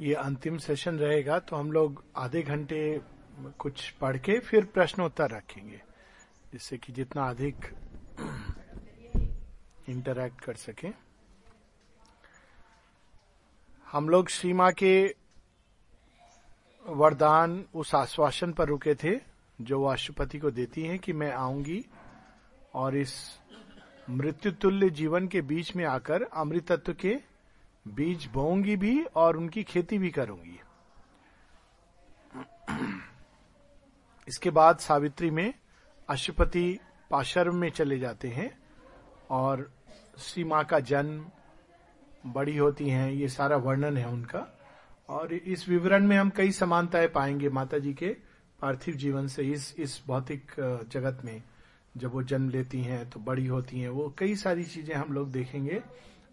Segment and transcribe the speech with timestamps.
[0.00, 2.80] ये अंतिम सेशन रहेगा तो हम लोग आधे घंटे
[3.58, 5.80] कुछ पढ़ के फिर प्रश्नोत्तर रखेंगे,
[6.52, 7.66] जिससे कि जितना अधिक
[9.88, 10.88] इंटरैक्ट कर सके।
[13.86, 15.14] हम लोग सीमा के
[16.84, 19.16] वरदान उस आश्वासन पर रुके थे,
[19.58, 21.84] जो राष्ट्रपति को देती हैं कि मैं आऊँगी
[22.74, 23.14] और इस
[24.10, 27.14] मृत्यु तुल्य जीवन के बीच में आकर अमृतत्व के
[27.90, 30.60] बीज बोऊँगी भी और उनकी खेती भी करूँगी।
[34.28, 35.52] इसके बाद सावित्री में
[36.08, 36.78] अशुपति
[37.10, 38.50] पाशर्व में चले जाते हैं
[39.30, 39.70] और
[40.18, 41.24] श्री माँ का जन्म
[42.26, 44.46] बड़ी होती हैं, ये सारा वर्णन है उनका।
[45.08, 48.08] और इस विवरण में हम कई समानताएँ पाएँगे माता जी के
[48.60, 50.52] पार्थिव जीवन से। इस इस भौतिक
[50.92, 51.42] जगत में
[51.94, 55.30] जब वो जन्म लेती हैं तो बड़ी होती हैं, वो कई सारी चीज़ें हम लोग
[55.32, 55.82] देखेंगे,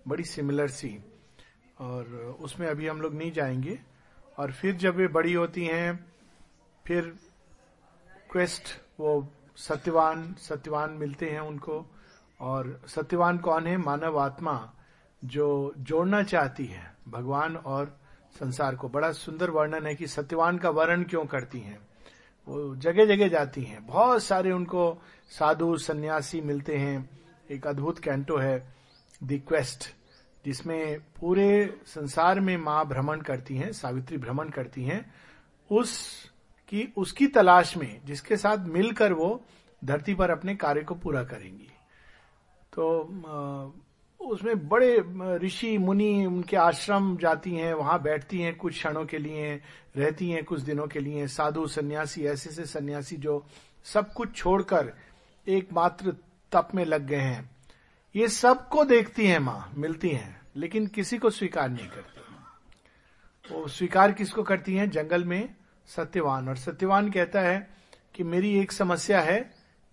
[0.08, 0.98] बड़ी सिमिलर सी।
[1.80, 2.06] और
[2.42, 3.80] उसमें अभी हम लोग नहीं जाएँगे।
[4.38, 6.06] और फिर जब वे बड़ी होती हैं,
[6.86, 7.16] फिर
[8.32, 8.64] क्वेस्ट
[9.00, 11.86] वो सत्यवान सत्यवान मिलते हैं उनको।
[12.40, 13.78] और सत्यवान कौन है?
[13.78, 14.74] मानव आत्मा,
[15.26, 17.98] जो जोड़ना चाहती है भगवान और
[18.40, 21.80] संसार को। बड़ा सुंदर वर्णन है कि सत्यवान का वर्ण क्यों करती हैं।
[22.48, 27.10] वो जगह जगह जाती हैं। बहुत सारे उनको साधु सन्यासी मिलते हैं।
[27.52, 28.76] एक अद्भुत कैंटो है
[29.24, 29.97] द क्वेस्ट
[30.48, 35.14] जिसमें पूरे संसार में माँ भ्रमण करती हैं, सावित्री भ्रमण करती हैं,
[35.72, 36.24] उस
[36.70, 39.44] की, उसकी तलाश में, जिसके साथ मिलकर वो
[39.86, 41.70] धरती पर अपने कार्य को पूरा करेंगी।
[42.74, 43.00] तो
[44.22, 45.04] उसमें बड़े
[45.38, 49.62] ऋषि, मुनि उनके आश्रम जाती हैं, वहाँ बैठती हैं कुछ क्षणों के लिए,
[49.98, 53.46] रहती हैं कुछ दिनों के लिए। साधु, सन्यासी, ऐसे से सन्यासी जो
[53.84, 54.94] सब कुछ छोड़कर
[55.48, 56.16] एकमात्र
[56.52, 57.50] तप में लग गए हैं।
[58.16, 64.12] ये सबको देखती हैं माँ, मिलती हैं। लेकिन किसी को स्वीकार नहीं करती। वो स्वीकार
[64.12, 64.90] किसको करती हैं?
[64.90, 65.56] जंगल में
[65.90, 67.68] सत्यवान। और सत्यवान कहता है
[68.16, 69.40] कि मेरी एक समस्या है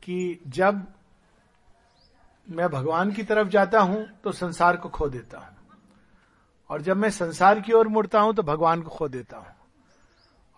[0.02, 0.86] कि जब
[2.46, 5.56] मैं भगवान की तरफ़ जाता हूँ तो संसार को खो देता हूँ।
[6.70, 9.54] और जब मैं संसार की ओर मुड़ता हूँ तो भगवान को खो देता हूँ।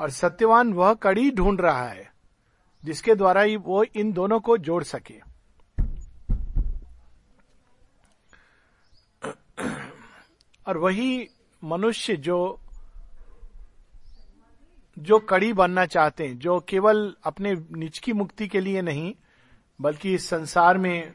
[0.00, 2.10] और सत्यवान वह कड़ी ढूंढ रहा है,
[2.84, 5.20] जिसके द्वारा ही वो इन दोनों को जोड़ सके।
[10.66, 11.28] और वही
[11.64, 12.60] मनुष्य जो
[14.98, 19.14] जो कड़ी बनना चाहते हैं, जो केवल अपने निज की मुक्ति के लिए नहीं,
[19.80, 21.12] बल्कि इस संसार में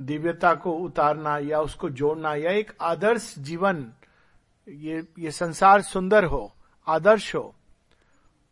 [0.00, 3.92] दिव्यता को उतारना या उसको जोड़ना या एक आदर्श जीवन,
[4.68, 6.52] ये ये संसार सुंदर हो,
[6.86, 7.54] आदर्श हो,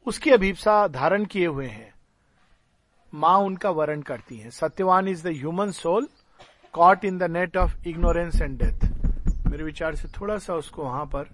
[0.06, 1.94] उसकी अभिप्सा धारण किए हुए हैं।
[3.14, 6.08] माँ उनका वर्ण करती है। Satyavan is the human soul,
[6.72, 8.97] caught in the net of ignorance and death.
[9.48, 11.28] मेरे विचार से थोड़ा सा उसको वहाँ पर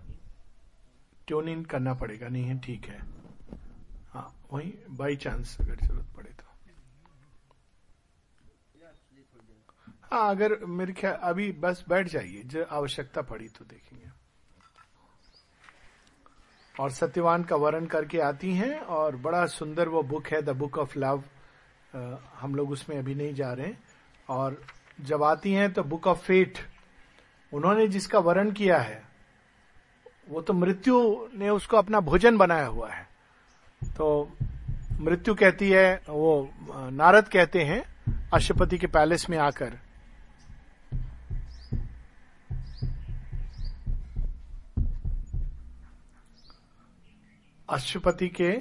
[1.26, 2.98] ट्यून इन करना पड़ेगा, नहीं है, ठीक है।
[4.10, 6.42] हाँ वही बाई चांस अगर ज़रूरत पड़े तो।
[10.04, 14.10] हाँ अगर मेरे ख्याल, अभी बस बैठ जाइए, जो आवश्यकता पड़ी तो देखेंगे।
[16.74, 20.78] और सत्यवान का वर्ण करके आती हैं, और बड़ा सुंदर वो बुक है द बुक
[20.78, 21.22] ऑफ़ लव
[22.38, 23.82] हम लोग उसमें अभी नहीं जा रहे हैं।
[24.28, 24.60] और
[25.00, 26.58] जब आती हैं तो बुक ऑफ़ फेट
[27.54, 29.02] उन्होंने जिसका वर्ण किया है,
[30.28, 33.06] वो तो मृत्यु ने उसको अपना भोजन बनाया हुआ है।
[33.96, 34.36] तो
[35.00, 37.82] मृत्यु कहती है, वो नारद कहते हैं,
[38.34, 39.78] अशुपति के पैलेस में आकर।
[47.68, 48.52] अशुपति के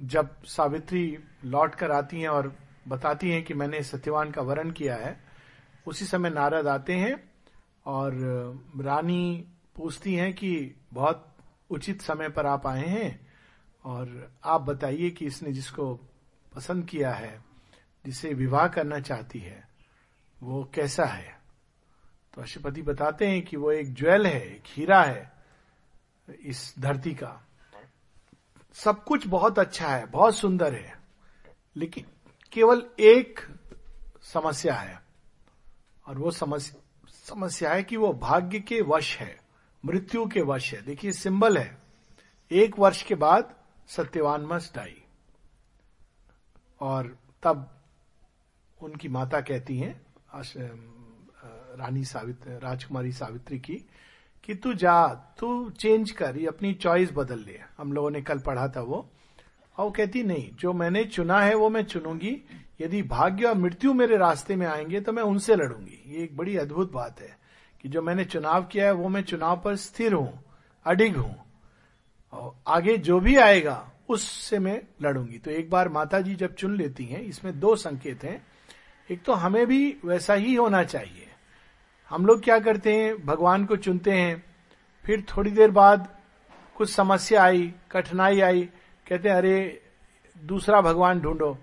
[0.00, 2.54] जब सावित्री लौट कर आती हैं और
[2.88, 5.16] बताती हैं कि मैंने सत्यवान का वर्ण किया है,
[5.86, 7.14] उसी समय नारद आते हैं
[7.86, 8.14] और
[8.80, 11.36] रानी पूछती हैं कि बहुत
[11.70, 13.28] उचित समय पर आप आए हैं
[13.84, 15.94] और आप बताइए कि इसने जिसको
[16.54, 17.44] पसंद किया है,
[18.04, 19.68] जिसे विवाह करना चाहती है,
[20.42, 21.40] वो कैसा है?
[22.34, 25.32] तो अशुपति बताते हैं कि वो एक ज्वेल है, एक हीरा है
[26.28, 27.46] इस धरती का।
[28.74, 30.98] सब कुछ बहुत अच्छा है, बहुत सुंदर है,
[31.76, 32.04] लेकिन
[32.52, 33.40] केवल एक
[34.22, 35.00] समस्या है,
[36.06, 36.80] और वो समस्या
[37.26, 39.38] समस्या है कि वो भाग्य के वश है,
[39.84, 41.76] मृत्यु के वश है। देखिए, सिंबल है।
[42.50, 43.54] एक वर्ष के बाद
[43.88, 45.02] सत्यवान मस्ट डाई
[46.80, 47.68] और तब
[48.78, 50.00] उनकी माता कहती हैं
[51.78, 53.74] रानी सावित्री राजकुमारी सावित्री की,
[54.44, 55.06] कि तू जा,
[55.38, 59.08] तू चेंज कर, ये अपनी चॉइस बदल ले। हम लोगों ने कल पढ़ा था वो।
[59.78, 62.40] और वो कहती, नहीं, जो मैंने चुना है, वो मैं चुनूँगी।
[62.80, 66.56] यदि भाग्य और मृत्यु मेरे रास्ते में आएँगे तो मैं उनसे लड़ूँगी। ये एक बड़ी
[66.56, 67.36] अद्भुत बात है
[67.80, 70.44] कि जो मैंने चुनाव किया है, वो मैं चुनाव पर स्थिर हूँ,
[70.86, 71.36] अडिग हूँ।
[72.32, 76.76] और आगे जो भी आएगा, उससे मैं लड़ूँगी। तो एक बार माता जी जब चुन
[76.76, 78.46] लेती हैं, इसमें दो संकेत हैं।
[79.10, 81.28] एक तो हमें भी वैसा ही होना चाहिए।
[82.08, 84.44] हम लोग क्या करते हैं, भगवान को चुनते हैं।
[85.04, 86.16] फिर थोड़ी देर बाद
[86.74, 88.68] कुछ समस्या आई, कठिनाई आई
[89.08, 89.82] कहते हैं, अरे,
[90.44, 91.58] दूसरा भगवान ढूंढो।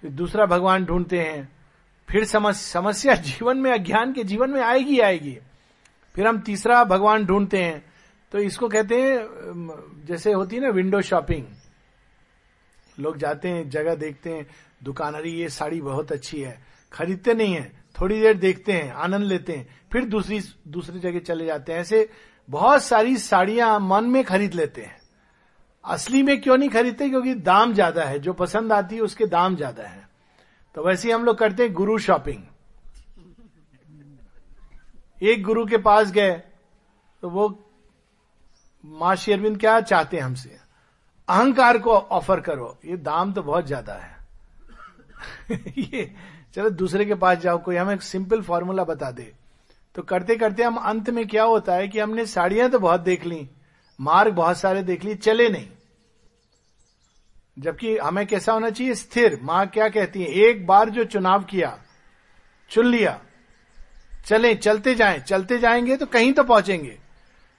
[0.00, 1.56] फिर दूसरा भगवान ढूंढते हैं।
[2.10, 5.38] फिर समस्या जीवन में, अज्ञान के जीवन में आएगी आएगी।
[6.14, 7.84] फिर हम तीसरा भगवान ढूंढते हैं।
[8.32, 9.28] तो इसको कहते हैं
[10.04, 11.46] जैसे होती है ना विंडो शॉपिंग
[12.98, 14.46] लोग जाते हैं, जगह देखते हैं,
[14.82, 19.52] दुकानरी, ये साड़ी बहुत अच्छी है। खरीदते नहीं है, थोड़ी देर देखते हैं, आनंद लेते
[19.52, 22.10] हैं। फिर दूसरी दूसरी जगह चले जाते हैं। ऐसे
[22.50, 25.05] बहुत सारी साड़ियाँ मन में खरीद लेते हैं।
[25.86, 27.08] असली में क्यों नहीं खरीदते?
[27.08, 30.08] क्योंकि दाम ज़्यादा है। जो पसंद आती है, उसके दाम ज़्यादा है।
[30.74, 32.42] तो वैसे ही हम लोग करते हैं गुरु शॉपिंग।
[35.22, 36.32] एक गुरु के पास गए
[37.22, 37.48] तो वो
[38.84, 40.58] माँ शेरविंद क्या चाहते हैं हमसे?
[41.28, 44.14] अहंकार को ऑफ़र करो। ये दाम तो बहुत ज़्यादा है।
[45.78, 46.14] ये,
[46.54, 49.32] चलो दूसरे के पास जाओ, कोई हमें सिंपल फॉर्मूला बता दे।
[49.94, 53.24] तो करते करते हम अंत में क्या होता है कि हमने साड़ियाँ तो बहुत देख
[53.26, 53.48] ली,
[53.98, 55.68] मार्ग बहुत सारे देख लिए, चले नहीं।
[57.58, 58.94] जबकि हमें कैसा होना चाहिए?
[58.94, 60.28] स्थिर। माँ क्या कहती है?
[60.28, 61.78] एक बार जो चुनाव किया,
[62.70, 63.20] चुन लिया,
[64.26, 66.98] चले, चलते जाएँ। चलते जाएँगे तो कहीं तो पहुँचेंगे।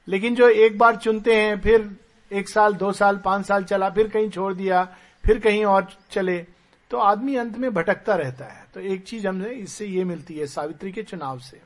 [0.08, 1.98] लेकिन जो एक बार चुनते हैं, फिर
[2.32, 4.84] एक साल, दो साल, पाँच साल चला, फिर कहीं छोड़ दिया,
[5.26, 6.46] फिर कहीं और चले
[6.92, 10.48] तो आदमी अंत में भटकता रहता है। तो एक चीज़ हमने इससे ये मिलती है,
[10.48, 11.62] सावित्री के चुनाव से।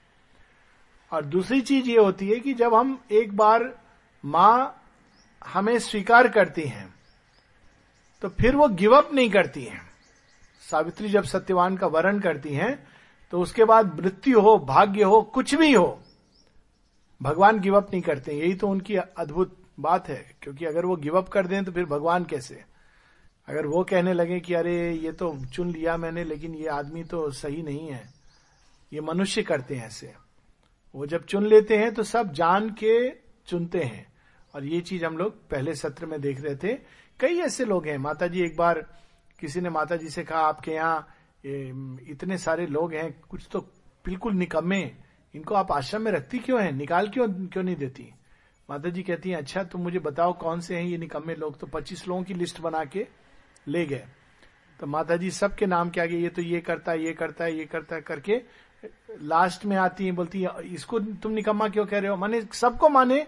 [1.11, 3.79] और दूसरी चीज़ ये होती है कि जब हम एक बार
[4.25, 4.83] माँ
[5.47, 6.93] हमें स्वीकार करती हैं
[8.21, 9.81] तो फिर वो गिव अप नहीं करती हैं।
[10.63, 12.73] सावित्री जब सत्यवान का वरण करती हैं
[13.33, 15.99] तो उसके बाद मृत्यु हो, भाग्य हो, कुछ भी हो,
[17.21, 21.17] भगवान गिव अप नहीं करते यही तो उनकी अद्भुत बात है, क्योंकि अगर वो गिव
[21.17, 22.63] अप कर दें तो फिर भगवान कैसे?
[23.47, 27.29] अगर वो कहने लगे कि अरे, ये तो चुन लिया मैंने, लेकिन ये आदमी तो
[27.31, 28.03] सही नहीं है,
[28.91, 30.13] ये मनुष्य करते हैं ऐसे।
[30.95, 33.09] वो जब चुन लेते हैं तो सब जान के
[33.47, 34.05] चुनते हैं।
[34.53, 36.73] और ये चीज़ हम लोग पहले सत्र में देख रहे थे
[37.21, 38.79] कई ऐसे लोग हैं। माता जी एक बार
[39.39, 41.07] किसी ने माता जी से कहा, आपके यहाँ
[41.43, 43.59] इतने सारे लोग हैं, कुछ तो
[44.05, 44.81] बिल्कुल निकम्मे,
[45.33, 46.71] इनको आप आश्रम में रखती क्यों है?
[46.71, 48.11] निकाल क्यों क्यों नहीं देती?
[48.69, 51.57] माता जी कहती हैं अच्छा तुम मुझे बताओ कौन से हैं ये निकम्मे लोग?
[51.59, 53.07] तो पच्चीस लोगों की लिस्ट बना के
[53.67, 54.05] ले गए।
[54.79, 57.57] तो माता जी सबके नाम के आगे, ये तो ये करता है, ये करता है,
[57.57, 58.41] ये करता है, करके
[59.23, 62.15] लास्ट में आती है, बोलती है, इसको तुम निकम्मा क्यों कह रहे हो?
[62.17, 63.25] माने, सबको माने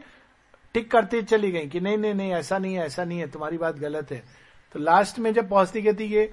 [0.73, 3.57] टिक करते चली गई कि नहीं नहीं नहीं, ऐसा नहीं है, ऐसा नहीं है, तुम्हारी
[3.57, 4.23] बात गलत है।
[4.73, 6.25] तो लास्ट में जब पहुँचती कहती ये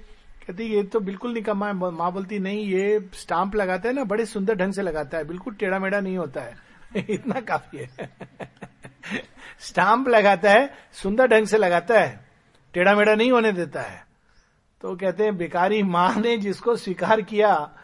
[0.47, 4.27] कहती ये तो बिल्कुल निकम्मा है माँ बोलती, नहीं, ये स्टाम्प लगाता है ना, बड़े
[4.27, 6.57] सुंदर ढंग से लगाता है, बिल्कुल टेढ़ा मेढ़ा नहीं होता है।
[7.09, 8.11] इतना काफ़ी है।
[9.61, 12.29] स्टाम्प लगाता है, सुंदर ढंग से लगाता है
[12.75, 14.05] टेढ़ा मेढ़ा नहीं होने देता है।
[14.81, 17.77] तो कहते हैं बेकारी माँ ने जिसको स्वीकार किया,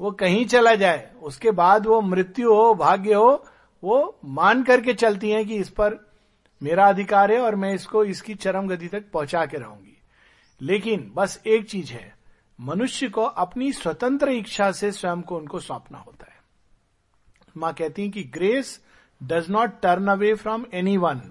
[0.00, 3.44] वो कहीं चला जाए, उसके बाद वो मृत्यु हो, भाग्य हो
[3.82, 5.98] वो मान करके चलती हैं कि इस पर
[6.62, 9.96] मेरा अधिकार है और मैं इसको, इसकी चरम गति तक पहुँचा के रहूँगी।
[10.60, 12.14] लेकिन बस एक चीज़ है,
[12.58, 16.40] मनुष्य को अपनी स्वतंत्र इच्छा से स्वयं को उनको सौंपना होता है।
[17.56, 18.80] माँ कहती है कि grace
[19.20, 21.22] does not turn away from any one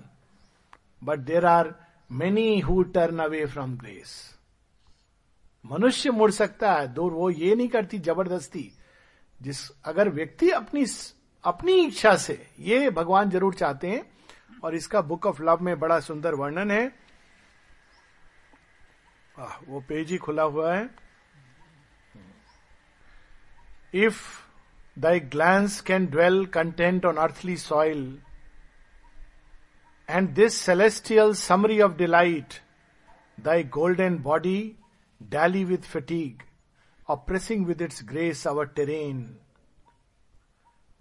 [1.03, 1.73] but there are
[2.09, 4.13] many who turn away from grace
[5.65, 8.71] मनुष्य मुड़ सकता है, दूर वो ये नहीं करती ज़बरदस्ती,
[9.41, 10.85] जिस, अगर व्यक्ति अपनी
[11.43, 14.03] अपनी इच्छा से ये भगवान ज़रूर चाहते हैं
[14.63, 16.85] और इसका बुक ऑफ़ लव में बड़ा सुंदर वर्णन है।
[19.39, 20.89] आ, वो पेज ही खुला हुआ है।
[23.93, 24.21] If
[24.97, 28.03] thy glance can dwell content on earthly soil
[30.09, 32.53] and this celestial summary of delight
[33.39, 34.59] thy golden body
[35.21, 36.41] dally with fatigue
[37.07, 39.23] oppressing with its grace our terrain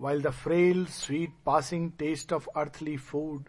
[0.01, 3.49] while the frail, sweet passing taste of earthly food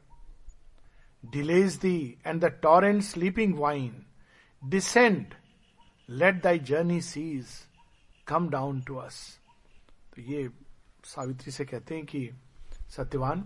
[1.24, 4.05] delays thee and the torrent sleeping wine,
[4.62, 5.36] descend,
[6.10, 7.67] let thy journey cease,
[8.25, 9.20] come down to us.
[10.13, 10.50] तो ये
[11.05, 12.29] सावित्री से कहते हैं कि
[12.96, 13.43] सत्यवान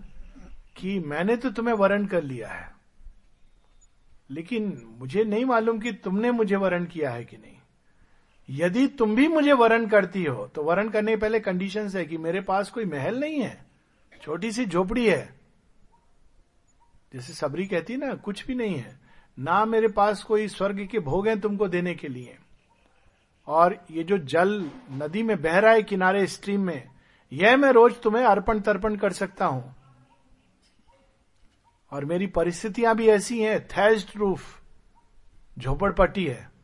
[0.76, 2.74] कि मैंने तो तुम्हें वरण कर लिया है
[4.30, 4.64] लेकिन
[5.00, 7.56] मुझे नहीं मालूम कि तुमने मुझे वरण किया है कि नहीं
[8.48, 12.18] यदि तुम भी मुझे वरण करती हो तो वरण करने के पहले कंडीशन है कि
[12.18, 13.66] मेरे पास कोई महल नहीं है,
[14.22, 15.34] छोटी सी झोपड़ी है।
[17.14, 18.98] जैसे सबरी कहती ना, कुछ भी नहीं है।
[19.38, 22.36] ना मेरे पास कोई स्वर्ग के भोग हैं तुमको देने के लिए।
[23.48, 26.88] और ये जो जल नदी में बह रहा है किनारे स्ट्रीम में,
[27.32, 29.74] यह मैं रोज तुम्हें अर्पण तर्पण कर सकता हूँ।
[31.92, 34.60] और मेरी परिस्थितियाँ भी ऐसी हैं थैज्ड रूफ
[35.56, 36.55] झोपड़पट्टी है।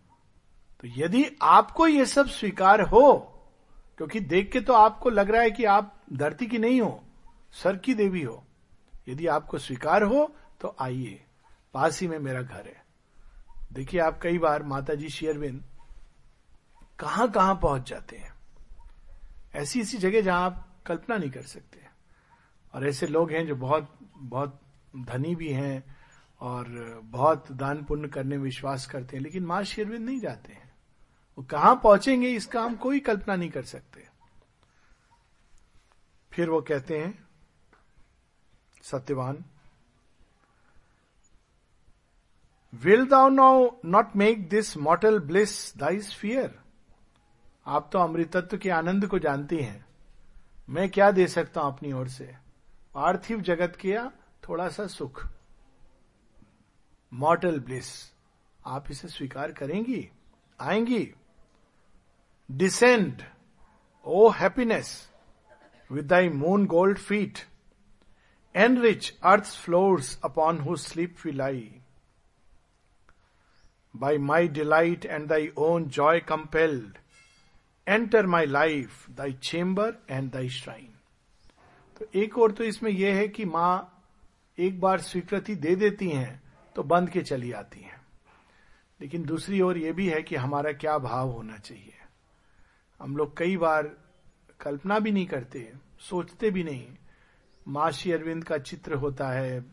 [0.82, 3.12] तो यदि आपको ये सब स्वीकार हो,
[3.98, 7.02] क्योंकि देख के तो आपको लग रहा है कि आप धरती की नहीं हो
[7.54, 8.42] सर की देवी हो,
[9.08, 10.24] यदि आपको स्वीकार हो
[10.60, 11.20] तो आइए,
[11.74, 12.80] पास ही में मेरा घर है।
[13.72, 15.62] देखिए आप कई बार माता जी शेयरविंद
[16.98, 18.32] कहाँ कहाँ पहुँच जाते हैं।
[19.54, 21.80] ऐसी ऐसी जगह जहाँ आप कल्पना नहीं कर सकते।
[22.74, 24.60] और ऐसे लोग हैं जो बहुत बहुत
[24.98, 25.84] धनी भी हैं
[26.40, 30.61] और बहुत दान पुण्य करने में विश्वास करते हैं, लेकिन माँ शेरविंद नहीं जाते। हैं
[31.38, 34.08] वो कहाँ पहुँचेंगे, इसका हम कोई कल्पना नहीं कर सकते।
[36.30, 37.18] फिर वो कहते हैं,
[38.82, 39.44] Satyavan
[42.72, 46.58] will thou now not make this mortal bliss thy sphere
[47.66, 49.84] आप तो अमृतत्व के आनंद को जानती हैं।
[50.70, 52.24] मैं क्या दे सकता हूँ अपनी ओर से?
[52.94, 54.10] पार्थिव जगत किया,
[54.48, 55.26] थोड़ा सा सुख।
[57.12, 57.92] मॉटल ब्लिस
[58.66, 60.08] आप इसे स्वीकार करेंगी?
[60.60, 61.02] आएँगी?
[64.06, 64.88] O happiness
[65.90, 67.38] with thy moon gold feet
[68.82, 71.74] enrich earth floors upon whose sleep we lie
[73.94, 76.98] by my delight and thy own joy compelled
[77.88, 80.92] enter my life thy chamber and thy shrine
[81.98, 83.88] तो एक और तो इसमें यह है कि माँ
[84.58, 86.42] एक बार स्वीकृति दे देती हैं
[86.76, 88.00] तो बंद के चली आती हैं।
[89.00, 92.01] लेकिन दूसरी ओर यह भी है कि हमारा क्या भाव होना चाहिए।
[93.02, 93.96] हम लोग कई बार
[94.60, 96.88] कल्पना भी नहीं करते, सोचते भी नहीं,
[97.68, 99.64] माँ श्री अरविंद का चित्र होता है,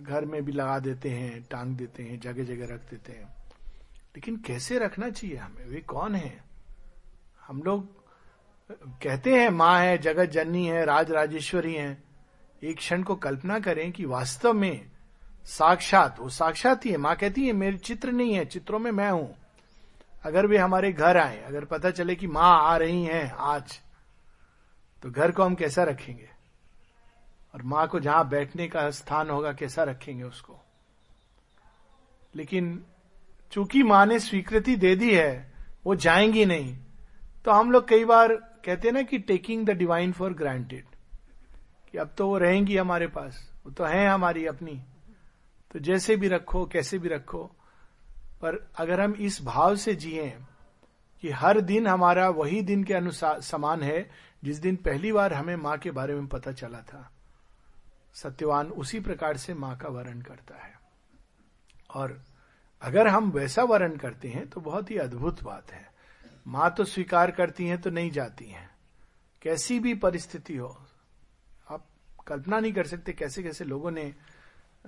[0.00, 3.34] घर में भी लगा देते हैं, टांग देते हैं जगह जगह रख देते हैं।
[4.16, 5.66] लेकिन कैसे रखना चाहिए हमें?
[5.66, 6.44] वे कौन है?
[7.46, 8.02] हम लोग
[8.72, 12.02] कहते हैं, माँ है, जगत जननी है, राज राजेश्वरी है।
[12.62, 14.90] एक क्षण को कल्पना करें कि वास्तव में
[15.44, 19.10] साक्षात, वो साक्षात ही है। माँ कहती है, मेरे चित्र नहीं है, चित्रों में मैं
[19.10, 19.41] हूँ।
[20.24, 23.80] अगर वे हमारे घर आए, अगर पता चले कि माँ आ रही हैं आज
[25.02, 26.28] तो घर को हम कैसा रखेंगे?
[27.54, 30.58] और माँ को जहाँ बैठने का स्थान होगा, कैसा रखेंगे उसको?
[32.34, 32.84] लेकिन
[33.52, 35.52] चूँकि माँ ने स्वीकृति दे दी है,
[35.86, 36.76] वो जाएँगी नहीं
[37.44, 40.84] तो हम लोग कई बार कहते हैं ना कि taking the divine for granted
[41.92, 44.80] कि अब तो वो रहेंगी हमारे पास, वो तो है हमारी अपनी
[45.70, 47.50] तो जैसे भी रखो, कैसे भी रखो
[48.42, 50.28] पर अगर हम इस भाव से जिए
[51.22, 54.10] कि हर दिन हमारा वही दिन के अनुसार समान है,
[54.42, 57.10] जिस दिन पहली बार हमें माँ के बारे में पता चला था,
[58.14, 60.74] सत्यवान उसी प्रकार से माँ का वर्ण करता है।
[61.90, 62.20] और
[62.82, 65.90] अगर हम वैसा वर्ण करते हैं तो बहुत ही अद्भुत बात है।
[66.46, 68.70] माँ तो स्वीकार करती हैं तो नहीं जाती हैं।
[69.42, 70.76] कैसी भी परिस्थिति हो,
[71.70, 71.86] आप
[72.26, 74.12] कल्पना नहीं कर सकते कैसे कैसे लोगों ने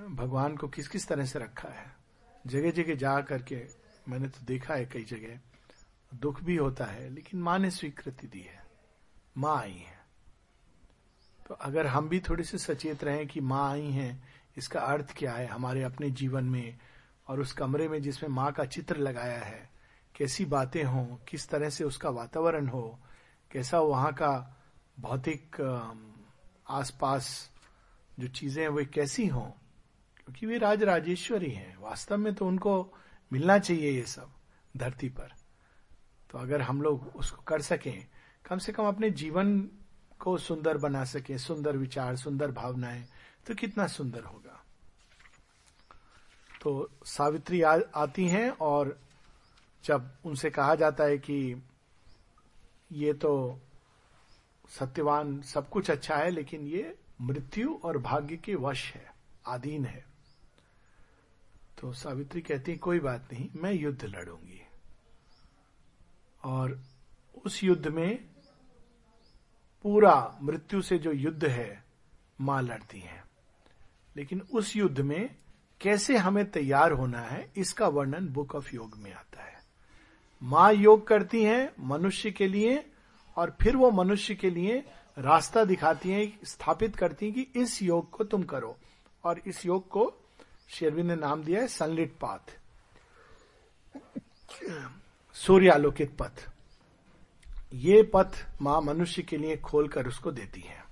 [0.01, 2.04] भगवान को किस किस तरह से रखा है।
[2.45, 3.63] जगह जगह जा करके
[4.09, 5.39] मैंने तो देखा है कई जगह,
[6.15, 8.63] दुख भी होता है, लेकिन माँ ने स्वीकृति दी है।
[9.37, 10.03] माँ आई है।
[11.49, 14.23] तो अगर हम भी थोड़े से सचेत रहें कि माँ आई हैं,
[14.57, 16.77] इसका अर्थ क्या है हमारे अपने जीवन में
[17.29, 19.69] और उस कमरे में जिसमें माँ का चित्र लगाया है,
[20.15, 22.99] कैसी बातें हों, किस तरह से उसका वातावरण हो,
[23.51, 24.33] कैसा वहाँ का
[25.01, 25.61] भौतिक
[26.69, 27.51] आसपास
[28.21, 29.51] जो चीज़ें हैं, वे कैसी हों
[30.27, 32.93] क्योंकि वे राज राजेश्वरी हैं। वास्तव में तो उनको
[33.33, 34.31] मिलना चाहिए ये सब
[34.77, 35.33] धरती पर।
[36.31, 38.07] तो अगर हम लोग उसको कर सकें
[38.45, 39.59] कम से कम अपने जीवन
[40.19, 43.05] को सुंदर बना सकें सुंदर विचार सुंदर भावनाएँ
[43.47, 44.61] तो कितना सुंदर होगा।
[46.63, 48.99] तो सावित्री आ, आती हैं और
[49.85, 51.63] जब उनसे कहा जाता है कि
[52.93, 53.61] ये तो
[54.79, 59.13] सत्यवान सब कुछ अच्छा है लेकिन ये मृत्यु और भाग्य के वश है
[59.47, 60.14] आधीन है।
[61.85, 64.63] तो सावित्री कहती है, कोई बात नहीं, मैं युद्ध लड़ूँगी।
[66.45, 66.81] और
[67.47, 68.25] उस युद्ध में
[69.83, 71.85] पूरा मृत्यु से जो युद्ध है,
[72.41, 73.25] माँ लड़ती है।
[74.17, 75.37] लेकिन उस युद्ध में
[75.81, 79.59] कैसे हमें तैयार होना है, इसका वर्णन बुक ऑफ़ योग में आता है।
[80.43, 82.91] माँ योग करती हैं मनुष्य के लिए,
[83.37, 84.85] और फिर वो मनुष्य के लिए
[85.19, 88.79] रास्ता दिखाती हैं, स्थापित करती हैं कि इस योग को तुम करो,
[89.25, 90.21] और इस योग को
[90.69, 92.59] शेरविन ने नाम दिया है सनलिट पाथ।
[95.35, 96.49] सूर्यालोकित पथ।
[97.73, 100.85] ये पथ माँ मनुष्य के लिए खोलकर उसको देती है।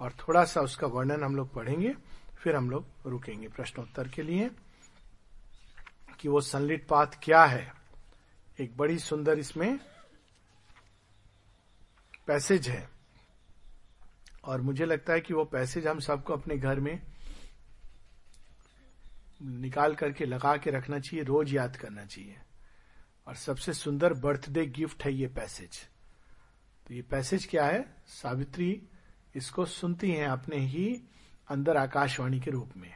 [0.00, 1.94] और थोड़ा सा उसका वर्णन हम लोग पढ़ेंगे,
[2.38, 4.50] फिर हम लोग रुकेंगे प्रश्नोत्तर के लिए
[6.20, 7.72] कि वो सनलिट पाथ क्या है।
[8.60, 9.78] एक बड़ी सुंदर इसमें
[12.26, 12.88] पैसेज है।
[14.44, 17.02] और मुझे लगता है कि वो पैसेज हम सबको अपने घर में
[19.42, 22.36] निकाल करके लगा के रखना चाहिए, रोज याद करना चाहिए।
[23.26, 25.70] और सबसे सुंदर बर्थडे गिफ्ट है ये पैसेज।
[26.86, 27.94] तो ये पैसेज क्या है?
[28.06, 28.82] सावित्री
[29.34, 31.02] इसको सुनती हैं अपने ही
[31.48, 32.94] अंदर आकाशवाणी के रूप में।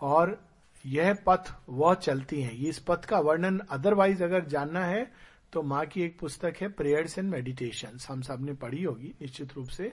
[0.00, 0.48] और
[0.86, 5.12] यह पथ वह चलती हैं। इस पथ का वर्णन अदरवाइज़ अगर जानना है
[5.52, 9.68] तो माँ की एक पुस्तक है प्रेयर्स एंड मेडिटेशन हम सबने पढ़ी होगी, निश्चित रूप
[9.68, 9.92] से।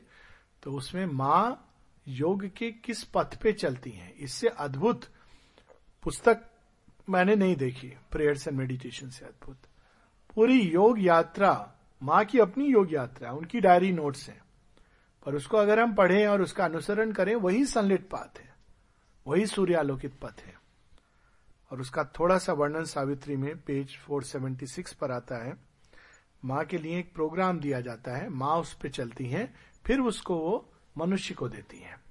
[0.64, 1.76] तो उसमें माँ
[2.08, 4.14] योग के किस पथ पे चलती हैं?
[4.14, 5.15] इससे अद्भुत
[6.06, 6.44] पुस्तक
[7.10, 9.58] मैंने नहीं देखी प्रेयर्स एंड मेडिटेशन से अद्भुत।
[10.36, 14.42] पूरी योग यात्रा, माँ की अपनी योग यात्रा, उनकी डायरी नोट्स हैं।
[15.26, 18.56] पर उसको अगर हम पढ़ें और उसका अनुसरण करें, वही सनलिट पाथ है,
[19.28, 20.54] वही सूर्यालोकित पथ है।
[21.72, 25.58] और उसका थोड़ा सा वर्णन सावित्री में पेज 476 पर आता है।
[26.46, 30.36] माँ के लिए एक प्रोग्राम दिया जाता है, माँ उस पर चलती हैं, फिर उसको
[30.36, 32.05] वो मनुष्य को देती हैं।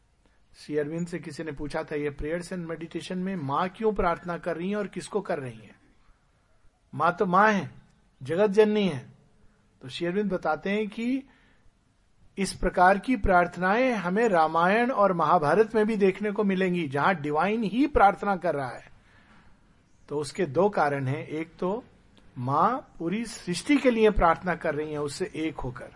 [0.56, 4.38] श्री अरविंद से किसी ने पूछा था, ये प्रेयर्स एंड मेडिटेशन में माँ क्यों प्रार्थना
[4.38, 5.74] कर रही है और किसको कर रही है?
[6.94, 7.70] माँ तो माँ है,
[8.22, 9.06] जगत जननी है।
[9.82, 11.22] तो श्री अरविंद बताते हैं कि
[12.38, 17.62] इस प्रकार की प्रार्थनाएँ हमें रामायण और महाभारत में भी देखने को मिलेंगी, जहाँ डिवाइन
[17.62, 18.92] ही प्रार्थना कर रहा है।
[20.08, 21.84] तो उसके दो कारण हैं। एक तो
[22.38, 25.90] माँ पूरी सृष्टि के लिए प्रार्थना कर रही है, उससे एक होकर।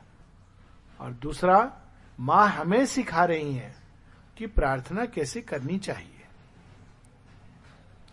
[1.01, 1.81] और दूसरा,
[2.21, 3.78] माँ हमें सिखा रही है।
[4.39, 6.27] कि प्रार्थना कैसे करनी चाहिए?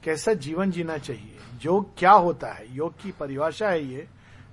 [0.03, 1.38] कैसा जीवन जीना चाहिए?
[1.62, 2.75] योग क्या होता है?
[2.75, 4.08] योग की परिभाषा है ये,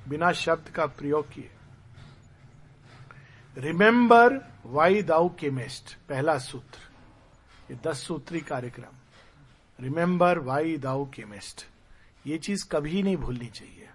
[0.08, 1.50] बिना शब्द का प्रयोग किए।
[3.58, 6.78] रिमेंबर वाई दाउ केमिस्ट पहला सूत्र।
[7.70, 8.94] ये दस सूत्री कार्यक्रम।
[9.80, 11.66] रिमेंबर वाई दाउ केमिस्ट
[12.26, 13.88] ये चीज़ कभी नहीं भूलनी चाहिए।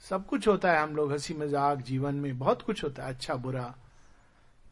[0.00, 3.34] सब कुछ होता है, हम लोग हँसी मज़ाक, जीवन में बहुत कुछ होता है अच्छा
[3.34, 3.74] बुरा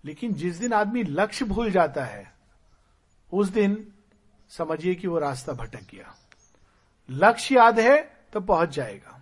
[0.07, 2.33] लेकिन जिस दिन आदमी लक्ष्य भूल जाता है
[3.33, 3.93] उस दिन
[4.51, 6.15] समझिए कि वो रास्ता भटक गया।
[7.11, 7.97] लक्ष्य याद है
[8.33, 9.21] तो पहुँच जाएगा।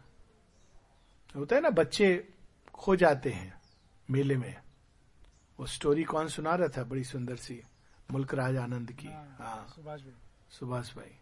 [1.36, 2.28] होता है ना बच्चे
[2.74, 3.52] खो जाते हैं
[4.08, 4.54] मेले में।
[5.58, 6.84] वो स्टोरी कौन सुना रहा था?
[6.84, 7.60] बड़ी सुंदर सी
[8.10, 10.14] मुल्क राज आनंद की। हाँ, हाँ। सुभाष भाई।
[10.50, 11.18] सुभाष भाई।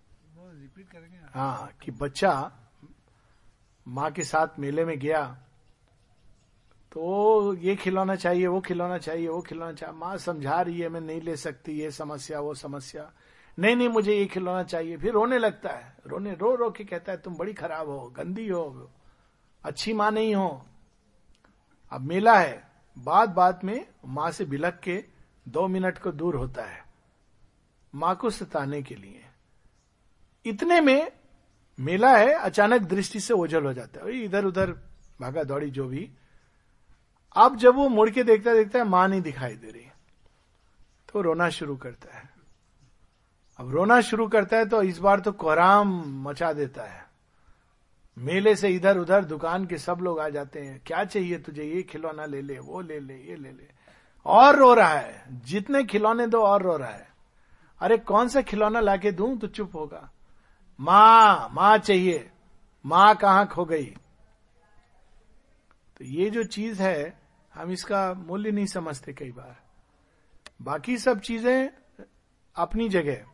[0.61, 2.33] रिपीट करेंगे हाँ कि बच्चा
[3.87, 5.23] माँ के साथ मेले में गया
[6.93, 11.01] तो ये खिलौना चाहिए, वो खिलौना चाहिए, वो खिलौना चाहिए। माँ समझा रही है, मैं
[11.01, 13.13] नहीं ले सकती ये समस्या, वो समस्या।
[13.59, 17.13] नहीं नहीं, मुझे ये खिलौना चाहिए। फिर रोने लगता है। रोने, रो रो के कहता
[17.13, 18.91] है, तुम बड़ी खराब हो, गंदी हो,
[19.65, 20.67] अच्छी माँ नहीं हो।
[21.91, 25.05] अब मेला है। बात बात में माँ से बिलक के
[25.49, 26.85] दो मिनट को दूर होता है।
[27.95, 29.25] माँ को सताने के लिए।
[30.47, 31.13] इतने में
[31.81, 34.71] मेला है, अचानक दृष्टि से ओझल हो जाता है। इधर उधर
[35.21, 36.11] भागा दौड़ी जो भी।
[37.37, 39.87] अब जब वो मुड़ के देखता देखता है, माँ नहीं दिखाई दे रही।
[41.13, 42.31] तो रोना शुरू करता है।
[43.59, 47.07] अब रोना शुरू करता है तो इस बार तो कोराम मचा देता है।
[48.19, 51.63] मेले से इधर उधर दुकान के सब लोग आ जाते हैं। क्या चाहिए तुझे?
[51.63, 53.69] ये खिलौना ले ले, वो ले ले, ये ले ले।
[54.27, 57.09] और रो रहा है। जितने खिलौने दो और रो रहा है।
[57.81, 59.37] अरे कौन सा खिलौना लाके दू?
[59.37, 60.11] तो चुप होगा।
[60.81, 62.31] माँ माँ चाहिए।
[62.87, 63.87] माँ कहाँ खो गई?
[65.97, 67.22] तो ये जो चीज़ है
[67.55, 69.57] हम इसका मूल्य नहीं समझते कई बार।
[70.63, 71.69] बाकी सब चीज़ें
[72.57, 73.25] अपनी जगह।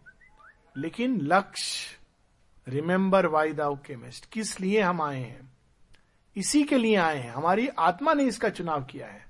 [0.76, 1.98] लेकिन लक्ष्य
[2.68, 5.52] रिमेंबर वाई दाउ केमिस्ट किस लिए हम आए हैं?
[6.36, 9.26] इसी के लिए आए हैं। हमारी आत्मा ने इसका चुनाव किया है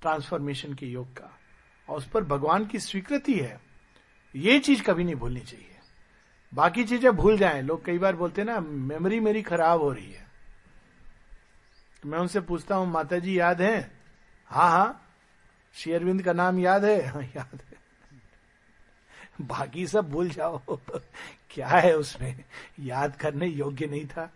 [0.00, 1.38] ट्रांसफॉर्मेशन के योग का।
[1.88, 3.60] और उस पर भगवान की स्वीकृति है।
[4.36, 5.76] ये चीज़ कभी नहीं भूलनी चाहिए।
[6.54, 10.12] बाकी चीज़ें भूल जाएँ। लोग कई बार बोलते हैं ना मेमोरी मेरी खराब हो रही
[10.12, 10.26] है।
[12.06, 14.01] मैं उनसे पूछता हूँ माता जी याद है?
[14.52, 15.06] हाँ हाँ।
[15.74, 17.06] शेयरविंद का नाम याद है?
[17.06, 17.82] हाँ याद है।
[19.40, 20.60] बाकी सब भूल जाओ।
[21.50, 22.44] क्या है उसमें?
[22.80, 24.32] याद करने योग्य नहीं था।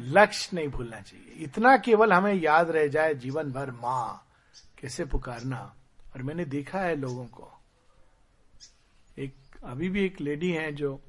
[0.00, 4.26] लक्ष्य नहीं भूलना चाहिए। इतना केवल हमें याद रह जाए जीवन भर माँ,
[4.78, 5.74] कैसे पुकारना।
[6.14, 7.62] और मैंने देखा है लोगों को।
[9.18, 11.00] एक, अभी भी एक लेडी है जो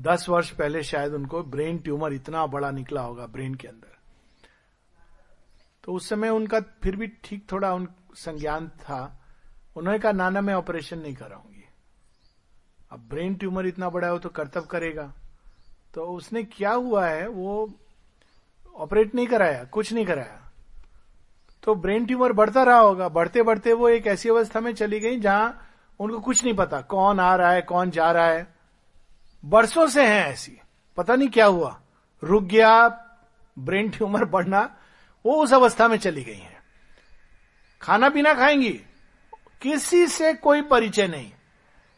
[0.00, 3.97] दस वर्ष पहले शायद उनको ब्रेन ट्यूमर इतना बड़ा निकला होगा ब्रेन के अंदर।
[5.88, 9.20] तो उस समय उनका फिर भी ठीक थोड़ा उन संज्ञान था।
[9.76, 11.64] उन्होंने कहा, नाना, मैं ऑपरेशन नहीं कराऊँगी।
[12.92, 15.12] अब ब्रेन ट्यूमर इतना बड़ा हो तो कर्तव्य करेगा।
[15.94, 17.72] तो उसने क्या हुआ है, वो
[18.76, 20.50] ऑपरेट नहीं कराया, कुछ नहीं कराया।
[21.62, 25.20] तो ब्रेन ट्यूमर बढ़ता रहा होगा। बढ़ते बढ़ते वो एक ऐसी अवस्था में चली गई
[25.20, 25.68] जहाँ
[26.00, 28.54] उनको कुछ नहीं पता, कौन आ रहा है, कौन जा रहा है।
[29.44, 30.60] बरसों से है ऐसी।
[30.96, 31.80] पता नहीं क्या हुआ।
[32.22, 32.88] रुक गया
[33.58, 34.77] ब्रेन ट्यूमर बढ़ना
[35.28, 36.62] वो उस अवस्था में चली गई हैं।
[37.82, 38.80] खाना पीना खाएँगी,
[39.62, 41.32] किसी से कोई परिचय नहीं।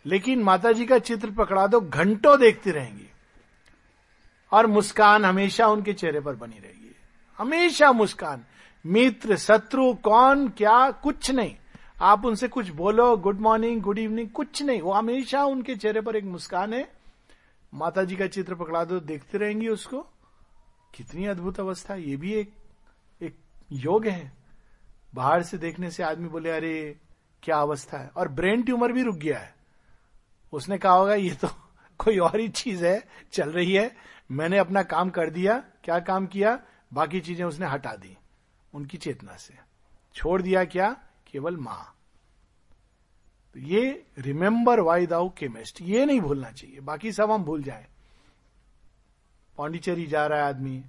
[0.06, 3.10] लेकिन माता जी का चित्र पकड़ा दो घंटों देखती रहेंगी।
[4.52, 6.96] और मुस्कान हमेशा उनके चेहरे पर बनी रहेगी।
[7.38, 8.44] हमेशा मुस्कान,
[8.86, 11.56] मित्र, शत्रु, कौन, क्या, कुछ नहीं।
[12.00, 16.16] आप उनसे कुछ बोलो गुड मॉर्निंग गुड इवनिंग कुछ नहीं। वो हमेशा उनके चेहरे पर
[16.16, 16.92] एक मुस्कान है।
[17.74, 20.06] माता जी का चित्र पकड़ा दो देखते रहेंगी उसको।
[20.94, 22.52] कितनी अद्भुत अवस्था, ये भी एक
[23.72, 24.33] योग है।
[25.14, 26.96] बाहर से देखने से आदमी बोले, अरे,
[27.42, 28.09] क्या अवस्था है?
[28.09, 29.54] और ब्रेन ट्यूमर भी रुक गया है।
[30.52, 31.48] उसने कहा होगा, ये तो
[31.98, 33.96] कोई और ही चीज़ है, चल रही है।
[34.30, 36.62] मैंने अपना काम कर दिया, क्या काम किया?
[36.92, 38.18] बाकी चीज़ें उसने हटा दी,
[38.74, 39.54] उनकी चेतना से।
[40.14, 40.96] छोड़ दिया क्या?
[41.26, 41.96] केवल माँ।
[43.54, 47.87] तो ये रिमेंबर वाई दाउ केमिस्ट ये नहीं भूलना चाहिए। बाकी सब हम भूल जाए।
[49.56, 50.85] पौंडीचेरी जा रहा है आदमी।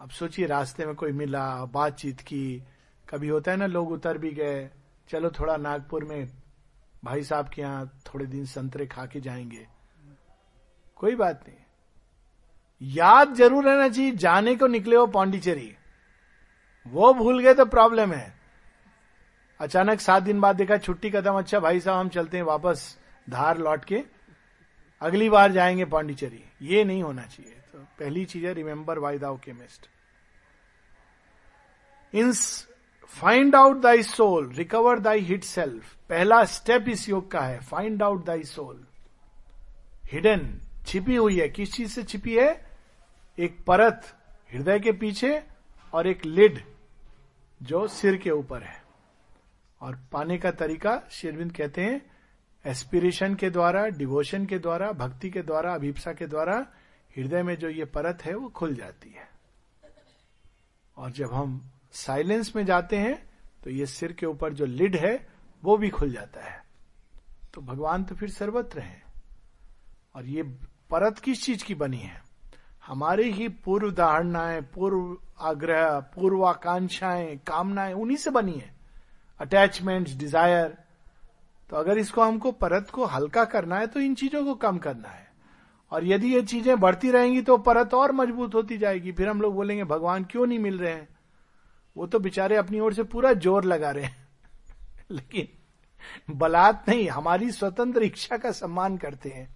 [0.00, 2.62] अब सोचिए, रास्ते में कोई मिला, बातचीत की,
[3.08, 4.70] कभी होता है ना, लोग उतर भी गए,
[5.08, 6.30] चलो थोड़ा नागपुर में,
[7.04, 9.66] भाई साहब के यहाँ थोड़े दिन संतरे खा के जाएँगे।
[10.96, 11.58] कोई बात नहीं।
[12.82, 15.76] याद ज़रूर रहना चाहिए, जाने को निकले हो पौंडीचेरी।
[16.86, 18.34] वो भूल गए तो प्रॉब्लम है।
[19.60, 22.98] अचानक सात दिन बाद देखा छुट्टी खत्म अच्छा भाई साहब, हम चलते हैं वापस,
[23.30, 24.04] धार लौट के।
[25.00, 29.36] अगली बार जाएँगे पांडिचेरी। ये नहीं होना चाहिए। तो पहली चीज़ है remember why thou
[29.36, 29.86] camest
[32.14, 32.32] in
[33.06, 38.02] find out thy soul recover thy hid self पहला स्टेप इस योग का है find
[38.02, 38.86] out thy soul
[40.04, 42.70] hidden छिपी हुई है। किस चीज़ से छिपी है?
[43.38, 44.16] एक परत,
[44.52, 45.42] हृदय के पीछे
[45.92, 46.64] और एक लिड
[47.62, 48.82] जो सिर के ऊपर है।
[49.80, 52.19] और पाने का तरीका शेरविंद कहते हैं
[52.64, 56.66] एस्पिरेशन के द्वारा डिवोशन के द्वारा भक्ति के द्वारा अभिप्सा के द्वारा,
[57.16, 59.28] हृदय में जो ये परत है, वो खुल जाती है।
[60.96, 63.30] और जब हम साइलेंस में जाते हैं
[63.64, 65.28] तो ये सिर के ऊपर जो लिड है,
[65.62, 66.64] वो भी खुल जाता है।
[67.54, 69.02] तो भगवान तो फिर सर्वत्र है।
[70.14, 70.42] और ये
[70.90, 72.22] परत किस चीज़ की बनी है?
[72.86, 78.74] हमारे ही पूर्व धारणाएँ, पूर्व आग्रह, पूर्वाकांक्षाएँ, कामनाएँ, उन्हीं से बनी है।
[79.40, 80.78] अटैचमेंट डिज़ायर
[81.70, 85.08] तो अगर इसको हमको परत को हल्का करना है तो इन चीज़ों को कम करना
[85.08, 85.30] है।
[85.90, 89.54] और यदि ये चीज़ें बढ़ती रहेंगी तो परत और मज़बूत होती जाएगी। फिर हम लोग
[89.54, 91.08] बोलेंगे, भगवान, क्यों नहीं मिल रहे हैं?
[91.96, 94.28] वो तो बेचारे अपनी ओर से पूरा ज़ोर लगा रहे हैं।
[95.10, 95.48] लेकिन
[96.34, 99.54] बलात् नहीं, हमारी स्वतंत्र इच्छा का सम्मान करते हैं।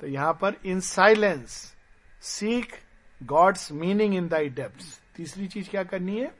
[0.00, 1.74] तो यहाँ पर, in silence,
[2.20, 2.82] seek
[3.22, 6.34] God's meaning in thy depth तीसरी चीज़ क्या करनी है?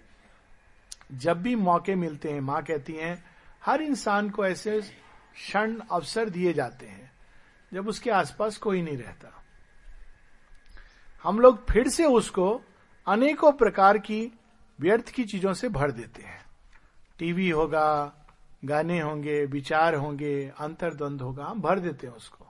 [1.12, 3.35] जब भी मौके मिलते हैं, माँ कहती हैं
[3.66, 4.80] हर इंसान को ऐसे
[5.34, 7.12] क्षण, अवसर दिए जाते हैं,
[7.74, 9.44] जब उसके आसपास कोई नहीं रहता।
[11.22, 12.62] हम लोग फिर से उसको
[13.06, 14.38] अनेकों प्रकार की
[14.80, 16.46] व्यर्थ की चीज़ों से भर देते हैं।
[17.18, 18.12] टीवी होगा,
[18.64, 22.46] गाने होंगे, विचार होंगे, अंतर्द्वंद होगा, हम भर देते हैं उसको।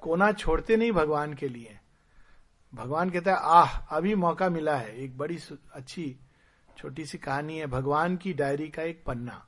[0.00, 1.78] कोना छोड़ते नहीं भगवान के लिए।
[2.74, 5.38] भगवान कहता है, आह, अभी मौका मिला है, एक बड़ी
[5.72, 6.16] अच्छी,
[6.78, 9.46] छोटी सी कहानी है, भगवान की डायरी का एक पन्ना।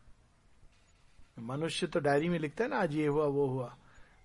[1.39, 3.77] मनुष्य तो डायरी में लिखता है ना, आज ये हुआ, वो हुआ।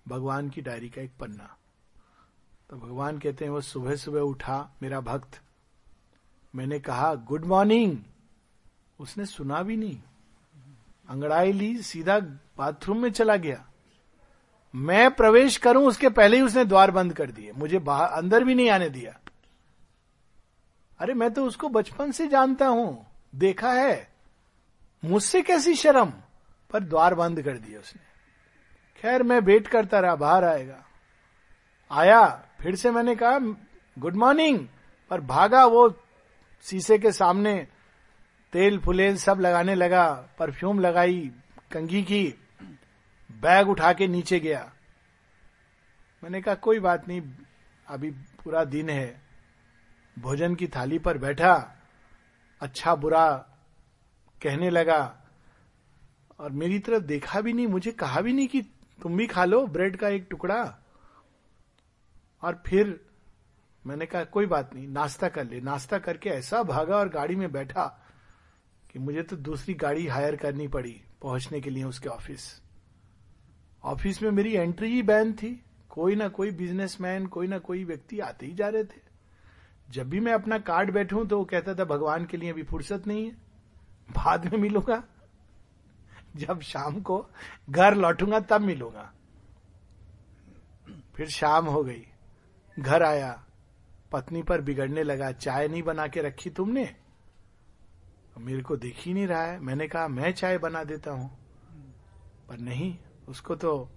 [0.08, 1.56] भगवान की डायरी का एक पन्ना।
[2.70, 5.40] तो भगवान कहते हैं, वो सुबह सुबह उठा, मेरा भक्त।
[6.54, 7.98] मैंने कहा, गुड मॉर्निंग।
[9.00, 10.02] उसने सुना भी नहीं।
[11.08, 12.18] अंगड़ाई ली, सीधा
[12.58, 13.66] बाथरूम में चला गया।
[14.74, 18.54] मैं प्रवेश करूँ, उसके पहले ही उसने द्वार बंद कर दिए। मुझे बाहर, अंदर भी
[18.54, 19.20] नहीं आने दिया।
[20.98, 24.12] अरे, मैं तो उसको बचपन से जानता हूँ। देखा है।
[25.04, 26.12] मुझसे कैसी शर्म?
[26.72, 28.02] पर द्वार बंद कर दिया उसने।
[29.00, 30.84] खैर, मैं वेट करता रहा, बाहर आएगा।
[31.90, 33.38] आया, फिर से मैंने कहा,
[33.98, 34.68] गुड मॉर्निंग।
[35.10, 36.00] पर भागा वो
[36.62, 37.68] शीशे के सामने,
[38.52, 41.30] तेल, फुलेल सब लगाने लगा, परफ्यूम लगाई,
[41.72, 42.34] कंघी की,
[43.32, 44.72] बैग उठा के नीचे गया।
[46.24, 47.22] मैंने कहा, कोई बात नहीं,
[47.88, 49.20] अभी पूरा दिन है।
[50.18, 51.72] भोजन की थाली पर बैठा
[52.60, 53.46] अच्छा बुरा
[54.42, 55.19] कहने लगा
[56.40, 58.62] और मेरी तरफ़ देखा भी नहीं, मुझे कहा भी नहीं कि
[59.02, 60.78] तुम भी खा लो ब्रेड का एक टुकड़ा।
[62.42, 63.00] और फिर
[63.84, 67.52] मैंने कहा, कोई बात नहीं, नाश्ता कर ले। नाश्ता करके ऐसा भागा और गाड़ी में
[67.52, 67.84] बैठा
[68.90, 72.60] कि मुझे तो दूसरी गाड़ी हायर करनी पड़ी पहुँचने के लिए उसके ऑफ़िस।
[73.84, 78.18] ऑफ़िस में मेरी एंट्री ही बैन थी। कोई ना कोई बिजनेसमैन, कोई ना कोई व्यक्ति
[78.20, 79.00] आते ही जा रहे थे।
[79.90, 83.06] जब भी मैं अपना कार्ड बैठूं तो वो कहता था, भगवान के लिए अभी फुर्सत
[83.06, 83.32] नहीं है,
[84.10, 85.02] बाद में मिलूँगा।
[86.36, 87.26] जब शाम को
[87.70, 89.12] घर लौटूँगा, तब मिलूँगा।
[91.14, 92.06] फिर शाम हो गई।
[92.78, 93.44] घर आया।
[94.12, 96.96] पत्नी पर बिगड़ने लगा। चाय नहीं बना के रखी तुमने?
[98.38, 101.38] मेरे को देख ही नहीं रहा है। मैंने कहा, मैं चाय बना देता हूँ।
[102.48, 103.90] पर नहीं, उसको तो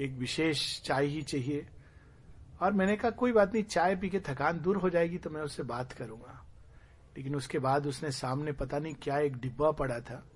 [0.00, 1.68] एक विशेष चाय ही चाहिए।
[2.62, 5.42] और मैंने कहा, कोई बात नहीं, चाय पी के थकान दूर हो जाएगी तो मैं
[5.42, 6.46] उससे बात करूँगा।
[7.16, 10.29] लेकिन उसके बाद उसने सामने पता नहीं क्या एक डिब्बा पड़ा था।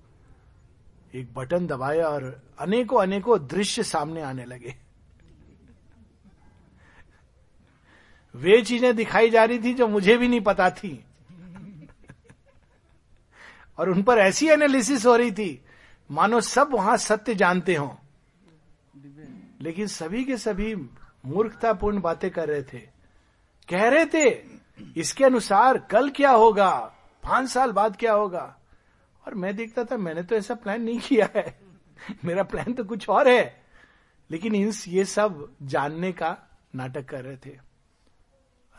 [1.15, 2.23] एक बटन दबाया और
[2.59, 4.75] अनेकों अनेकों दृश्य सामने आने लगे।
[8.35, 11.05] वे चीज़ें दिखाई जा रही थी जो मुझे भी नहीं पता थी।
[13.79, 15.61] और उन पर ऐसी एनालिसिस हो रही थी,
[16.11, 17.97] मानो सब वहाँ सत्य जानते हो।
[19.61, 20.75] लेकिन सभी के सभी
[21.25, 22.79] मूर्खतापूर्ण बातें कर रहे थे।
[23.69, 24.43] कह रहे थे,
[24.97, 26.71] इसके अनुसार कल क्या होगा?
[27.23, 28.57] पाँच साल बाद क्या होगा?
[29.25, 31.59] और मैं देखता था, मैंने तो ऐसा प्लान नहीं किया है।
[32.25, 33.65] मेरा प्लान तो कुछ और है।
[34.31, 36.37] लेकिन इन ये सब जानने का
[36.75, 37.57] नाटक कर रहे थे।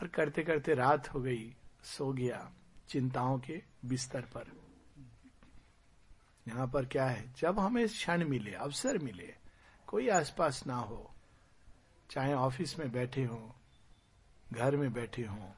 [0.01, 2.51] और करते करते रात हो गई, सो गया,
[2.89, 4.45] चिंताओं के बिस्तर पर।
[6.47, 7.33] यहाँ पर क्या है?
[7.37, 9.35] जब हमें क्षण मिले, अवसर मिले,
[9.87, 11.13] कोई आसपास ना हो,
[12.09, 13.55] चाहे ऑफ़िस में बैठे हो,
[14.51, 15.53] घर में बैठे हो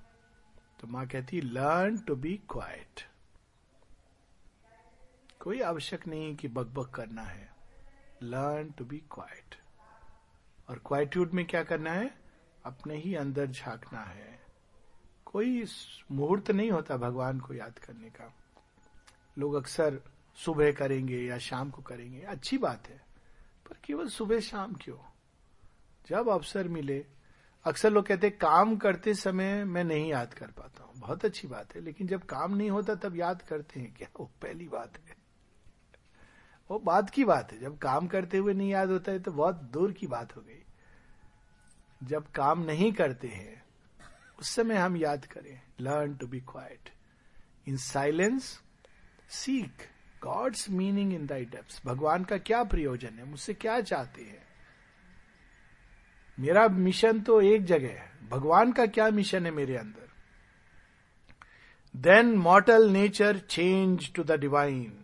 [0.80, 3.02] तो माँ कहती लर्न टू बी क्वाइट
[5.40, 7.54] कोई आवश्यक नहीं कि बकबक करना है।
[8.24, 9.56] लर्न टू बी क्वाइट
[10.70, 12.18] और क्वाइट्यूड में क्या करना है?
[12.66, 14.40] अपने ही अंदर झांकना है।
[15.26, 15.66] कोई
[16.12, 18.34] मुहूर्त नहीं होता भगवान को याद करने का।
[19.38, 20.02] लोग अक्सर
[20.36, 22.98] सुबह करेंगे या शाम को करेंगे। अच्छी बात है।
[23.70, 24.98] पर केवल सुबह शाम क्यों?
[26.08, 27.06] जब अवसर मिले,
[27.64, 31.76] अक्सर लोग कहते काम करते समय मैं नहीं याद कर पाता हूँ। बहुत अच्छी बात
[31.76, 35.19] है। लेकिन जब काम नहीं होता तब याद करते हैं। क्या वो पहली बात है?
[36.70, 39.62] वो बात की बात है। जब काम करते हुए नहीं याद होता है तो बहुत
[39.74, 40.64] दूर की बात हो गई।
[42.02, 43.64] जब काम नहीं करते हैं,
[44.40, 46.90] उस समय हम याद करें। Learn to be quiet
[47.68, 48.60] in silence
[49.30, 49.88] seek
[50.24, 53.26] God's meaning in thy depths भगवान का क्या प्रयोजन है?
[53.26, 54.48] मुझसे क्या चाहते हैं?
[56.38, 60.08] मेरा मिशन तो एक जगह है। भगवान का क्या मिशन है मेरे अंदर?
[61.96, 64.99] Then mortal nature change to the divine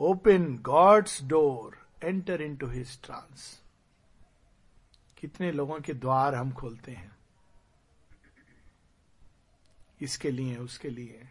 [0.00, 3.62] open God's door enter into his trance
[5.16, 7.16] कितने लोगों के द्वार हम खोलते हैं?
[10.00, 11.28] इसके लिए, उसके लिए।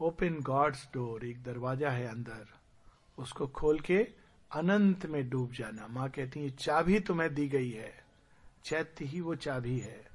[0.00, 2.46] ओपन गॉड्स डोर एक दरवाज़ा है अंदर।
[3.18, 4.08] उसको खोल के
[4.52, 8.04] अनंत में डूब जाना। माँ कहती है, चाबी तुम्हें दी गई है।
[8.64, 10.08] चैत्य ही वो चाबी है।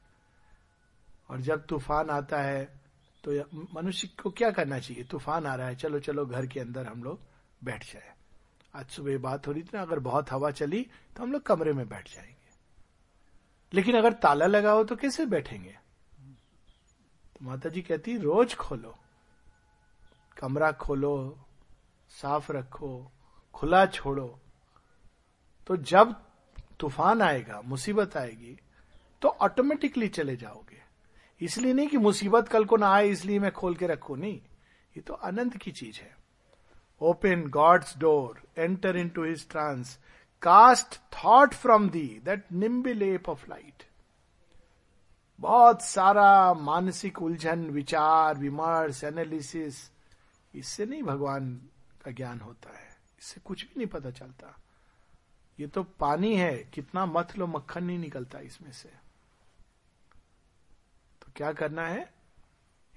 [1.29, 2.84] और जब तूफ़ान आता है
[3.27, 5.03] तो मनुष्य को क्या करना चाहिए?
[5.03, 7.19] तूफ़ान आ रहा है, चलो चलो, घर के अंदर हम लोग
[7.63, 8.13] बैठ जाए।
[8.75, 11.73] आज सुबह बात हो रही थी ना, अगर बहुत हवा चली तो हम लोग कमरे
[11.73, 12.49] में बैठ जाएँगे।
[13.73, 15.77] लेकिन अगर ताला लगा हो तो कैसे बैठेंगे?
[17.33, 18.95] तो माता जी कहती रोज खोलो।
[20.37, 21.45] कमरा खोलो,
[22.09, 23.11] साफ़ रखो,
[23.53, 24.39] खुला छोड़ो।
[25.67, 26.15] तो जब
[26.79, 28.59] तूफ़ान आएगा, मुसीबत आएगी
[29.21, 30.84] तो ऑटोमेटिकली चले जाओगे।
[31.41, 34.35] इसलिए नहीं कि मुसीबत कल को ना आए, इसलिए मैं खोल के रखू। नहीं,
[34.95, 36.15] ये तो अनंत की चीज़ है।
[37.01, 39.99] Open God's door enter into his trance
[40.41, 43.83] cast thought from thee that nimble leap of light
[45.39, 49.91] बहुत सारा मानसिक उलझन, विचार, विमर्श एनालिसिस
[50.55, 51.69] इससे नहीं भगवान
[52.05, 52.87] का ज्ञान होता है।
[53.19, 54.55] इससे कुछ भी नहीं पता चलता।
[55.59, 59.04] ये तो पानी है, कितना मत लो, मक्खन नहीं निकलता इसमें से।
[61.35, 62.13] क्या करना है?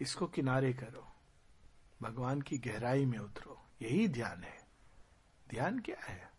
[0.00, 1.12] इसको किनारे करो।
[2.02, 4.58] भगवान की गहराई में उतरो। यही ध्यान है।
[5.48, 6.30] ध्यान क्या है?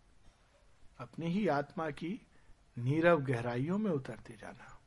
[0.99, 2.27] अपनी ही आत्मा की
[2.77, 4.79] नीरव गहराइयों में उतरते जाना।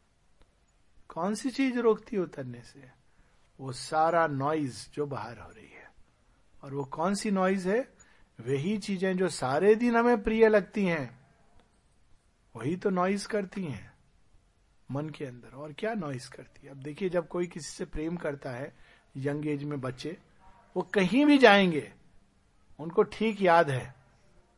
[1.09, 2.91] कौन सी चीज़ रोकती है उतरने से?
[3.61, 5.93] वो सारा नॉइज़ जो बाहर हो रही है।
[6.63, 7.81] और वो कौन सी नॉइज़ है?
[8.41, 11.27] वही चीज़ें जो सारे दिन हमें प्रिय लगती हैं।
[12.57, 13.92] वही तो नॉइज़ करती हैं।
[14.91, 16.73] मन के अंदर। और क्या नॉइस करती है?
[16.73, 18.73] अब देखिए, जब कोई किसी से प्रेम करता है
[19.17, 20.17] यंग एज में बच्चे,
[20.77, 21.93] वो कहीं भी जाएँगे,
[22.79, 23.95] उनको ठीक याद है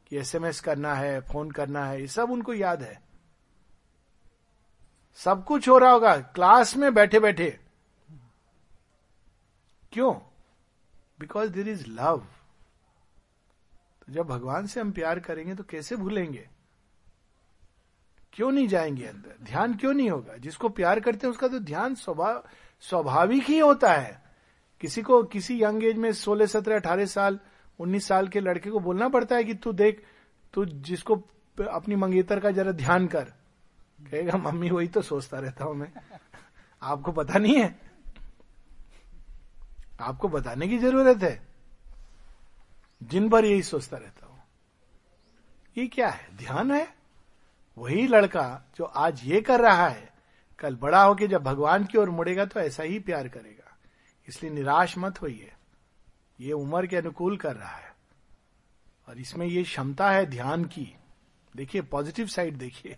[0.06, 3.02] कि एसएमएस करना है फ़ोन करना है, ये सब उनको याद है।
[5.18, 7.50] सब कुछ हो रहा होगा क्लास में बैठे बैठे
[9.92, 10.14] क्यों?
[11.20, 12.26] बिकॉज़ देर इज़ लव
[14.00, 16.48] तो जब भगवान से हम प्यार करेंगे तो कैसे भूलेंगे?
[18.34, 19.44] क्यों नहीं जाएँगे अंदर?
[19.44, 20.36] ध्यान क्यों नहीं होगा?
[20.36, 22.44] जिसको प्यार करते हैं, उसका तो ध्यान स्वभाव
[22.80, 24.24] स्वाभाविक ही होता है।
[24.80, 27.40] किसी को, किसी यंग एज में सोलह, सत्रह, अठारह साल,
[27.78, 30.04] उन्नीस साल के लड़के को बोलना पड़ता है कि तू देख,
[30.52, 31.14] तू जिसको
[31.70, 33.24] अपनी मंगेतर का जरा ध्यान कर।
[34.00, 35.92] कहेगा, मम्मी, वही तो सोचता रहता हूँ मैं।
[36.82, 37.78] आपको पता नहीं है?
[40.00, 41.46] आपको बताने की ज़रूरत है।
[43.02, 44.42] जिन पर यही सोचता रहता हूँ।
[45.78, 46.36] ये क्या है?
[46.36, 47.03] ध्यान है?
[47.78, 50.12] वही लड़का जो आज ये कर रहा है,
[50.58, 53.76] कल बड़ा होके जब भगवान की ओर मुड़ेगा तो ऐसा ही प्यार करेगा।
[54.28, 55.52] इसलिए निराश मत होइए।
[56.40, 57.94] ये उम्र के अनुकूल कर रहा है।
[59.08, 60.96] और इसमें ये क्षमता है ध्यान की।
[61.56, 62.96] देखिए, पॉजिटिव साइड देखिए।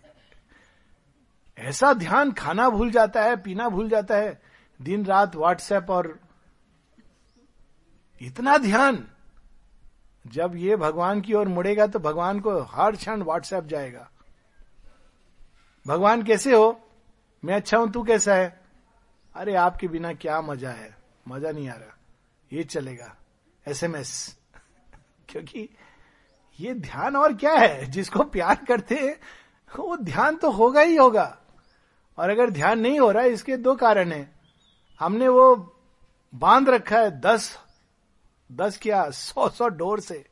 [1.57, 4.41] ऐसा ध्यान खाना भूल जाता है, पीना भूल जाता है।
[4.81, 6.19] दिन, रात, व्हाट्सएप और
[8.21, 9.07] इतना ध्यान।
[10.27, 14.11] जब ये भगवान की ओर मुड़ेगा तो भगवान को हर क्षण व्हाट्सएप जाएगा।
[15.87, 16.89] भगवान कैसे हो?
[17.45, 18.61] मैं अच्छा हूँ तू कैसा है?
[19.35, 20.97] अरे आपके बिना क्या मज़ा है?
[21.27, 21.97] मज़ा नहीं आ रहा।
[22.53, 23.15] ये चलेगा।
[23.67, 24.37] एसएमएस।
[25.29, 25.69] क्योंकि
[26.59, 27.85] ये ध्यान और क्या है?
[27.85, 29.19] जिसको प्यार करते हैं
[29.79, 31.37] वो ध्यान तो होगा ही होगा।
[32.17, 34.35] और अगर ध्यान नहीं हो रहा है इसके दो कारण है।
[34.99, 35.75] हमने वो
[36.35, 37.57] बाँध रखा है दस
[38.51, 40.25] दस क्या सौ सौ डोर से।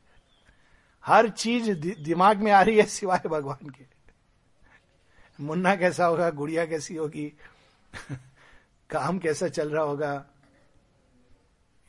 [1.06, 3.95] हर चीज़ दि, दिमाग में आ रही है सिवाय भगवान के।
[5.40, 7.32] मुन्ना कैसा होगा, गुड़िया कैसी होगी,
[8.90, 10.14] काम कैसा चल रहा होगा।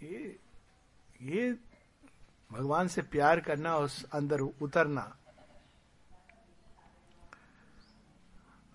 [0.04, 0.40] ये
[1.22, 1.56] ये
[2.52, 5.14] भगवान से प्यार करना और अंदर उतरना।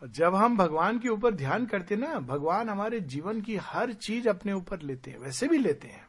[0.02, 4.52] जब हम भगवान के ऊपर ध्यान करते ना, भगवान हमारे जीवन की हर चीज़ अपने
[4.52, 6.06] ऊपर लेते हैं, वैसे भी लेते हैं।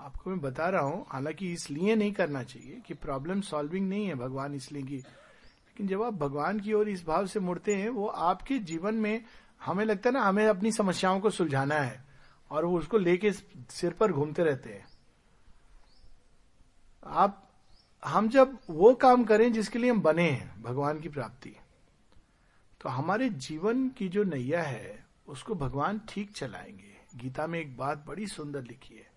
[0.00, 4.14] आपको मैं बता रहा हूँ, हालाँकि इसलिए नहीं करना चाहिए कि प्रॉब्लम सॉल्विंग नहीं है
[4.14, 5.02] भगवान इसलिए की
[5.76, 9.24] लेकिन जब आप भगवान की ओर इस भाव से मुड़ते हैं, वो आपके जीवन में
[9.62, 12.04] हमें लगता है ना, हमें अपनी समस्याओं को सुलझाना है
[12.50, 14.86] और वो उसको लेके सिर पर घूमते रहते हैं।
[17.06, 17.50] आप,
[18.02, 21.54] हम जब वो काम करें जिसके लिए हम बने हैं, भगवान की प्राप्ति
[22.80, 28.04] तो हमारे जीवन की जो नैया है, उसको भगवान ठीक चलाएँगे। गीता में एक बात
[28.06, 29.10] बड़ी सुंदर लिखी है,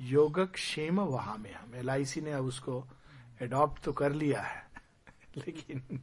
[0.00, 1.90] योगक्षेम वहाँ में हम एल
[2.24, 2.84] ने अब उसको
[3.42, 4.65] एडॉप्ट तो कर लिया है।
[5.46, 6.00] लेकिन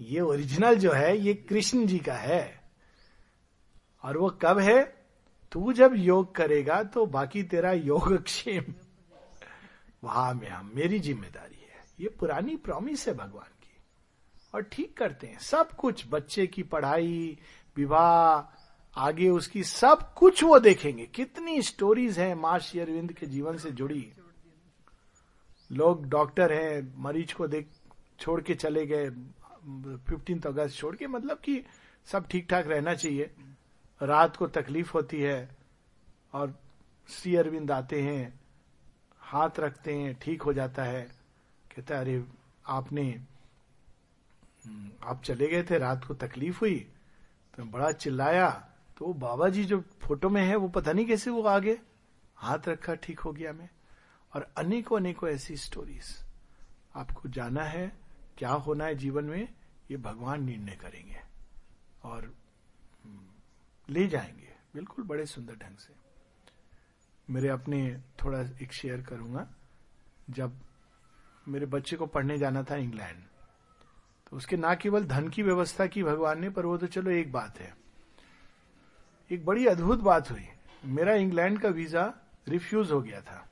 [0.00, 2.60] ये ओरिजिनल जो है, ये कृष्ण जी का है।
[4.04, 5.00] और वो कब है?
[5.52, 8.64] तू जब योग करेगा तो बाकी तेरा योगक्षेम
[10.04, 13.76] वहाँ में हम, मेरी ज़िम्मेदारी है। ये पुरानी प्रॉमिस है भगवान की।
[14.54, 17.38] और ठीक करते हैं, सब कुछ, बच्चे की पढ़ाई,
[17.76, 18.56] विवाह,
[18.96, 24.12] आगे उसकी सब कुछ वो देखेंगे। कितनी स्टोरीज हैं माँ अरविंद के जीवन से जुड़ी।
[25.72, 27.68] लोग डॉक्टर हैं, मरीज़ को देख,
[28.18, 29.10] छोड़ के चले गए
[30.08, 31.62] फिफ्टीन अगस्त छोड़ के मतलब कि
[32.06, 33.30] सब ठीक ठाक रहना चाहिए।
[34.02, 35.48] रात को तकलीफ़ होती है
[36.32, 36.54] और
[37.08, 38.40] श्री अरविंद आते हैं,
[39.20, 41.02] हाथ रखते हैं, ठीक हो जाता है।
[41.76, 42.24] कहता है, अरे,
[42.66, 43.20] आपने,
[45.04, 46.88] आप चले गए थे, रात को तकलीफ़ हुई
[47.56, 48.50] तो बड़ा चिल्लाया
[48.98, 51.78] तो बाबा जी जो फ़ोटो में है, वो पता नहीं कैसे वो आगे,
[52.36, 53.68] हाथ रखा, ठीक हो गया मैं।
[54.34, 56.24] और अनेकों अनेकों ऐसी स्टोरीज
[56.96, 57.92] आपको जाना है
[58.38, 59.54] क्या होना है जीवन में
[59.90, 61.20] ये भगवान निर्णय करेंगे।
[62.02, 62.24] और
[63.04, 65.94] हम्म, ले जाएँगे बिल्कुल बड़े सुंदर ढंग से।
[67.30, 69.46] मेरे अपने थोड़ा एक शेयर करूँगा।
[70.30, 70.60] जब
[71.48, 73.22] मेरे बच्चे को पढ़ने जाना था इंग्लैंड
[74.30, 77.32] तो उसके ना केवल धन की व्यवस्था की भगवान ने पर वो तो चलो एक
[77.32, 77.76] बात है।
[79.30, 80.46] एक बड़ी अद्भुत बात हुई।
[80.84, 82.14] मेरा इंग्लैंड का वीज़ा
[82.48, 83.49] रिफ्यूज हो गया था।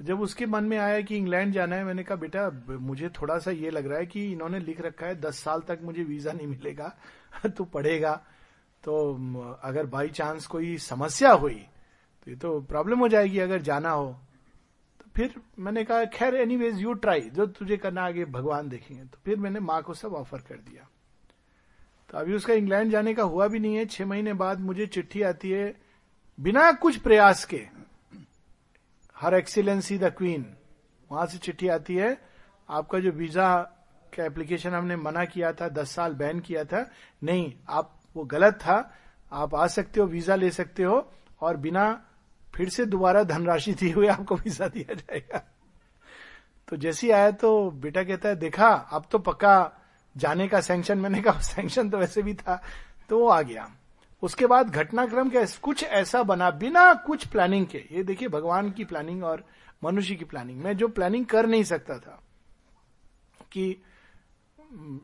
[0.00, 3.38] तो जब उसके मन में आया कि इंग्लैंड जाना है, मैंने कहा, बेटा मुझे थोड़ा
[3.38, 6.32] सा ये लग रहा है कि इन्होंने लिख रखा है, दस साल तक मुझे वीज़ा
[6.32, 6.96] नहीं मिलेगा,
[7.46, 8.12] तू पढ़ेगा।
[8.84, 9.12] तो
[9.62, 14.06] अगर बाई चांस कोई समस्या हुई तो ये तो प्रॉब्लम हो जाएगी अगर जाना हो।
[15.00, 19.18] तो फिर मैंने कहा, खैर एनीवेज यू ट्राई जो तुझे करना आगे भगवान देखेंगे। तो
[19.24, 20.88] फिर मैंने माँ को सब ऑफ़र कर दिया।
[22.10, 25.22] तो अभी उसका इंग्लैंड जाने का हुआ भी नहीं है, छह महीने बाद मुझे चिट्ठी
[25.22, 25.74] आती है,
[26.38, 27.79] बिना कुछ प्रयास के
[29.20, 30.56] हर एक्सीलेंसी द क्वीन।
[31.12, 32.20] वहाँ से चिट्ठी आती है।
[32.70, 33.56] आपका जो वीज़ा
[34.16, 36.90] का एप्लीकेशन हमने मना किया था, दस साल बैन किया था,
[37.22, 38.94] नहीं, आप, वो गलत था।
[39.32, 42.04] आप आ सकते हो, वीज़ा ले सकते हो, और बिना
[42.54, 45.42] फिर से दोबारा धनराशि दी हुई आपको वीज़ा दिया जाएगा।
[46.68, 49.72] तो जैसे आया तो बेटा कहता है, देखा, अब तो पक्का
[50.16, 52.62] जाने का सैंक्शन मैंने कहा सैंक्शन तो वैसे भी था।
[53.08, 53.70] तो वो आ गया।
[54.22, 58.84] उसके बाद घटनाक्रम क्या कुछ ऐसा बना बिना कुछ प्लानिंग के। ये देखिए, भगवान की
[58.84, 59.44] प्लानिंग और
[59.84, 62.20] मनुष्य की प्लानिंग मैं जो प्लानिंग कर नहीं सकता था
[63.52, 63.82] कि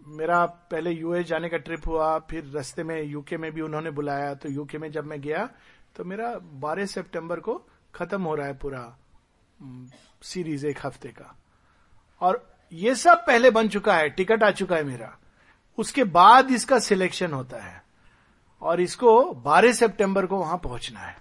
[0.06, 4.34] मेरा पहले यूएस जाने का ट्रिप हुआ, फिर रस्ते में यूके में भी उन्होंने बुलाया
[4.34, 5.48] तो यूके में जब मैं गया
[5.96, 7.54] तो मेरा 12 सितंबर को
[7.94, 8.98] खत्म हो रहा है पूरा
[10.22, 11.34] सीरीज़ एक हफ़्ते का।
[12.20, 15.16] और ये सब पहले बन चुका है, टिकट आ चुका है मेरा।
[15.78, 17.82] उसके बाद इसका सिलेक्शन होता है।
[18.62, 21.16] और इसको 12 सितंबर को वहाँ पहुँचना है।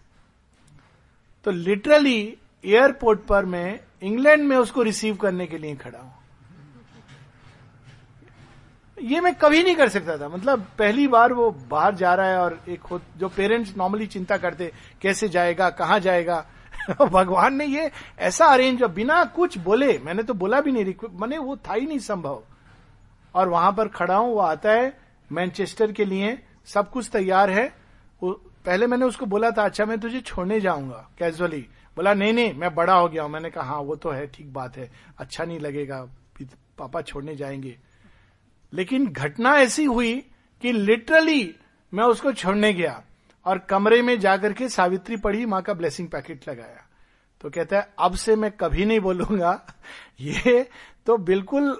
[1.43, 6.13] तो लिटरली एयरपोर्ट पर मैं इंग्लैंड में उसको रिसीव करने के लिए खड़ा हूँ।
[9.01, 12.37] ये मैं कभी नहीं कर सकता था। मतलब पहली बार वो बाहर जा रहा है
[12.37, 14.71] और एक जो पेरेंट्स नॉर्मली चिंता करते,
[15.01, 16.45] कैसे जाएगा, कहाँ जाएगा?
[17.01, 21.57] भगवान ने ये ऐसा अरेंज बिना कुछ बोले, मैंने तो बोला भी नहीं मैंने वो
[21.57, 22.43] था ही नहीं संभव।
[23.35, 24.97] और वहाँ पर खड़ा हूँ, वो आता है
[25.31, 27.65] मैनचेस्टर के लिए। सब कुछ तैयार है।
[28.23, 28.31] वो
[28.65, 31.61] पहले मैंने उसको बोला था अच्छा मैं तुझे छोड़ने जाऊँगा कैजुअली
[31.97, 34.53] बोला नहीं नहीं मैं बड़ा हो गया हूँ। मैंने कहा हाँ वो तो है ठीक
[34.53, 36.01] बात है। अच्छा नहीं लगेगा
[36.77, 37.77] पापा छोड़ने जाएँगे।
[38.73, 40.15] लेकिन घटना ऐसी हुई
[40.61, 41.55] कि लिटरली
[41.93, 43.01] मैं उसको छोड़ने गया
[43.45, 46.83] और कमरे में जाकर के सावित्री पढ़ी माँ का ब्लेसिंग पैकेट लगाया।
[47.41, 49.59] तो कहता है अब से मैं कभी नहीं बोलूँगा।
[50.21, 50.67] ये
[51.05, 51.79] तो बिल्कुल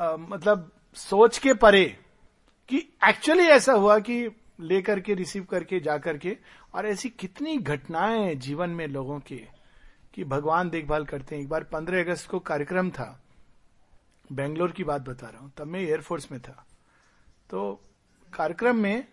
[0.00, 1.98] आ, मतलब सोच के परे
[2.68, 4.28] कि एक्चुअली ऐसा हुआ कि
[4.60, 6.36] लेकर के रिसीव करके जाकर के
[6.74, 9.36] और ऐसी कितनी घटनाएँ जीवन में लोगों के,
[10.14, 13.20] कि भगवान देखभाल करते हैं। एक बार पंद्रह अगस्त को कार्यक्रम था।
[14.30, 16.64] बेंगलोर की बात बता रहा हूँ, तब मैं एयरफोर्स में था।
[17.50, 17.80] तो
[18.32, 19.06] कार्यक्रम में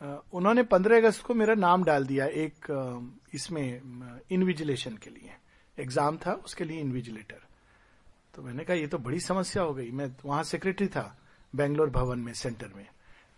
[0.00, 2.66] उन्होंने पंद्रह अगस्त को मेरा नाम डाल दिया एक
[3.34, 5.32] इसमें इनविजिलेशन के लिए।
[5.78, 7.46] एग्ज़ाम था, उसके लिए इनविजिलेटर
[8.34, 11.14] तो मैंने कहा, ये तो बड़ी समस्या हो गई। मैं वहाँ सेक्रेटरी था।
[11.56, 12.86] बेंगलोर भवन में, सेंटर में।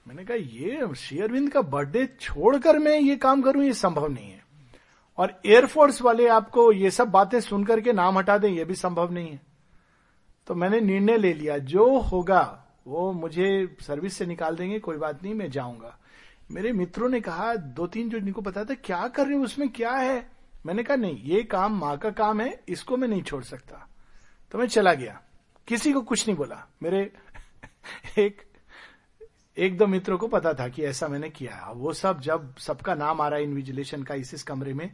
[0.08, 4.44] मैंने कहा, ये शेयरविंद का बर्थडे छोड़कर मैं ये काम करूँ, ये संभव नहीं है।
[5.18, 9.12] और एयरफोर्स वाले आपको ये सब बातें सुनकर के नाम हटा दें, ये भी संभव
[9.12, 9.40] नहीं है।
[10.46, 15.22] तो मैंने निर्णय ले लिया, जो होगा, वो मुझे सर्विस से निकाल देंगे, कोई बात
[15.22, 15.98] नहीं, मैं जाऊँगा।
[16.50, 19.68] मेरे मित्रों ने कहा, दो तीन जो इनको पता था, क्या कर रहे हो, उसमें
[19.68, 20.30] क्या है?
[20.66, 23.88] मैंने कहा, नहीं, ये काम माँ का काम है, इसको मैं नहीं छोड़ सकता।
[24.52, 25.22] तो मैं चला गया।
[25.68, 27.12] किसी को कुछ नहीं बोला। मेरे
[28.18, 28.42] एक
[29.56, 32.94] एक दो मित्रों को पता था कि ऐसा मैंने किया है। वो सब जब सबका
[32.94, 34.90] नाम आ रहा है इन्विजिलेशन का इस इस कमरे में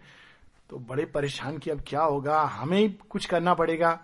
[0.70, 3.98] तो बड़े परेशान कि अब क्या होगा, हमें ही कुछ करना पड़ेगा।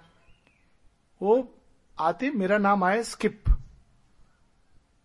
[1.21, 1.55] वो
[1.99, 3.43] आते, मेरा नाम आया स्किप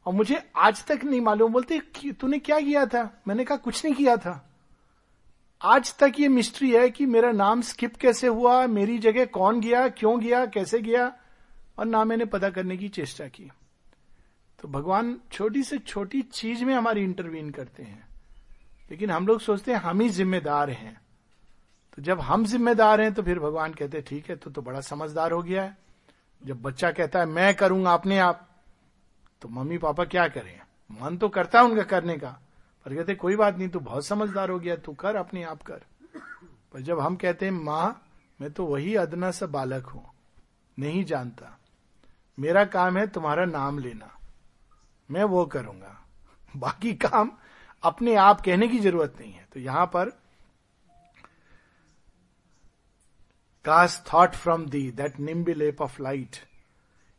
[0.05, 1.79] और मुझे आज तक नहीं मालूम, बोलते
[2.11, 3.21] तूने क्या किया था?
[3.27, 4.43] मैंने कहा, कुछ नहीं किया था।
[5.61, 9.87] आज तक ये मिस्ट्री है कि मेरा नाम स्किप कैसे हुआ, मेरी जगह कौन गया,
[9.89, 11.11] क्यों गया, कैसे गया,
[11.77, 13.51] और ना मैंने पता करने की चेष्टा की।
[14.59, 18.07] तो भगवान छोटी से छोटी चीज़ में हमारी इंटरवीन करते हैं।
[18.91, 21.01] लेकिन हम लोग सोचते हैं हम ही जिम्मेदार हैं।
[21.97, 24.81] तो जब हम जिम्मेदार हैं तो फिर भगवान कहते हैं, ठीक है तो तो बड़ा
[24.81, 25.77] समझदार हो गया है।
[26.45, 28.47] जब बच्चा कहता है, मैं करूँगा अपने आप
[29.41, 30.59] तो मम्मी पापा क्या करें?
[30.91, 32.29] मन तो करता है उनका करने का।
[32.85, 35.83] पर कहते कोई बात नहीं, तू बहुत समझदार हो गया, तू कर, अपने आप कर।
[36.73, 38.03] पर जब हम कहते हैं, माँ,
[38.41, 40.03] मैं तो वही अदना सा बालक हूँ,
[40.79, 41.57] नहीं जानता।
[42.39, 44.16] मेरा काम है तुम्हारा नाम लेना।
[45.09, 46.05] मैं वो करूँगा।
[46.55, 47.31] बाकी काम
[47.83, 50.09] अपने आप कहने की ज़रूरत नहीं है। तो यहाँ पर
[53.65, 56.37] cast thought from thee that nimble leap of light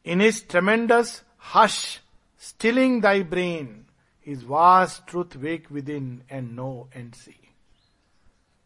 [0.06, 1.24] in his tremendous
[1.54, 2.02] hush
[2.40, 3.86] stilling thy brain
[4.26, 7.40] his vast truth wake within and know and see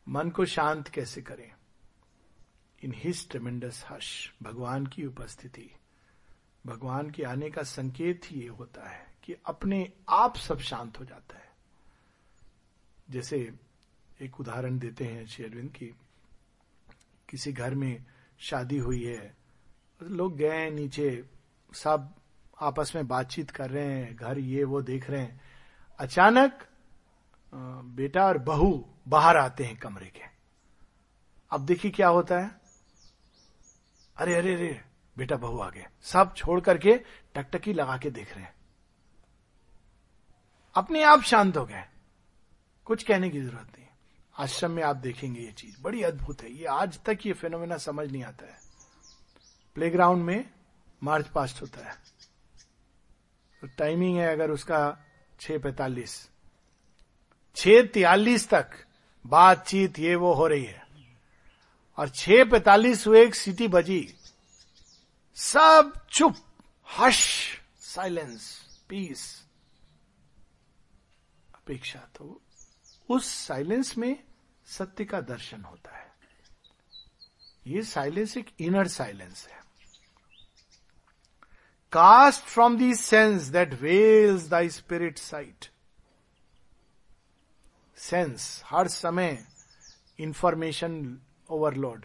[0.09, 1.53] मन को शांत कैसे करें?
[2.83, 5.71] इन हिज ट्रेमेंडस हश भगवान की उपस्थिति।
[6.67, 11.05] भगवान के आने का संकेत ही ये होता है। कि अपने आप सब शांत हो
[11.05, 11.51] जाता है।
[13.11, 13.53] जैसे
[14.21, 15.87] एक उदाहरण देते हैं शेरविंद की,
[17.29, 18.05] किसी घर में
[18.39, 19.37] शादी हुई है,
[20.03, 21.25] लोग गए नीचे,
[21.73, 22.15] सब
[22.61, 25.41] आपस में बातचीत कर रहे हैं, घर ये वो देख रहे हैं।
[25.99, 26.69] अचानक
[27.85, 30.23] बेटा और बहू बाहर आते हैं कमरे के।
[31.51, 32.61] अब देखिए क्या होता है।
[34.17, 34.85] अरे अरे अरे,
[35.19, 37.01] बेटा बहू आ गए। सब छोड़ करके
[37.35, 38.55] टकटकी लगा के देख रहे हैं।
[40.75, 41.85] अपने आप शांत हो गए।
[42.85, 43.87] कुछ कहने की ज़रूरत नहीं।
[44.39, 48.13] आश्रम में आप देखेंगे ये चीज़। बड़ी अद्भुत है। ये आज तक ये फिनोमेना समझ
[48.13, 48.61] नहीं आता है।
[49.75, 50.51] प्लेग्राउंड में
[51.03, 51.97] मार्च पास्ट होता है।
[53.61, 54.99] तो टाइमिंग है अगर उसका
[55.41, 56.31] छह पैतालीस।
[57.57, 58.71] छह तियालीस तक
[59.27, 60.87] बातचीत ये वो हो रही है।
[61.97, 64.15] और छह पैतालीस हुए एक सिटी बजी।
[65.35, 66.37] सब चुप
[66.99, 67.51] हश
[67.81, 69.47] साइलेंस पीस
[71.63, 72.41] अपेक्षा तो
[73.09, 74.25] उस साइलेंस में
[74.67, 76.13] सत्य का दर्शन होता है।
[77.67, 79.61] ये साइलेंस एक इनर साइलेंस है।
[81.93, 85.67] Cast from thee sense that veils thy spirit sight
[87.97, 89.47] sense हर समय
[90.19, 91.19] इंफॉर्मेशन
[91.51, 92.05] ओवरलोड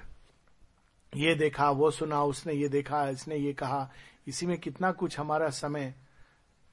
[1.15, 3.89] ये देखा, वो सुना, उसने ये देखा, इसने ये कहा।
[4.27, 5.93] इसी में कितना कुछ हमारा समय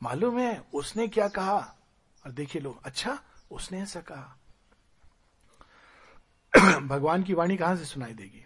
[0.03, 1.76] मालूम है, उसने क्या कहा?
[2.25, 3.18] और देखिए लोग अच्छा
[3.51, 4.39] उसने ऐसा कहा।
[6.81, 8.45] भगवान की वाणी कहाँ से सुनाई देगी?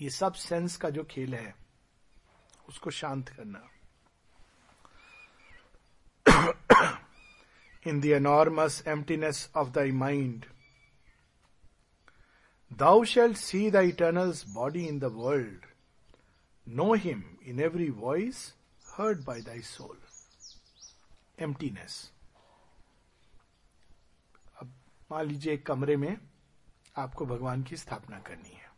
[0.00, 1.54] ये सब सेंस का जो खेल है,
[2.68, 3.68] उसको शांत करना।
[7.86, 10.44] In the enormous emptiness of thy mind
[12.70, 15.66] thou shall see the eternal's body in the world
[16.66, 18.54] know him in every voice
[18.86, 19.98] heard by thy soul
[21.38, 22.12] emptiness
[25.10, 26.18] मान लीजिए एक कमरे में
[26.96, 28.68] आपको भगवान की स्थापना करनी है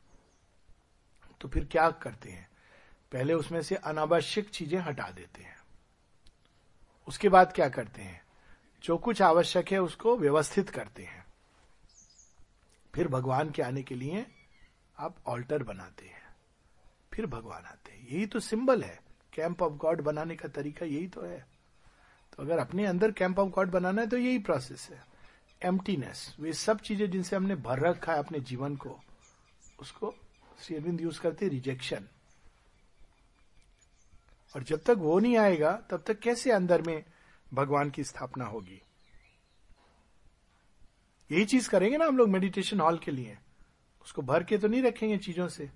[1.40, 2.48] तो फिर क्या करते हैं?
[3.12, 5.56] पहले उसमें से अनावश्यक चीज़ें हटा देते हैं।
[7.08, 8.22] उसके बाद क्या करते हैं?
[8.82, 11.24] जो कुछ आवश्यक है उसको व्यवस्थित करते हैं।
[12.94, 14.26] फिर भगवान के आने के लिए
[14.98, 16.22] आप ऑल्टर बनाते हैं।
[17.12, 19.00] फिर भगवान आते हैं। यही तो सिंबल है।
[19.32, 21.46] कैंप ऑफ़ गॉड बनाने का तरीका यही तो है।
[22.36, 25.09] तो अगर अपने अंदर कैंप ऑफ़ गॉड बनाना है तो यही प्रोसेस है।
[25.62, 28.98] एम्प्टीनेस वे सब चीज़ें जिनसे हमने भर रखा है अपने जीवन को,
[29.80, 30.14] उसको
[30.62, 32.06] श्री अरविंद यूज़ करते रिजेक्शन
[34.54, 37.04] और जब तक वो नहीं आएगा, तब तक कैसे अंदर में
[37.54, 38.80] भगवान की स्थापना होगी?
[41.30, 43.36] यही चीज़ करेंगे ना हम लोग मेडिटेशन हॉल के लिए.
[44.04, 45.70] उसको भर के तो नहीं रखेंगे चीज़ों से,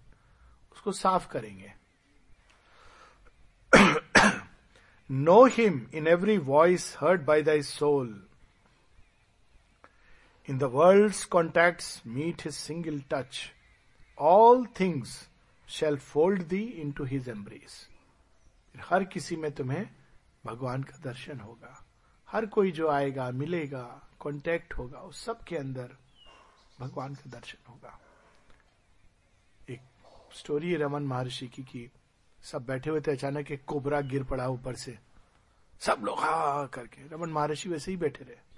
[0.72, 1.72] उसको साफ़ करेंगे.
[5.10, 8.08] Know him in every voice heard by thy soul
[10.50, 13.52] the world contact meet his single touch
[14.18, 15.28] all things
[15.68, 17.88] shall fold thee into his embrace
[18.80, 19.90] हर किसी में तुम्हें
[20.46, 21.84] भगवान का दर्शन होगा।
[22.28, 25.90] हर कोई जो आएगा, मिलेगा कांटेक्ट होगा, उस सब के अंदर
[26.80, 28.00] भगवान का दर्शन होगा।
[29.70, 29.80] एक
[30.32, 31.90] स्टोरी है रमन महर्षि की कि
[32.42, 34.98] सब बैठे हुए थे, अचानक एक कोबरा गिर पड़ा ऊपर से।
[35.80, 38.53] सब लोग हा करके। रमन महर्षि वैसे ही बैठे रहे।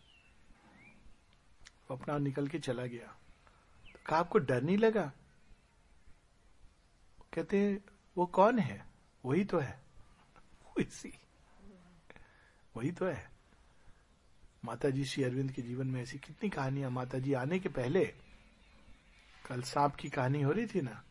[1.95, 3.07] अपना निकल के चला गया।
[3.93, 5.12] तो कहा, आपको डर नहीं लगा?
[7.34, 7.80] कहते,
[8.16, 8.87] वो कौन है?
[9.24, 9.80] वही तो है।
[10.78, 11.12] वही
[12.76, 13.30] वही तो है।
[14.64, 18.14] माता जी श्री अरविंद के जीवन में ऐसी कितनी कहानियाँ माता जी आने के पहले,
[19.47, 21.05] कल सांप की कहानी हो रही थी ना,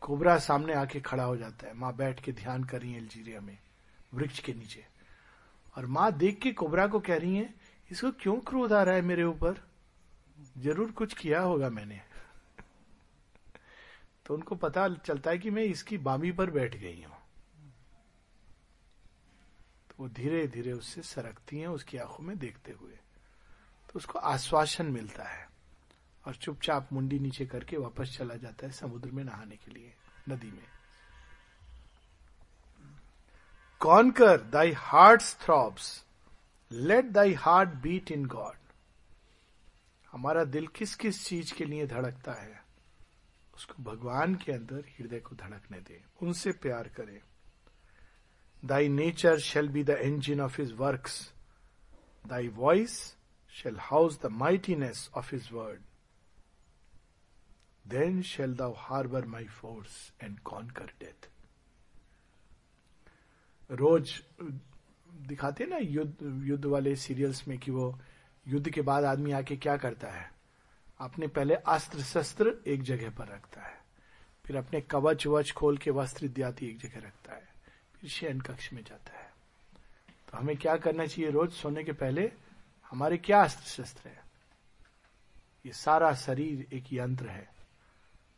[0.00, 3.40] कोबरा सामने आके खड़ा हो जाता है। माँ बैठ के ध्यान कर रही है अल्जीरिया
[3.40, 3.58] में,
[4.14, 4.86] वृक्ष के नीचे।
[5.76, 7.54] और माँ देख के कोबरा को कह रही है
[7.92, 9.68] इसको क्यों क्रोध आ रहा है मेरे ऊपर?
[10.58, 12.00] ज़रूर कुछ किया होगा मैंने।
[14.26, 17.16] तो उनको पता चलता है कि मैं इसकी बामी पर बैठ गई हूँ।
[19.88, 22.92] तो वो धीरे धीरे उससे सरकती हैं, उसकी आँखों में देखते हुए।
[23.88, 25.48] तो उसको आश्वासन मिलता है
[26.26, 29.94] और चुपचाप मुंडी नीचे करके वापस चला जाता है समुद्र में नहाने के लिए,
[30.28, 30.66] नदी में।
[33.80, 36.04] Conquer thy heart throbs.
[36.72, 38.56] Let thy heart beat in God
[40.12, 42.62] हमारा दिल किस किस चीज़ के लिए धड़कता है?
[43.54, 47.20] उसको भगवान के अंदर हृदय को धड़कने दे। उनसे प्यार करें।
[48.64, 51.08] Thy nature shall be the engine of his work
[52.26, 53.16] thy voice
[53.52, 55.80] shall house the mightiness of his word
[57.84, 61.28] then shall thou harbour my force and conquer death
[63.70, 64.22] रोज
[65.22, 68.00] दिखाते ना युद्ध युद्ध वाले सीरियल्स में कि वो
[68.48, 70.32] युद्ध के बाद आदमी आके क्या करता है?
[70.98, 73.82] अपने पहले अस्त्र शस्त्र एक जगह पर रखता है।
[74.44, 77.48] फिर अपने कवच वच खोल के वस्त्र इत्यादि एक जगह रखता है।
[78.00, 79.32] फिर शयन कक्ष में जाता है।
[80.30, 81.52] तो हमें क्या करना चाहिए रोज?
[81.52, 82.32] सोने के पहले
[82.90, 84.22] हमारे क्या अस्त्र शस्त्र है?
[85.66, 87.50] ये सारा शरीर एक यंत्र है।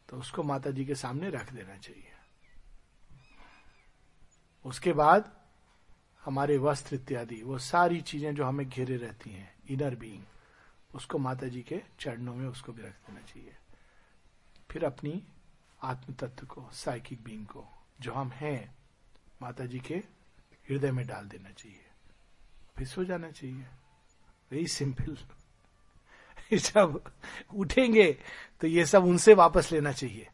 [0.09, 2.11] तो उसको माता जी के सामने रख देना चाहिए।
[4.65, 5.44] उसके बाद
[6.25, 10.23] हमारे वस्त्र इत्यादि, वो सारी चीज़ें जो हमें घेरे रहती हैं इनर बीइंग
[10.95, 13.57] उसको माता जी के चरणों में उसको भी रख देना चाहिए।
[14.71, 15.23] फिर अपनी
[15.83, 17.67] आत्म तत्व को साइकिक बींग को,
[18.01, 18.75] जो हम हैं
[19.43, 19.95] माता जी के
[20.69, 21.87] हृदय में डाल देना चाहिए।
[22.79, 23.67] फिर सो जाना चाहिए।
[24.51, 25.17] वेरी सिंपल
[26.59, 27.13] जब
[27.55, 28.19] उठेंगे
[28.61, 30.29] तो ये सब उनसे वापस लेना चाहिए।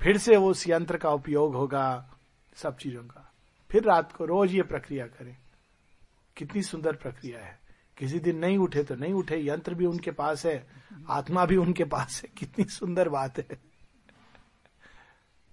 [0.00, 2.14] फिर से उस यंत्र का उपयोग होगा,
[2.56, 3.29] सब चीज़ों का।
[3.70, 5.36] फिर रात को रोज ये प्रक्रिया करें।
[6.36, 7.60] कितनी सुंदर प्रक्रिया है।
[7.98, 10.66] किसी दिन नहीं उठे तो नहीं उठे, यंत्र भी उनके पास है,
[11.08, 13.70] आत्मा भी उनके पास है। कितनी सुंदर बात है।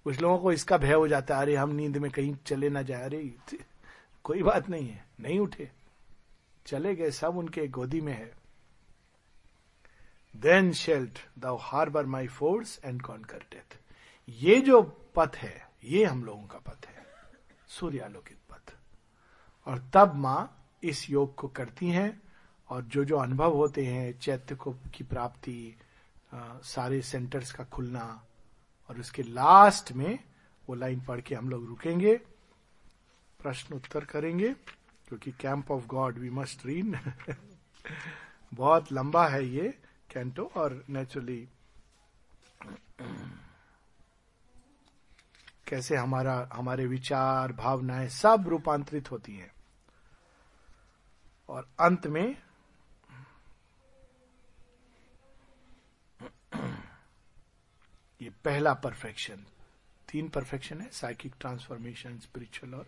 [0.04, 2.82] कुछ लोगों को इसका भय हो जाता है, अरे हम नींद में कहीं चले ना
[2.82, 3.34] जाए। अरे,
[4.24, 5.70] कोई बात नहीं है, नहीं उठे।
[6.66, 8.32] चले गए, सब उनके गोदी में है।
[10.36, 13.78] Then shalt the harbour my force and conquer death
[14.28, 14.82] ये जो
[15.14, 16.97] पथ है, ये हम लोगों का पथ है।
[17.68, 18.74] सूर्यालोकित पथ
[19.66, 20.40] और तब माँ
[20.82, 22.20] इस योग को करती हैं
[22.68, 25.74] और जो जो अनुभव होते हैं, चैत्य को की प्राप्ति
[26.34, 28.04] सारे सेंटर्स का खुलना
[28.90, 30.18] और उसके लास्ट में
[30.68, 32.14] वो लाइन पढ़ के हम लोग रुकेंगे,
[33.40, 34.52] प्रश्न उत्तर करेंगे,
[35.08, 36.98] क्योंकि camp of God we must read
[38.54, 39.68] बहुत लंबा है ये
[40.12, 41.48] कैंटो और नेचुरली
[45.68, 49.52] कैसे हमारा, हमारे विचार, भावनाएँ सब रूपांतरित होती हैं।
[51.48, 52.36] और अंत में,
[58.22, 59.44] ये पहला परफेक्शन
[60.12, 62.86] तीन परफेक्शन है साइकिक ट्रांसफॉर्मेशन स्पिरिचुअल और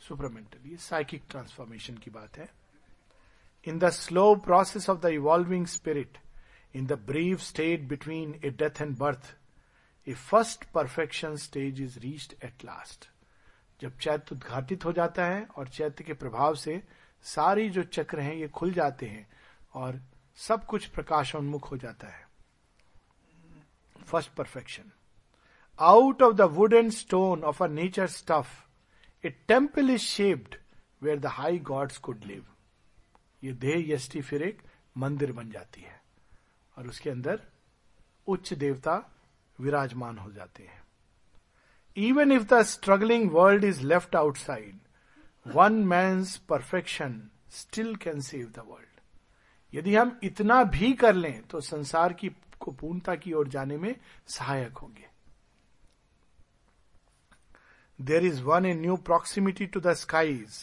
[0.00, 2.50] सुपरमेंटल ये साइकिक ट्रांसफॉर्मेशन की बात है।
[3.66, 6.18] In the slow process of the evolving spirit
[6.74, 9.36] in the brief state between a death and birth
[10.08, 13.08] a first perfection stage is reached at last
[13.80, 16.82] जब चैत्य उद्घाटित हो जाता है और चैत्य के प्रभाव से
[17.24, 19.26] सारी जो चक्र हैं ये खुल जाते हैं
[19.74, 20.00] और
[20.38, 22.26] सब कुछ प्रकाशोन्मुख हो जाता है।
[24.06, 24.90] First perfection
[25.78, 28.48] out of the wood and stone of a nature stuff
[29.24, 30.54] a temple is shaped
[31.02, 32.46] where the high gods could live
[33.44, 34.62] ये देह यष्टि फिर एक
[34.96, 36.00] मंदिर बन जाती है।
[36.76, 37.40] और उसके अंदर
[38.26, 38.96] उच्च देवता
[39.58, 40.82] विराजमान हो जाते हैं।
[41.96, 44.78] Even if the struggling world is left outside
[45.46, 47.20] one man perfection
[47.52, 48.86] still can save the world
[49.72, 52.28] यदि हम इतना भी कर लें तो संसार की,
[52.60, 53.94] को पूर्णता की ओर जाने में
[54.28, 55.06] सहायक होंगे।
[57.98, 60.60] There is won a new proximity to the skies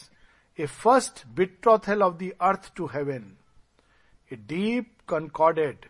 [0.58, 3.32] a first betrothal of the earth to heaven
[4.30, 5.86] a deep concordant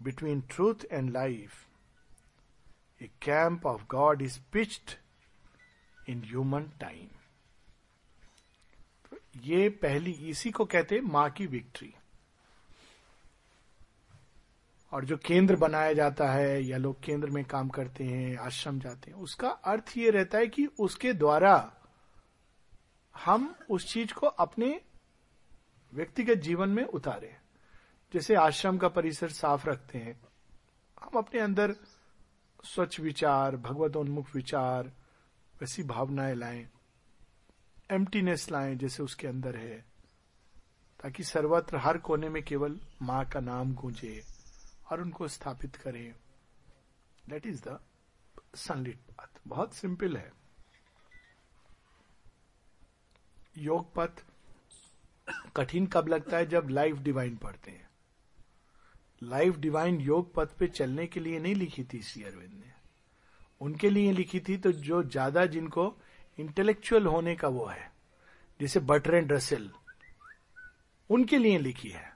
[0.00, 1.66] between truth and life
[3.00, 4.96] a camp of God is pitched
[6.08, 7.08] in human time
[9.44, 11.94] ये पहली इसी को कहते माँ की victory
[14.92, 19.10] और जो केंद्र बनाया जाता है, या लोग केंद्र में काम करते हैं, आश्रम जाते
[19.10, 21.72] हैं, उसका अर्थ ये रहता है कि उसके द्वारा
[23.14, 24.80] हम उस चीज़ को अपने
[25.92, 27.34] व्यक्तिगत जीवन में उतारे।
[28.12, 30.20] जैसे आश्रम का परिसर साफ़ रखते हैं,
[31.02, 31.74] हम अपने अंदर
[32.64, 34.92] स्वच्छ विचार भगवत उन्मुख विचार,
[35.60, 36.68] वैसी भावनाएँ लाएँ
[37.90, 39.84] एम्प्टीनेस लाएँ जैसे उसके अंदर है,
[41.00, 44.22] ताकि सर्वत्र हर कोने में केवल माँ का नाम गूंजे
[44.90, 46.14] और उनको स्थापित करें।
[47.28, 47.78] That is the
[48.54, 50.32] sunlit path बहुत सिंपल है।
[53.58, 54.24] योग पथ
[55.56, 57.87] कठिन कब लगता है जब लाइफ डिवाइन पढ़ते हैं?
[59.22, 62.72] लाइफ डिवाइन योग पथ पे चलने के लिए नहीं लिखी थी श्री अरविंद ने।
[63.60, 65.94] उनके लिए लिखी थी तो जो ज़्यादा जिनको
[66.38, 67.90] इंटेलेक्चुअल होने का वो है,
[68.60, 69.70] जैसे बटरेंड रसेल
[71.10, 72.12] उनके लिए लिखी है।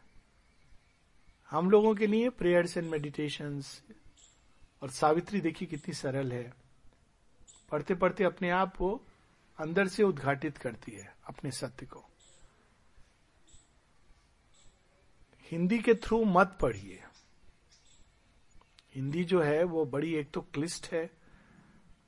[1.50, 3.60] हम लोगों के लिए प्रेयर्स एंड मेडिटेशन
[4.82, 6.52] और सावित्री देखिए कितनी सरल है।
[7.72, 9.00] पढ़ते पढ़ते अपने आप वो
[9.58, 12.04] अंदर से उद्घाटित करती है अपने सत्य को।
[15.52, 17.02] हिंदी के थ्रू मत पढ़िए।
[18.94, 21.10] हिंदी जो है, वो बड़ी एक तो क्लिस्ट है,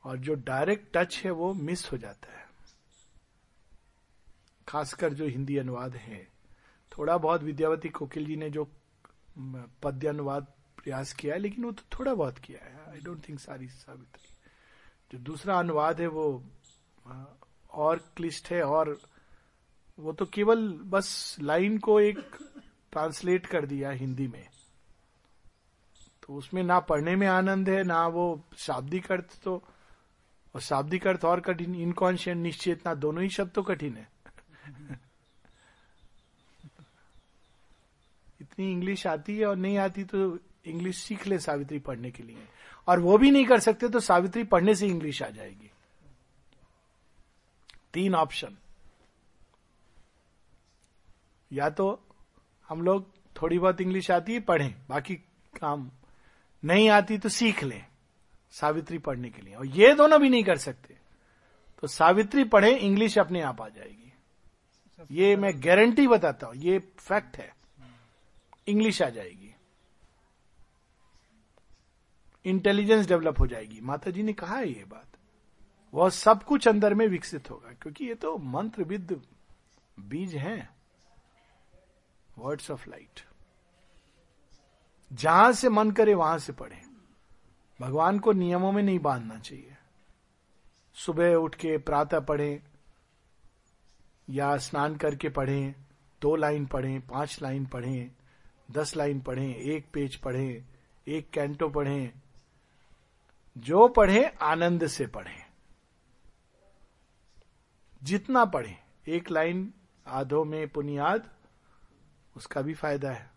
[0.05, 2.47] और जो डायरेक्ट टच है, वो मिस हो जाता है।
[4.69, 6.29] खासकर जो हिंदी अनुवाद है।
[6.93, 8.65] थोड़ा बहुत विद्यावती कोकिल जी ने जो
[9.83, 13.41] पद्य अनुवाद प्रयास किया है, लेकिन वो तो थोड़ा बहुत किया है। आई डोंट थिंक
[13.41, 14.35] सारी सावित्री
[15.13, 16.45] जो दूसरा अनुवाद है, वो
[17.73, 18.99] और क्लिष्ट है, और
[19.99, 22.37] वो तो केवल बस लाइन को एक
[22.95, 24.47] ट्रांसलेट कर दिया हिंदी में।
[26.23, 29.63] तो उसमें ना पढ़ने में आनंद है, ना वो शाब्दिक अर्थ तो
[30.55, 34.09] और शाब्दिक अर्थ और कठिन इनकॉन्शियंट निश्चेतना दोनों ही शब्द तो कठिन है।
[38.41, 42.49] इतनी इंग्लिश आती है और नहीं आती तो इंग्लिश सीख ले सावित्री पढ़ने के लिए।
[42.89, 45.71] और वो भी नहीं कर सकते तो सावित्री पढ़ने से इंग्लिश आ जाएगी।
[47.93, 48.57] तीन ऑप्शन
[51.51, 51.87] या तो
[52.69, 55.15] हम लोग थोड़ी बहुत इंग्लिश आती है, पढ़ें। बाकी
[55.55, 55.91] काम
[56.63, 57.85] नहीं आती तो सीख लें,
[58.53, 60.97] सावित्री पढ़ने के लिए। और ये दोनों भी नहीं कर सकते।
[61.83, 64.13] तो सावित्री पढ़े इंग्लिश अपने आप आ जाएगी।
[65.11, 67.53] ये मैं गारंटी बताता हूँ, ये फैक्ट है।
[68.69, 69.55] इंग्लिश आ जाएगी।
[72.45, 75.17] इंटेलिजेंस डेवलप हो जाएगी। माता जी ने कहा है ये बात।
[75.95, 79.21] वह सब कुछ अंदर में विकसित होगा, क्योंकि ये तो मंत्र विद
[79.99, 80.74] बीज हैं।
[82.39, 83.21] वर्ड्स ऑफ़ लाइट
[85.13, 86.83] जहाँ से मन करे, वहाँ से पढ़े।
[87.81, 89.77] भगवान को नियमों में नहीं बांधना चाहिए।
[90.95, 92.63] सुबह उठ के प्रातः पढ़े,
[94.31, 95.75] या स्नान करके पढ़े,
[96.21, 98.11] दो लाइन पढ़े, पाँच लाइन पढ़ें,
[98.71, 100.65] दस लाइन पढ़े, एक पेज पढ़े,
[101.09, 102.13] एक कैंटो पढ़े।
[103.59, 105.45] जो पढ़े, आनंद से पढ़े।
[108.03, 108.79] जितना पढ़े,
[109.09, 109.75] एक लाइन
[110.07, 111.34] आधो में पुनियाद
[112.37, 113.31] उसका भी फ़ायदा है।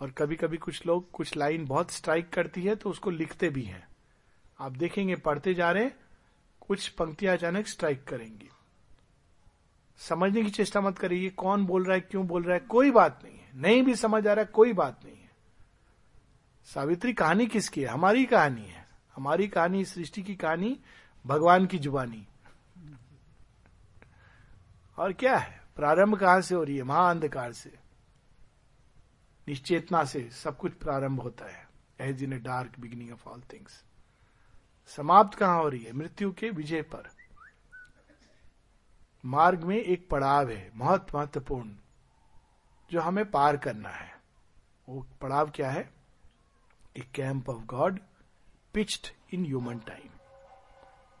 [0.00, 3.62] और कभी कभी कुछ लोग, कुछ लाइन बहुत स्ट्राइक करती है तो उसको लिखते भी
[3.62, 3.88] हैं।
[4.60, 5.90] आप देखेंगे, पढ़ते जा रहे
[6.60, 8.48] कुछ पंक्तियाँ अचानक स्ट्राइक करेंगी।
[9.98, 13.20] समझने की चेष्टा मत करिए कौन बोल रहा है, क्यों बोल रहा है, कोई बात
[13.24, 15.30] नहीं है। नहीं भी समझ आ रहा है, कोई बात नहीं है।
[16.64, 17.86] सावित्री कहानी किसकी है?
[17.86, 20.80] हमारी कहानी है। हमारी कहानी, सृष्टि की कहानी,
[21.26, 22.26] भगवान की जुबानी।
[24.98, 25.65] और क्या है?
[25.76, 27.78] प्रारंभ कहाँ से हो रही है महाअंधकार से।
[29.48, 31.68] निश्चेतना से सब कुछ प्रारंभ होता है।
[32.00, 33.84] As in a dark beginning of all things.
[34.86, 35.92] समाप्त कहाँ हो रही है?
[35.92, 37.08] मृत्यु के विजय पर।
[39.24, 41.72] मार्ग में एक पड़ाव है, बहुत महत्वपूर्ण,
[42.90, 44.16] जो हमें पार करना है।
[44.88, 45.94] वो पड़ाव क्या है?
[46.96, 48.00] A camp of God
[48.74, 50.08] pitched in human time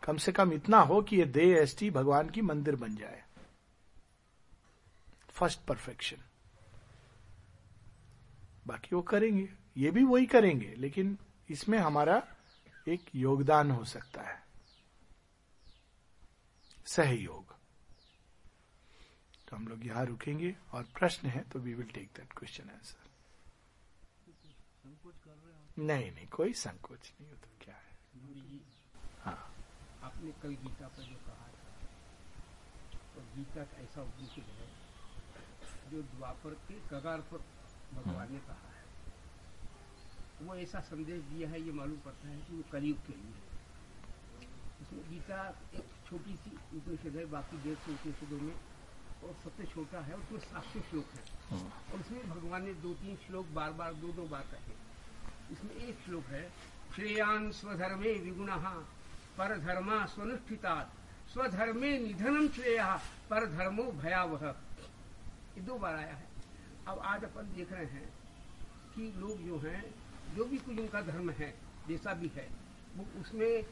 [0.02, 3.25] कम से कम इतना हो कि ये दे एसटी भगवान की मंदिर बन जाए।
[5.36, 6.22] First perfection.
[8.66, 11.16] बाकी वो करेंगे, ये भी वही करेंगे, लेकिन
[11.48, 12.22] इसमें हमारा
[12.88, 14.44] एक योगदान हो सकता है।
[16.86, 17.54] सहयोग।
[19.48, 23.04] तो हम लोग यहाँ रुकेंगे, और प्रश्न है तो we will take that question answer
[25.78, 28.60] नहीं नहीं, कोई संकोच नहीं हो तो क्या है।
[29.22, 29.52] हाँ।
[30.02, 31.62] आपने कल गीता पर जो कहा था
[33.16, 34.66] और गीता का ऐसा उपनिषद है
[35.90, 37.40] जो द्वापर के कगार पर
[37.94, 38.84] भगवान ने कहा है।
[40.42, 43.34] वो ऐसा संदेश दिया है ये मालूम पड़ता है कि वो कलयुग के लिए
[44.82, 45.38] उसमें गीता
[45.74, 48.56] एक छोटी सी उपनिषद है बाकी डेढ़ सौ उपनिषदों में
[49.24, 51.62] और सबसे छोटा है उसमें सात सौ श्लोक है। हाँ।
[51.92, 54.74] और उसमें भगवान ने दो तीन श्लोक बार बार दो दो बार कहे।
[55.52, 56.44] इसमें एक श्लोक है
[56.94, 58.50] श्रेयान स्वधर्मे विगुण
[59.38, 60.74] पर धर्मा स्वनुष्ठिता
[61.32, 62.80] स्वधर्मे निधनम श्रेय
[63.30, 64.44] पर धर्मो भयावह।
[65.56, 66.26] ये दो बार आया है।
[66.88, 68.08] अब आज अपन देख रहे हैं
[68.94, 69.94] कि लोग जो हैं,
[70.34, 71.54] जो भी कुछ उनका धर्म है,
[71.88, 72.48] जैसा भी है,
[72.96, 73.64] वो उसमें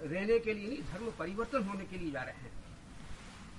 [0.00, 2.52] रहने के लिए नहीं, धर्म परिवर्तन होने के लिए जा रहे हैं।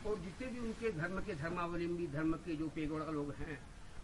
[0.05, 3.59] और जितने भी उनके धर्म के धर्मावलंबी, धर्म के जो पेगोड़ा लोग हैं,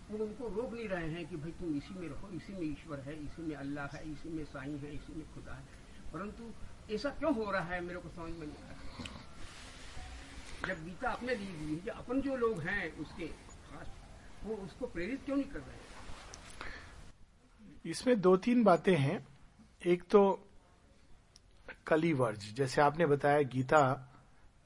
[0.09, 2.99] वो उनको रोक नहीं रहे हैं कि भाई तुम इसी में रहो, इसी में ईश्वर
[2.99, 5.63] है, इसी में अल्लाह है, इसी में साईं है, इसी में खुदा है।
[6.13, 6.51] परंतु
[6.93, 8.80] ऐसा क्यों हो रहा है, मेरे को समझ में नहीं आ रहा।
[10.68, 13.26] जब गीता अपने लिए दी है अपन जो लोग हैं उसके
[14.43, 15.80] वो उसको प्रेरित क्यों नहीं कर रहे
[17.86, 19.28] इसमें दो तीन बातें हैं।
[19.82, 20.47] एक तो
[21.88, 23.82] कलीवर्ज, जैसे आपने बताया गीता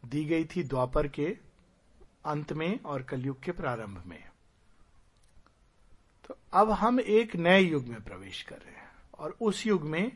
[0.04, 1.38] दी गई थी द्वापर के
[2.26, 4.24] अंत में और कलयुग के प्रारंभ में।
[6.28, 10.12] तो अब हम एक नए युग में प्रवेश कर रहे हैं और उस युग में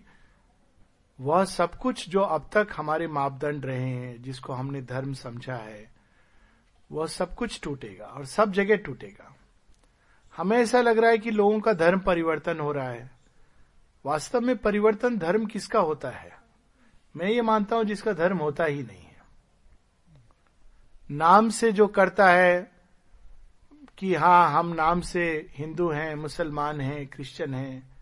[1.22, 5.91] वह सब कुछ जो अब तक हमारे मापदंड रहे हैं, जिसको हमने धर्म समझा है,
[6.91, 9.36] वह सब कुछ टूटेगा और सब जगह टूटेगा।
[10.38, 13.11] हमें ऐसा लग रहा है कि लोगों का धर्म परिवर्तन हो रहा है।
[14.05, 16.38] वास्तव में परिवर्तन धर्म किसका होता है?
[17.15, 19.17] मैं ये मानता हूँ जिसका धर्म होता ही नहीं है।
[21.11, 22.72] नाम से जो करता है
[23.97, 27.97] कि हाँ हम नाम से हिंदू हैं, मुसलमान हैं, क्रिश्चियन हैं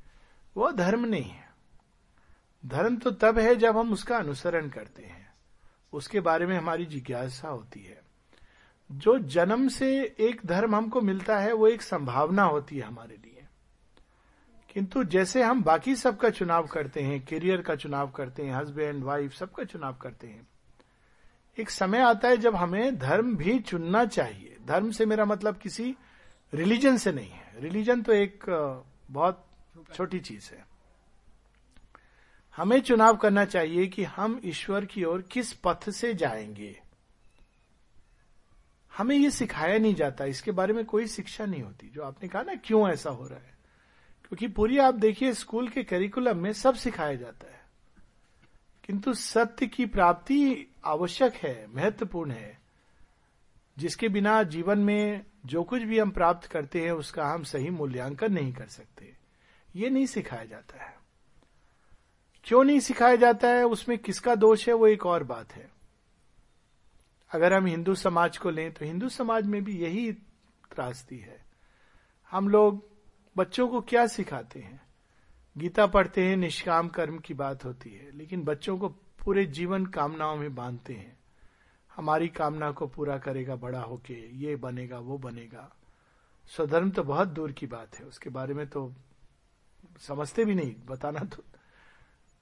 [0.57, 1.46] वो धर्म नहीं है।
[2.67, 5.33] धर्म तो तब है जब हम उसका अनुसरण करते हैं।
[5.93, 8.01] उसके बारे में हमारी जिज्ञासा होती है।
[8.91, 13.43] जो जन्म से एक धर्म हमको मिलता है, वो एक संभावना होती है हमारे लिए।
[14.73, 19.33] किंतु जैसे हम बाकी सबका चुनाव करते हैं करियर का चुनाव करते हैं हस्बैंड वाइफ
[19.33, 20.47] सबका चुनाव करते हैं,
[21.57, 25.95] एक समय आता है जब हमें धर्म भी चुनना चाहिए। धर्म से मेरा मतलब किसी
[26.53, 28.43] रिलीजन से नहीं है। रिलीजन तो एक
[29.11, 29.47] बहुत
[29.93, 30.76] छोटी चीज़ है।
[32.57, 36.81] हमें चुनाव करना चाहिए कि हम ईश्वर की ओर किस पथ से जाएँगे।
[38.97, 42.41] हमें ये सिखाया नहीं जाता, इसके बारे में कोई शिक्षा नहीं होती। जो आपने कहा
[42.41, 43.57] ना, क्यों ऐसा हो रहा है?
[44.21, 47.65] क्योंकि पूरी आप देखिए, स्कूल के करिकुलम में सब सिखाया जाता है।
[48.83, 52.59] किंतु सत्य की प्राप्ति आवश्यक है, महत्वपूर्ण है।
[53.77, 58.33] जिसके बिना जीवन में जो कुछ भी हम प्राप्त करते हैं, उसका हम सही मूल्यांकन
[58.33, 59.15] नहीं कर सकते।
[59.75, 60.96] ये नहीं सिखाया जाता है।
[62.47, 63.63] क्यों नहीं सिखाया जाता है?
[63.63, 64.73] उसमें किसका दोष है?
[64.73, 65.69] वो एक और बात है।
[67.31, 70.11] अगर हम हिंदू समाज को लें तो हिंदू समाज में भी यही
[70.71, 71.45] त्रासदी है।
[72.31, 72.83] हम लोग
[73.37, 74.79] बच्चों को क्या सिखाते हैं?
[75.57, 78.87] गीता पढ़ते हैं, निष्काम कर्म की बात होती है, लेकिन बच्चों को
[79.19, 81.17] पूरे जीवन कामनाओं में बांधते हैं।
[81.95, 85.75] हमारी कामना को पूरा करेगा, बड़ा होके, ये बनेगा, वो बनेगा।
[86.47, 88.93] स्वधर्म तो बहुत दूर की बात है, उसके बारे में तो
[89.99, 91.43] समझते भी नहीं, बताना तो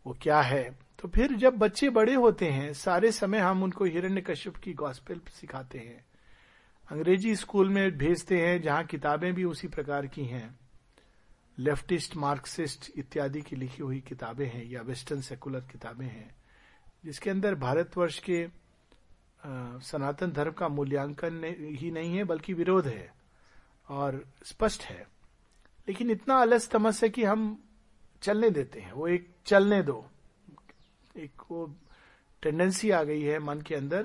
[0.05, 0.77] वो क्या है?
[0.99, 5.21] तो फिर जब बच्चे बड़े होते हैं, सारे समय हम उनको हिरण्य कश्यप की गॉस्पेल
[5.29, 6.05] सिखाते हैं।
[6.91, 10.59] अंग्रेज़ी स्कूल में भेजते हैं, जहाँ किताबें भी उसी प्रकार की हैं।
[11.59, 16.35] लेफ्टिस्ट मार्क्सिस्ट इत्यादि की लिखी हुई किताबें हैं, या वेस्टर्न सेकुलर किताबें हैं,
[17.05, 18.47] जिसके अंदर भारतवर्ष के
[19.81, 23.13] सनातन धर्म का मूल्यांकन ही नहीं है, बल्कि विरोध है
[23.89, 25.07] और स्पष्ट है।
[25.87, 27.64] लेकिन इतना अलस तमस है कि हम
[28.21, 30.05] चलने देते हैं। वो एक चलने दो।
[31.17, 31.65] एक वो
[32.43, 34.03] टेंडेंसी आ गई है मन के अंदर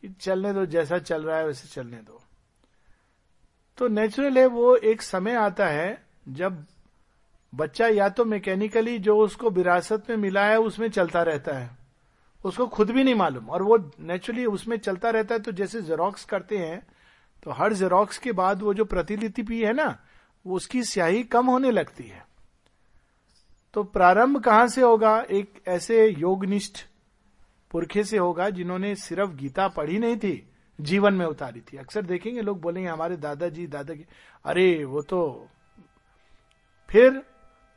[0.00, 2.20] कि चलने दो, जैसा चल रहा है वैसे चलने दो।
[3.78, 6.64] तो नेचुरल है वो एक समय आता है जब
[7.54, 11.70] बच्चा या तो मैकेनिकली जो उसको विरासत में मिला है, उसमें चलता रहता है।
[12.44, 16.24] उसको खुद भी नहीं मालूम। और वो नेचुरली उसमें चलता रहता है तो जैसे जेरोक्स
[16.24, 16.86] करते हैं
[17.42, 19.86] तो हर जेरोक्स के बाद वो जो प्रतिलिपि है ना,
[20.46, 22.26] वो उसकी स्याही कम होने लगती है।
[23.74, 25.18] तो प्रारंभ कहाँ से होगा?
[25.20, 26.78] एक ऐसे योगनिष्ठ
[27.70, 30.48] पुरखे से होगा जिन्होंने सिर्फ़ गीता पढ़ी नहीं थी,
[30.78, 34.06] जीवन में उतारी थी। अक्सर देखेंगे लोग बोलेंगे, हमारे दादाजी, दादा की
[34.44, 35.48] अरे, वो तो
[36.88, 37.22] फिर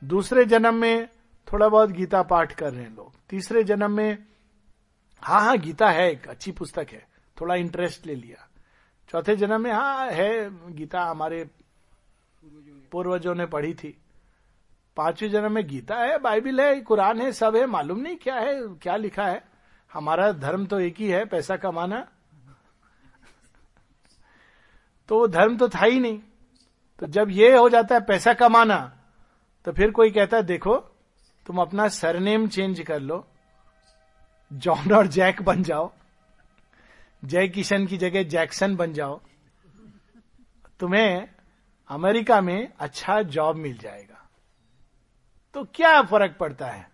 [0.03, 1.07] दूसरे जन्म में
[1.47, 4.17] थोड़ा बहुत गीता पाठ कर रहे हैं लोग। तीसरे जन्म में
[5.23, 7.07] हाँ हाँ गीता है, एक अच्छी पुस्तक है,
[7.41, 8.47] थोड़ा इंटरेस्ट ले लिया।
[9.09, 11.43] चौथे जन्म में हाँ है, गीता हमारे
[12.91, 13.97] पूर्वजों ने पढ़ी थी।
[14.97, 18.55] पाँचवें जन्म में गीता है, बाइबिल है, कुरान है, सब है, मालूम नहीं क्या है,
[18.81, 19.41] क्या लिखा है।
[19.91, 22.07] हमारा धर्म तो एक ही है, पैसा कमाना।
[25.09, 26.19] तो वो धर्म तो था ही नहीं।
[26.99, 28.93] तो जब ये हो जाता है पैसा कमाना
[29.65, 30.75] तो फिर कोई कहता है, देखो,
[31.45, 33.25] तुम अपना सरनेम चेंज कर लो।
[34.51, 35.91] जॉन और जैक बन जाओ।
[37.25, 39.19] जय किशन की जगह जैक्सन बन जाओ।
[40.79, 41.27] तुम्हें
[41.89, 44.16] अमेरिका में अच्छा जॉब मिल जाएगा।
[45.57, 46.89] तो क्या फ़र्क पड़ता है?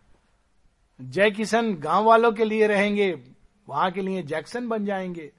[1.02, 3.24] जय किशन गाँव वालों के लिए रहेंगे,
[3.70, 5.32] वहाँ के लिए जैक्सन बन जाएँगे,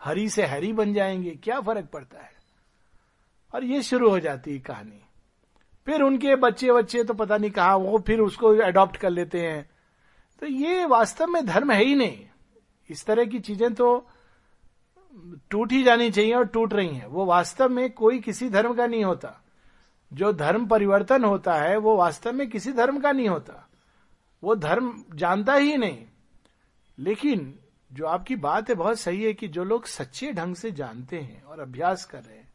[0.00, 2.32] हरी से हरी बन जाएँगे, क्या फ़र्क पड़ता है?
[3.54, 5.00] और ये शुरू हो जाती है कहानी।
[5.86, 9.70] फिर उनके बच्चे बच्चे तो पता नहीं कहा, वो फिर उसको अडॉप्ट कर लेते हैं।
[10.40, 12.26] तो ये वास्तव में धर्म है ही नहीं।
[12.90, 14.08] इस तरह की चीज़ें तो
[15.50, 18.86] टूट ही जानी चाहिए और टूट रही हैं। वो वास्तव में कोई किसी धर्म का
[18.86, 19.42] नहीं होता।
[20.16, 23.68] जो धर्म परिवर्तन होता है, वो वास्तव में किसी धर्म का नहीं होता।
[24.44, 26.04] वो धर्म जानता ही नहीं।
[26.98, 27.58] लेकिन
[27.92, 31.42] जो आपकी बात है, बहुत सही है कि जो लोग सच्चे ढंग से जानते हैं
[31.42, 32.52] और अभ्यास कर रहे हैं,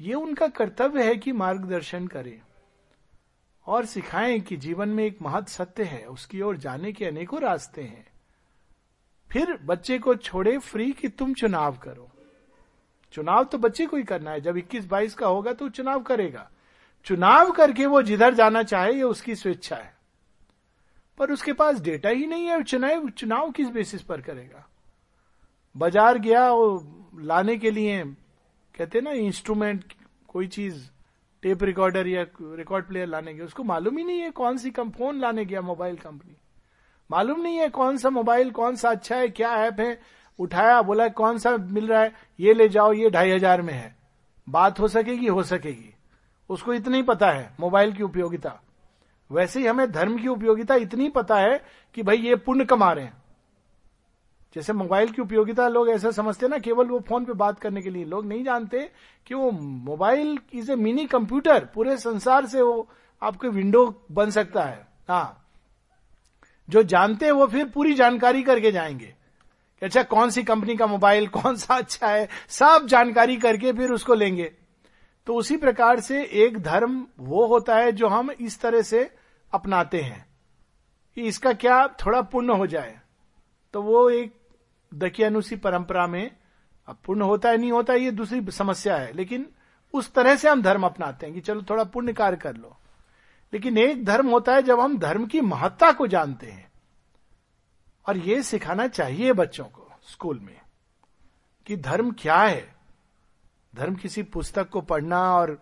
[0.00, 2.40] ये उनका कर्तव्य है कि मार्गदर्शन करें
[3.66, 7.82] और सिखाएँ कि जीवन में एक महत सत्य है, उसकी ओर जाने के अनेकों रास्ते
[7.82, 8.06] हैं।
[9.30, 12.08] फिर बच्चे को छोड़े फ्री कि तुम चुनाव करो।
[13.12, 16.50] चुनाव तो बच्चे को ही करना है। जब 21-22 का होगा तो चुनाव करेगा।
[17.06, 19.92] चुनाव करके वो जिधर जाना चाहे, ये उसकी स्वेच्छा है।
[21.18, 24.66] पर उसके पास डेटा ही नहीं है, चुनाव चुनाव किस बेसिस पर करेगा?
[25.74, 28.02] बाज़ार गया, वो लाने के लिए,
[28.74, 29.92] कहते ना इंस्ट्रूमेंट
[30.28, 30.82] कोई चीज़
[31.42, 34.90] टेप रिकॉर्डर या रिकॉर्ड प्लेयर लाने गया उसको मालूम ही नहीं है कौन सी कम,
[34.90, 36.36] फ़ोन लाने गया मोबाइल कंपनी
[37.10, 40.00] मालूम नहीं है कौन सा मोबाइल कौन सा अच्छा है, क्या ऐप है।
[40.38, 42.12] उठाया, बोला, कौन सा मिल रहा है?
[42.40, 43.94] ये ले जाओ, ये ढाई हज़ार में है।
[44.48, 45.94] बात हो सकेगी हो सकेगी।
[46.48, 48.60] उसको इतना ही पता है, मोबाइल की उपयोगिता।
[49.32, 51.64] वैसे ही हमें धर्म की उपयोगिता इतनी पता है
[51.94, 53.22] कि भाई ये पुण्य कमा रहे हैं।
[54.54, 57.90] जैसे मोबाइल की उपयोगिता लोग ऐसा समझते ना, केवल वो फ़ोन पे बात करने के
[57.90, 58.90] लिए। लोग नहीं जानते
[59.26, 62.88] कि वो mobile is a mini computer, पूरे संसार से वो
[63.22, 65.38] आपके विंडो बन सकता है। हाँ।
[66.70, 69.14] जो जानते हैं वो फिर पूरी जानकारी करके जाएँगे।
[69.82, 74.14] अच्छा कौन सी कंपनी का मोबाइल, कौन सा अच्छा है, सब जानकारी करके फिर उसको
[74.14, 74.52] लेंगे।
[75.26, 79.14] तो उसी प्रकार से एक धर्म वो होता है जो हम इस तरह से
[79.54, 80.26] अपनाते हैं
[81.14, 83.00] कि इसका क्या थोड़ा पुण्य हो जाए।
[83.72, 84.36] तो वो एक
[84.94, 86.36] दकियानुसी परंपरा में
[86.86, 89.48] अब पुण्य होता है, नहीं होता, ये दूसरी समस्या है। लेकिन
[89.92, 92.76] उस तरह से हम धर्म अपनाते हैं कि चलो थोड़ा पुण्य कार्य कर लो।
[93.52, 96.72] लेकिन एक धर्म होता है जब हम धर्म की महत्ता को जानते हैं।
[98.08, 100.60] और ये सिखाना चाहिए बच्चों को स्कूल में
[101.66, 102.81] कि धर्म क्या है।
[103.74, 105.58] धर्म किसी पुस्तक को पढ़ना और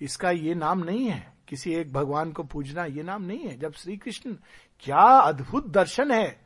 [0.00, 3.72] इसका ये नाम नहीं है, किसी एक भगवान को पूजना, ये नाम नहीं है। जब
[3.72, 4.34] श्री कृष्ण
[4.80, 6.40] क्या अद्भुत दर्शन है।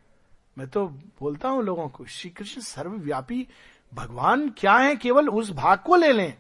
[0.59, 0.87] मैं तो
[1.21, 3.47] बोलता हूँ लोगों को श्री कृष्ण सर्वव्यापी
[3.93, 6.35] भगवान क्या है, केवल उस भाग को ले लें।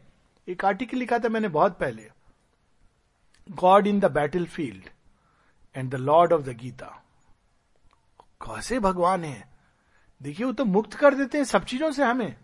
[0.48, 2.10] एक आर्टिकल लिखा था मैंने बहुत पहले।
[3.50, 4.88] God in the battle field
[5.74, 6.86] and the Lord of the Gita.
[8.42, 9.50] कैसे भगवान है?
[10.20, 12.36] देखिए, वो तो मुक्त कर देते हैं, सब चीज़ों से हमें।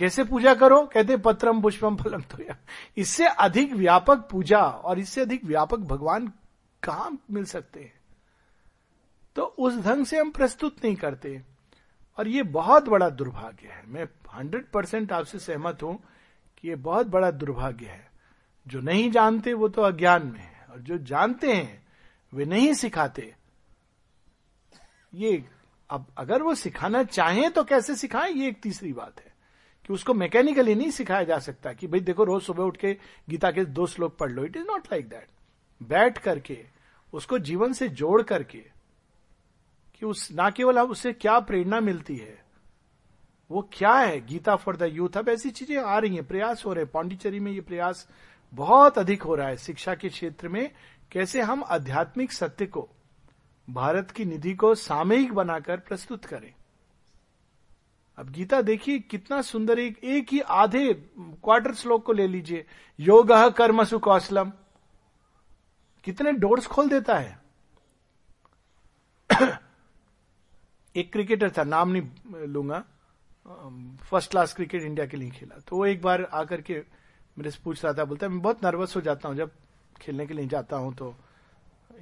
[0.00, 0.86] कैसे पूजा करो?
[0.86, 2.54] कहते, पत्रम पुष्पम फलम तो
[2.96, 6.32] इससे अधिक व्यापक पूजा और इससे अधिक व्यापक भगवान
[6.82, 7.92] कहाँ मिल सकते हैं?
[9.36, 11.42] तो उस ढंग से हम प्रस्तुत नहीं करते।
[12.18, 16.04] और ये बहुत बड़ा दुर्भाग्य है। मैं हंड्रेड परसेंट आपसे सहमत हूँ
[16.58, 18.10] कि ये बहुत बड़ा दुर्भाग्य है।
[18.68, 21.86] जो नहीं जानते, वो तो अज्ञान में है। और जो जानते हैं,
[22.34, 23.34] वे नहीं सिखाते।
[25.14, 25.44] ये
[25.90, 28.32] अब अगर वो सिखाना चाहें तो कैसे सिखाएँ?
[28.32, 29.29] ये एक तीसरी बात है।
[29.90, 32.92] कि उसको मैकेनिकली नहीं सिखाया जा सकता कि भाई देखो रोज सुबह उठ के
[33.30, 35.26] गीता के दो श्लोक पढ़ लो। It is not like that
[35.80, 36.58] बैठ करके,
[37.12, 38.58] उसको जीवन से जोड़ करके,
[39.94, 42.38] कि उस, ना केवल अब उससे क्या प्रेरणा मिलती है,
[43.50, 44.20] वो क्या है?
[44.26, 47.40] गीता फॉर द यूथ अब ऐसी चीज़ें आ रही हैं, प्रयास हो रहे हैं। पांडिचेरी
[47.40, 48.06] में ये प्रयास
[48.52, 50.70] बहुत अधिक हो रहा है। शिक्षा के क्षेत्र में
[51.12, 52.88] कैसे हम आध्यात्मिक सत्य को,
[53.68, 56.52] भारत की निधि को सामयिक बनाकर प्रस्तुत करें।
[58.20, 62.64] अब गीता देखिए कितना सुंदर, एक एक ही आधे क्वार्टर श्लोक को ले लीजिए।
[62.98, 64.52] योग कर्मसु कौशलम।
[66.04, 67.38] कितने डोर्स खोल देता है।
[70.94, 72.82] एक क्रिकेटर था, नाम नहीं लूँगा।
[74.02, 76.74] फ़र्स्ट क्लास क्रिकेट इंडिया के लिए खेला। तो वो एक बार आकर के
[77.36, 79.50] मेरे से पूछ रहा था, बोलता है, मैं बहुत नर्वस हो जाता हूँ, जब
[80.00, 81.14] खेलने के लिए जाता हूँ तो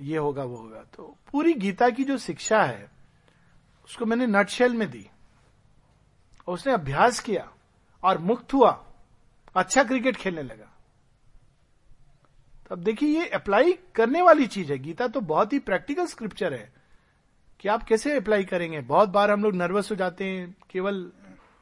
[0.00, 2.90] ये होगा, वो होगा। तो पूरी गीता की जो शिक्षा है,
[3.84, 5.06] उसको मैंने नटशेल में दी।
[6.48, 7.48] उसने अभ्यास किया
[8.02, 8.70] और मुक्त हुआ
[9.56, 10.72] अच्छा क्रिकेट खेलने लगा।
[12.68, 16.54] तो अब देखिए, ये अप्लाई करने वाली चीज़ है। गीता तो बहुत ही प्रैक्टिकल स्क्रिप्चर
[16.54, 16.72] है
[17.60, 21.10] कि आप कैसे अप्लाई करेंगे। बहुत बार हम लोग नर्वस हो जाते हैं, केवल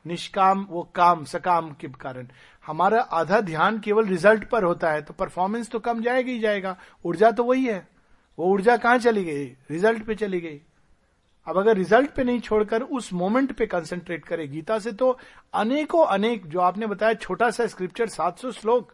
[0.05, 2.29] निष्काम, वो काम, सकाम के कारण।
[2.67, 6.77] हमारा आधा ध्यान केवल रिज़ल्ट पर होता है तो परफॉर्मेंस तो कम जाएगा ही जाएगा।
[7.05, 7.87] ऊर्जा तो वही है।
[8.39, 9.47] वो ऊर्जा कहाँ चली गई?
[9.71, 10.61] रिज़ल्ट पे चली गई।
[11.47, 15.19] अब अगर रिज़ल्ट पे नहीं छोड़कर उस मोमेंट पे कंसंट्रेट करे गीता से तो
[15.55, 18.93] अनेकों अनेक, जो आपने बताया छोटा सा स्क्रिप्चर 700 श्लोक,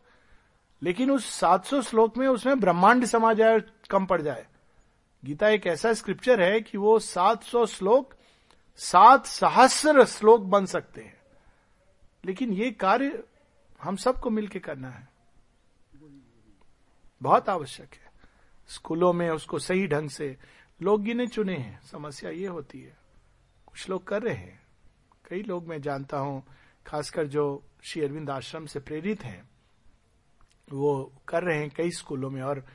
[0.83, 4.47] लेकिन उस 700 श्लोक में उसमें ब्रह्मांड समा जाए कम पड़ जाए।
[5.25, 8.15] गीता एक ऐसा स्क्रिप्चर है कि वो 700 श्लोक,
[8.77, 11.21] सात सहस्र श्लोक बन सकते हैं।
[12.25, 13.25] लेकिन ये कार्य
[13.83, 15.09] हम सबको मिलकर करना है।
[17.23, 18.13] बहुत आवश्यक है।
[18.69, 20.37] स्कूलों में उसको सही ढंग से
[20.83, 22.97] लोग गिने चुने हैं, समस्या ये होती है।
[23.67, 24.63] कुछ लोग कर रहे हैं।
[25.31, 26.45] कई लोग मैं जानता हूँ,
[26.87, 29.51] खासकर जो श्री अरविंद आश्रम से प्रेरित हैं,
[30.73, 32.67] वो कर रहे हैं कई स्कूलों में। और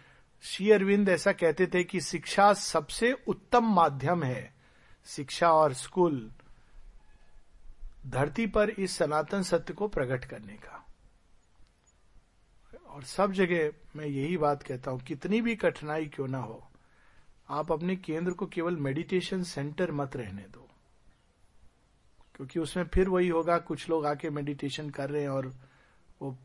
[0.41, 4.53] श्री अरविंद ऐसा कहते थे कि शिक्षा सबसे उत्तम माध्यम है।
[5.05, 6.31] शिक्षा और स्कूल
[8.07, 10.85] धरती पर इस सनातन सत्य को प्रकट करने का।
[12.87, 16.66] और सब जगह मैं यही बात कहता हूँ, कितनी भी कठिनाई क्यों ना हो
[17.49, 20.67] आप अपने केंद्र को केवल मेडिटेशन सेंटर मत रहने दो।
[22.35, 25.53] क्योंकि उसमें फिर वही होगा, कुछ लोग आके मेडिटेशन कर रहे हैं और
[26.21, 26.35] वो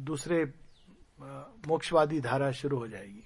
[0.00, 0.44] दूसरे
[1.68, 3.22] मोक्षवादी धारा शुरू हो जाएगी।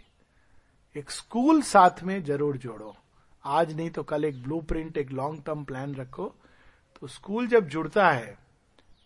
[0.96, 2.94] एक स्कूल साथ में ज़रूर जोड़ो।
[3.44, 6.34] आज नहीं तो कल एक ब्लूप्रिंट एक लॉन्ग टर्म प्लान रखो।
[7.02, 8.38] तो स्कूल जब जुड़ता है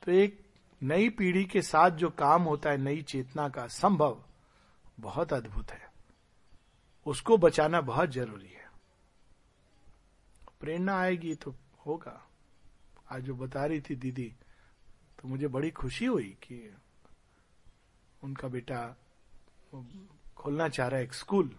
[0.02, 0.38] तो एक
[0.82, 4.22] नई पीढ़ी के साथ जो काम होता है, नई चेतना का, संभव
[5.00, 5.83] बहुत अद्भुत है।
[7.06, 8.68] उसको बचाना बहुत ज़रूरी है।
[10.60, 11.54] प्रेरणा आएगी तो
[11.86, 12.20] होगा।
[13.10, 14.32] आज जो बता रही थी दीदी
[15.18, 16.76] तो मुझे बड़ी खुशी हुई कि
[18.22, 18.86] उनका बेटा
[20.36, 21.50] खोलना चाह रहा है एक स्कूल।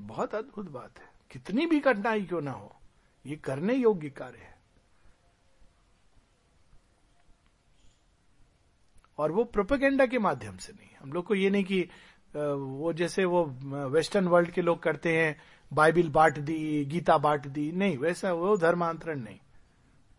[0.00, 2.74] बहुत अद्भुत बात है। कितनी भी कठिनाई क्यों ना हो,
[3.26, 4.58] ये करने योग्य कार्य है।
[9.18, 11.88] और वो प्रोपेगेंडा के माध्यम से नहीं। हम लोग को ये नहीं कि
[12.34, 13.44] वो जैसे वो
[13.90, 15.36] वेस्टर्न वर्ल्ड के लोग करते हैं
[15.72, 19.38] बाइबिल बांट दी, गीता बांट दी, नहीं, वैसा वो धर्मांतरण नहीं,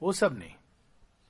[0.01, 0.53] वो सब नहीं।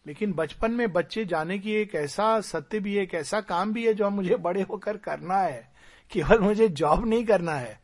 [0.05, 3.85] लेकिन बचपन में बच्चे जाने की एक ऐसा सत्य भी है एक ऐसा काम भी
[3.87, 5.71] है जो मुझे बड़े होकर करना है,
[6.11, 7.79] केवल मुझे जॉब नहीं करना है,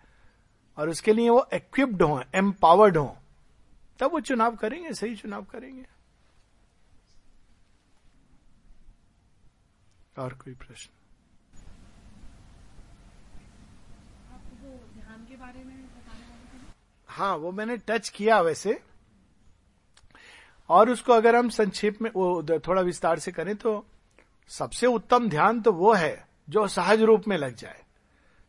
[0.77, 3.15] और उसके लिए वो इक्विप्ड हो एम्पावर्ड हो,
[3.99, 5.85] तब वो चुनाव करेंगे, सही चुनाव करेंगे।
[10.17, 10.91] और कोई प्रश्न
[14.93, 15.75] ध्यान के बारे में
[17.17, 18.79] हाँ वो मैंने टच किया वैसे।
[20.69, 23.85] और उसको अगर हम संक्षेप में, वो थोड़ा विस्तार से करें तो
[24.49, 27.81] सबसे उत्तम ध्यान तो वो है जो सहज रूप में लग जाए।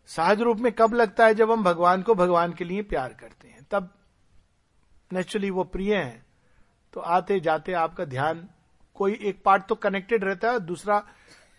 [0.09, 3.49] सहज रूप में कब लगता है जब हम भगवान को भगवान के लिए प्यार करते
[3.49, 3.66] हैं?
[3.71, 3.95] तब
[5.12, 6.23] नेचुरली वो प्रिय है।
[6.93, 8.49] तो आते जाते आपका ध्यान,
[8.95, 11.03] कोई एक पार्ट तो कनेक्टेड रहता है दूसरा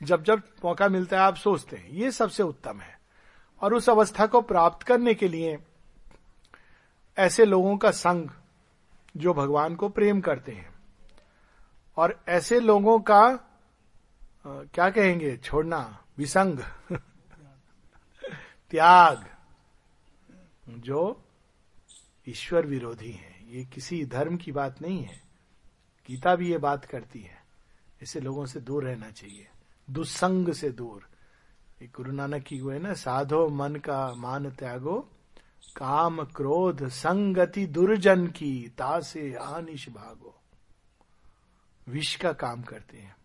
[0.03, 2.99] जब जब मौका मिलता है आप सोचते हैं। ये सबसे उत्तम है।
[3.61, 5.57] और उस अवस्था को प्राप्त करने के लिए
[7.19, 8.29] ऐसे लोगों का संग
[9.17, 10.79] जो भगवान को प्रेम करते हैं।
[11.97, 13.39] और ऐसे लोगों का
[14.47, 15.37] क्या कहेंगे?
[15.37, 16.59] छोड़ना, विसंग,
[18.69, 19.35] त्याग,
[20.69, 21.25] जो
[22.27, 25.21] ईश्वर विरोधी हैं। ये किसी धर्म की बात नहीं है।
[26.07, 27.43] गीता भी ये बात करती है।
[28.03, 29.47] ऐसे लोगों से दूर रहना चाहिए।
[29.89, 31.09] दुसंग से दूर।
[31.83, 35.09] गुरु नानक की वो है ना, साधो मन का मान त्यागो
[35.67, 40.41] काम क्रोध संगति दुर्जन की, तासे आनिश भागो।
[41.87, 43.15] विष का काम करते हैं।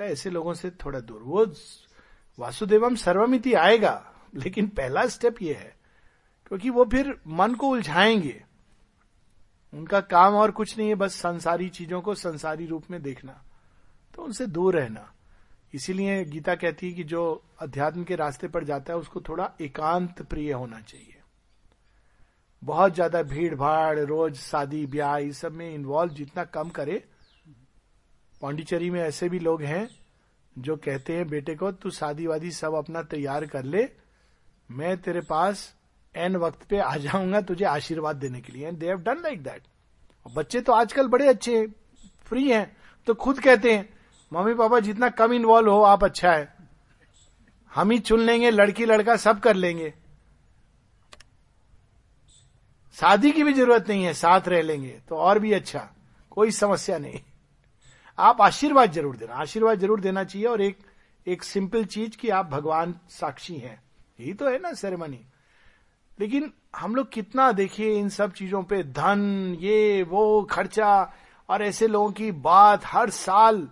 [0.00, 1.46] ऐसे लोगों से थोड़ा दूर। वो
[2.38, 5.76] वासुदेवम सर्वमिति आएगा, लेकिन पहला स्टेप ये है,
[6.46, 8.44] क्योंकि वो फिर मन को उलझाएँगे।
[9.74, 13.42] उनका काम और कुछ नहीं है, बस संसारी चीज़ों को संसारी रूप में देखना।
[14.14, 15.12] तो उनसे दूर रहना।
[15.72, 17.22] इसीलिए गीता कहती है कि जो
[17.60, 21.16] अध्यात्म के रास्ते पर जाता है, उसको थोड़ा एकांत प्रिय होना चाहिए।
[22.62, 27.02] बहुत ज़्यादा भीड़ भाड़ रोज शादी, ब्याह, इस सब में इन्वॉल्व जितना कम करे,
[28.42, 29.88] पांडिचेरी में ऐसे भी लोग हैं
[30.56, 33.88] जो कहते हैं, बेटे को, तू शादी वादी सब अपना तैयार कर ले,
[34.70, 35.74] मैं तेरे पास
[36.14, 38.66] एन वक्त पे आ जाऊँगा तुझे आशीर्वाद देने के लिए.
[38.68, 39.62] And they have done like that
[40.26, 41.66] बच्चे तो आजकल बड़े अच्छे हैं
[42.26, 43.88] फ्री हैं तो खुद कहते हैं
[44.32, 46.52] मम्मी पापा, जितना कम इन्वॉल्व हो, आप अच्छा है।
[47.72, 49.92] हम ही चुन लेंगे, लड़की, लड़का, सब कर लेंगे।
[52.96, 55.88] शादी की भी ज़रूरत नहीं है, साथ रह लेंगे तो और भी अच्छा।
[56.32, 57.20] कोई समस्या नहीं।
[58.18, 60.78] आप आशीर्वाद ज़रूर देना। आशीर्वाद ज़रूर देना चाहिए, और एक
[61.26, 63.82] एक सिंपल चीज़ कि आप भगवान साक्षी हैं।
[64.18, 65.20] यही तो है ना सेरेमनी
[66.18, 71.12] लेकिन हम लोग कितना देखिए इन सब चीज़ों पे, धन, ये, वो, खर्चा,
[71.48, 73.68] और ऐसे लोगों की बात हर साल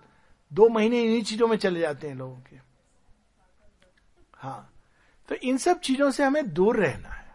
[0.52, 2.56] दो महीने इन्हीं चीज़ों में चले जाते हैं लोगों के।
[4.34, 4.72] हाँ।
[5.28, 7.28] तो इन सब चीज़ों से हमें दूर रहना है।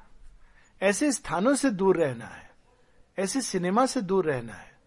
[0.81, 2.51] ऐसे स्थानों से दूर रहना है।
[3.19, 4.79] ऐसे सिनेमा से दूर रहना है,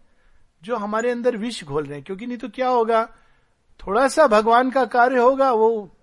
[0.63, 3.05] जो हमारे अंदर विष घोल रहे हैं। क्योंकि नहीं तो क्या होगा?
[3.87, 5.97] थोड़ा सा भगवान का कार्य होगा, वो,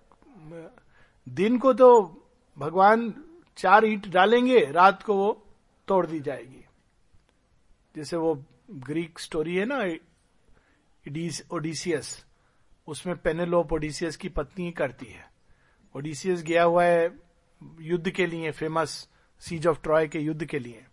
[1.29, 2.20] दिन को तो
[2.59, 3.25] भगवान
[3.57, 5.47] चार ईट डालेंगे, रात को वो
[5.89, 6.64] तोड़ दी जाएगी।
[7.97, 9.85] जैसे वो ग्रीक स्टोरी है ना
[11.53, 12.25] ओडिसियस
[12.87, 15.31] उसमें पेनेलोप ओडिसियस की पत्नी करती है।
[15.97, 17.19] ओडिसियस गया हुआ है
[17.81, 19.09] युद्ध के लिए फ़ेमस
[19.41, 20.85] सीज ऑफ़ ट्रॉय के युद्ध के लिए।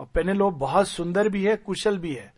[0.00, 2.34] और पेनेलोप बहुत सुंदर भी है, कुशल भी है।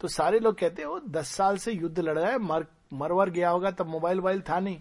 [0.00, 3.30] तो सारे लोग कहते हैं वो दस साल से युद्ध लड़ रहा है, मर, मरवर
[3.30, 4.80] गया होगा, तब मोबाइल वोबाइल था नहीं।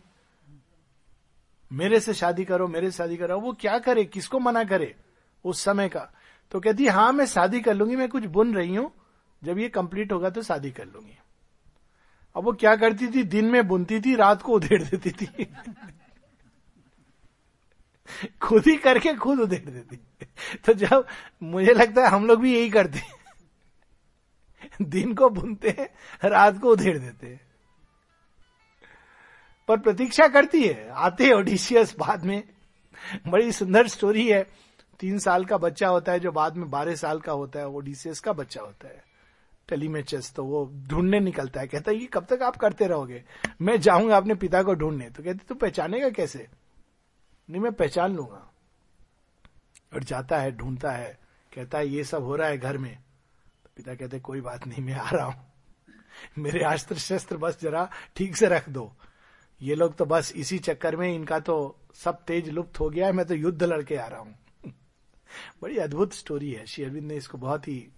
[1.72, 4.95] मेरे से शादी करो, मेरे से शादी करो, वो क्या करे, किसको मना करे
[5.45, 6.14] उस समय का?
[6.51, 8.91] तो कहती हाँ मैं शादी कर लूँगी, मैं कुछ बुन रही हूँ,
[9.43, 11.18] जब ये कंप्लीट होगा तो शादी कर लूँगी।
[12.38, 13.23] अब वो क्या करती थी?
[13.23, 15.47] दिन में बुनती थी, रात को उधेड़ देती थी।
[18.41, 20.25] खुद ही करके खुद उधेड़ देती।
[20.65, 21.07] तो जब
[21.43, 22.99] मुझे लगता है हम लोग भी यही करते
[24.81, 25.89] दिन को बुनते हैं,
[26.29, 27.41] रात को उधेड़ देते हैं।
[29.67, 32.43] पर प्रतीक्षा करती है। आते ओडिशियस बाद में।
[33.27, 34.47] बड़ी सुंदर स्टोरी है।
[34.99, 38.19] तीन साल का बच्चा होता है जो बाद में बारह साल का होता है। ओडिशियस
[38.19, 39.07] का बच्चा होता है।
[39.68, 43.24] टेलीमेचस तो वो ढूँढने निकलता है। कहता है, ये कब तक आप करते रहोगे?
[43.61, 46.47] मैं जाऊँगा अपने पिता को ढूँढने। तो कहते, तू पहचानेगा कैसे?
[47.49, 48.53] नहीं, मैं पहचान लूँगा।
[49.93, 51.20] और जाता है, ढूंढता है।
[51.55, 52.95] कहता है, ये सब हो रहा है घर में।
[53.63, 55.51] तो पिता कहते, कोई बात नहीं, मैं आ रहा हूँ।
[56.38, 58.94] मेरे अस्त्र शस्त्र बस जरा ठीक से रख दो।
[59.61, 63.11] ये लोग तो बस इसी चक्कर में, इनका तो सब तेज लुप्त हो गया है,
[63.11, 64.35] मैं तो युद्ध लड़के आ रहा हूँ।
[65.61, 67.89] बड़ी अद्भुत स्टोरी है। श्री अरविंद ने इसको बहुत ही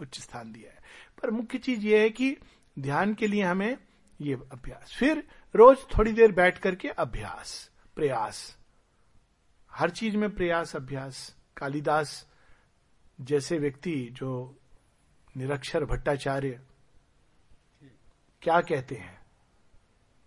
[0.00, 0.78] उच्च स्थान दिया है।
[1.22, 2.36] पर मुख्य चीज़ ये है कि
[2.78, 3.78] ध्यान के लिए हमें
[4.20, 8.58] ये अभ्यास। फिर रोज थोड़ी देर बैठ करके अभ्यास, प्रयास।
[9.72, 12.28] हर चीज़ में प्रयास, अभ्यास। कालिदास
[13.20, 14.58] जैसे व्यक्ति जो
[15.36, 16.60] निरक्षर भट्टाचार्य,
[18.42, 19.26] क्या कहते हैं?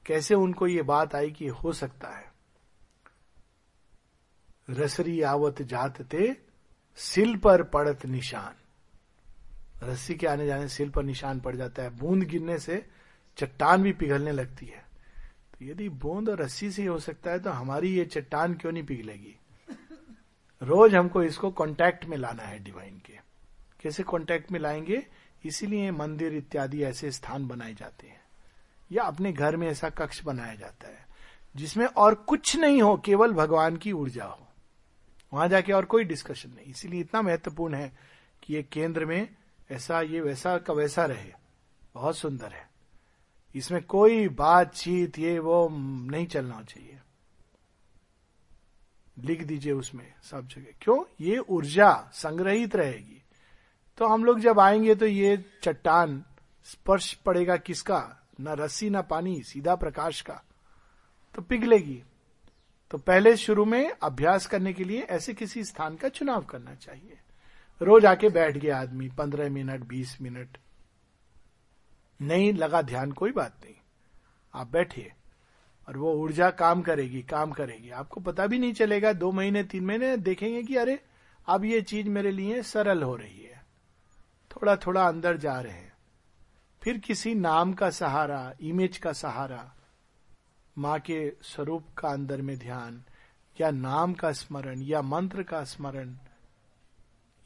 [0.05, 2.31] कैसे उनको ये बात आई कि हो सकता है?
[4.69, 6.35] रसरी आवत जात थे
[6.95, 8.55] सिल पर पड़त निशान।
[9.83, 12.89] रस्सी के आने जाने सिल पर निशान पड़ जाता है। बूंद गिरने से
[13.37, 14.85] चट्टान भी पिघलने लगती है।
[15.53, 18.83] तो यदि बूंद और रस्सी से हो सकता है तो हमारी ये चट्टान क्यों नहीं
[18.83, 19.39] पिघलेगी?
[20.63, 23.13] रोज हमको इसको कांटेक्ट में लाना है डिवाइन के।
[23.79, 25.07] कैसे कांटेक्ट में लाएँगे?
[25.45, 28.21] इसीलिए मंदिर इत्यादि ऐसे स्थान बनाए जाते हैं।
[28.91, 31.05] या अपने घर में ऐसा कक्ष बनाया जाता है,
[31.55, 34.47] जिसमें और कुछ नहीं हो, केवल भगवान की ऊर्जा हो।
[35.33, 37.97] वहाँ जाके और कोई डिस्कशन नहीं। इसीलिए इतना महत्वपूर्ण है
[38.43, 39.35] कि ये केंद्र में
[39.71, 41.33] ऐसा ये वैसा का वैसा रहे।
[41.93, 42.69] बहुत सुंदर है।
[43.55, 45.69] इसमें कोई बातचीत, ये वो
[46.11, 46.99] नहीं चलना चाहिए।
[49.17, 51.03] लिख दीजिए उसमें सब जगह। क्यों?
[51.21, 53.23] ये ऊर्जा संग्रहित रहेगी।
[53.97, 56.23] तो हम लोग जब आएँगे तो ये चट्टान
[56.63, 58.27] स्पर्श पड़ेगा किसका?
[58.41, 60.41] न रस्सी, ना पानी, सीधा प्रकाश का।
[61.35, 62.03] तो पिघलेगी।
[62.91, 67.19] तो पहले शुरू में अभ्यास करने के लिए ऐसे किसी स्थान का चुनाव करना चाहिए।
[67.81, 70.57] रोज आके बैठ गया आदमी, पंद्रह मिनट, बीस मिनट।
[72.21, 73.75] नहीं, लगा ध्यान, कोई बात नहीं।
[74.53, 75.13] आप बैठिए,
[75.87, 79.85] और वो ऊर्जा काम करेगी काम करेगी। आपको पता भी नहीं चलेगा, दो महीने, तीन
[79.85, 80.99] महीने, देखेंगे कि अरे,
[81.47, 83.65] अब ये चीज़ मेरे लिए सरल हो रही है।
[84.51, 85.93] थोड़ा थोड़ा अंदर जा रहे हैं।
[86.83, 89.75] फिर किसी नाम का सहारा इमेज का सहारा,
[90.77, 93.03] माँ के स्वरूप का अंदर में ध्यान,
[93.61, 96.17] या नाम का स्मरण, या मंत्र का स्मरण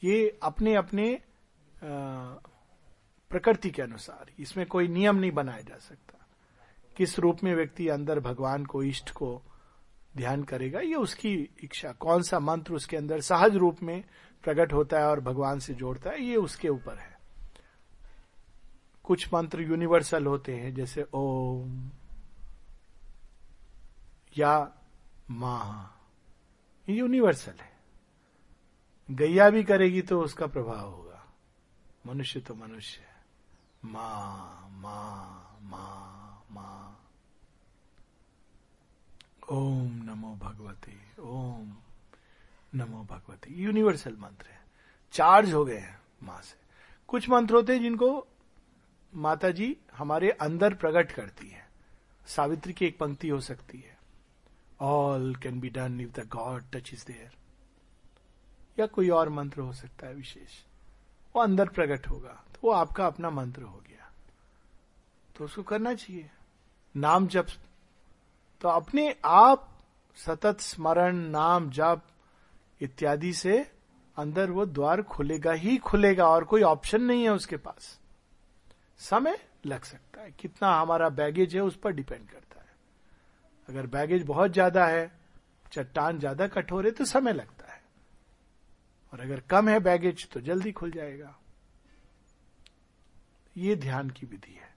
[0.03, 1.19] ये अपने अपने
[3.31, 6.17] प्रकृति के अनुसार, इसमें कोई नियम नहीं बनाया जा सकता।
[6.97, 9.41] किस रूप में व्यक्ति अंदर भगवान को, इष्ट को
[10.17, 11.33] ध्यान करेगा, ये उसकी
[11.63, 14.03] इच्छा। कौन सा मंत्र उसके अंदर सहज रूप में
[14.43, 17.19] प्रकट होता है और भगवान से जोड़ता है, ये उसके ऊपर है।
[19.05, 21.89] कुछ मंत्र यूनिवर्सल होते हैं, जैसे ओम
[24.37, 24.55] या
[25.31, 25.57] मा
[26.87, 27.70] यूनिवर्सल है।
[29.11, 31.25] गैया भी करेगी तो उसका प्रभाव होगा।
[32.05, 33.01] मनुष्य तो मनुष्य
[33.85, 34.19] मा
[34.69, 35.03] मा
[35.61, 35.85] मा
[36.51, 36.97] मा।
[39.51, 41.77] ओम नमो भगवती, ओम
[42.75, 44.61] नमो भगवती। यूनिवर्सल मंत्र है।
[45.11, 46.59] चार्ज हो गए हैं माँ से।
[47.07, 48.27] कुछ मंत्र होते हैं जिनको
[49.15, 51.69] माता जी हमारे अंदर प्रकट करती है।
[52.27, 53.97] सावित्री की एक पंक्ति हो सकती है।
[54.81, 57.40] All can be done if the God touch is there
[58.77, 60.59] या कोई और मंत्र हो सकता है विशेष।
[61.35, 64.09] वो अंदर प्रकट होगा तो वो आपका अपना मंत्र हो गया।
[65.35, 66.29] तो उसको करना चाहिए।
[66.95, 67.47] नाम जप
[68.61, 69.67] तो अपने आप
[70.17, 72.01] सतत स्मरण, नाम जप
[72.81, 73.59] इत्यादि से
[74.17, 77.97] अंदर वो द्वार खुलेगा ही खुलेगा, और कोई ऑप्शन नहीं है उसके पास।
[78.99, 82.69] समय लग सकता है। कितना हमारा बैगेज है उस पर डिपेंड करता है।
[83.69, 85.11] अगर बैगेज बहुत ज़्यादा है,
[85.71, 87.60] चट्टान ज़्यादा कठोर है तो समय लगता है।
[89.13, 91.35] और अगर कम है बैगेज तो जल्दी खुल जाएगा।
[93.55, 94.69] ये ध्यान की विधि है।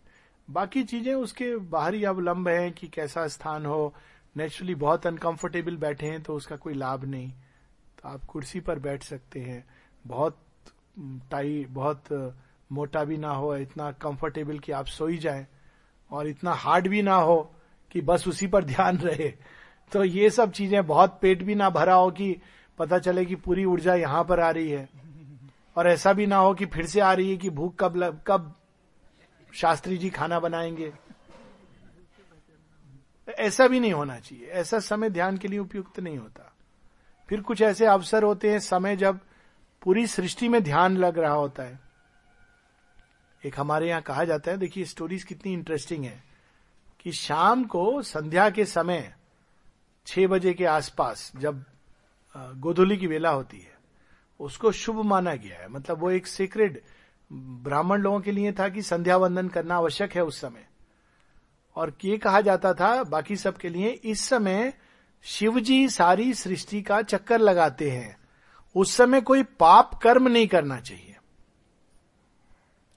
[0.49, 3.95] बाकी चीज़ें उसके बाहरी अवलंब है कि कैसा स्थान हो।
[4.37, 9.03] नेचुरली बहुत अनकंफर्टेबल बैठे हैं तो उसका कोई लाभ नहीं। तो आप कुर्सी पर बैठ
[9.03, 9.65] सकते हैं।
[10.05, 10.39] बहुत
[11.31, 12.35] टाई, बहुत
[12.73, 15.47] मोटा भी ना हो, इतना कंफर्टेबल कि आप सोई जाए।
[16.11, 17.41] और इतना हार्ड भी ना हो
[17.93, 19.29] कि बस उसी पर ध्यान रहे।
[19.93, 22.37] तो ये सब चीज़ें, बहुत पेट भी ना भरा हो कि
[22.79, 24.89] पता चले कि पूरी ऊर्जा यहाँ पर आ रही है।
[25.77, 28.21] और ऐसा भी ना हो कि फिर से आ रही है कि भूख कब लग,
[28.27, 28.55] कब
[29.53, 30.93] शास्त्री जी खाना बनाएँगे।
[33.39, 36.53] ऐसा भी नहीं होना चाहिए। ऐसा समय ध्यान के लिए उपयुक्त नहीं होता।
[37.29, 39.21] फिर कुछ ऐसे अवसर होते हैं समय जब
[39.83, 41.81] पूरी सृष्टि में ध्यान लग रहा होता है।
[43.45, 46.25] एक हमारे यहाँ कहा जाता है देखिए स्टोरीज कितनी इंटरेस्टिंग है
[47.01, 49.15] कि शाम को संध्या के समय
[50.07, 51.65] छह बजे के आसपास जब
[52.37, 53.75] गोधुली की वेला होती है।
[54.41, 56.85] उसको शुभ माना गया है। मतलब वो एक सीक्रेट
[57.33, 60.67] ब्राह्मण लोगों के लिए था कि संध्या वंदन करना आवश्यक है उस समय।
[61.77, 64.75] और ये कहा जाता था बाकी सबके लिए, इस समय
[65.23, 68.17] शिव जी सारी सृष्टि का चक्कर लगाते हैं।
[68.77, 71.17] उस समय कोई पाप कर्म नहीं करना चाहिए।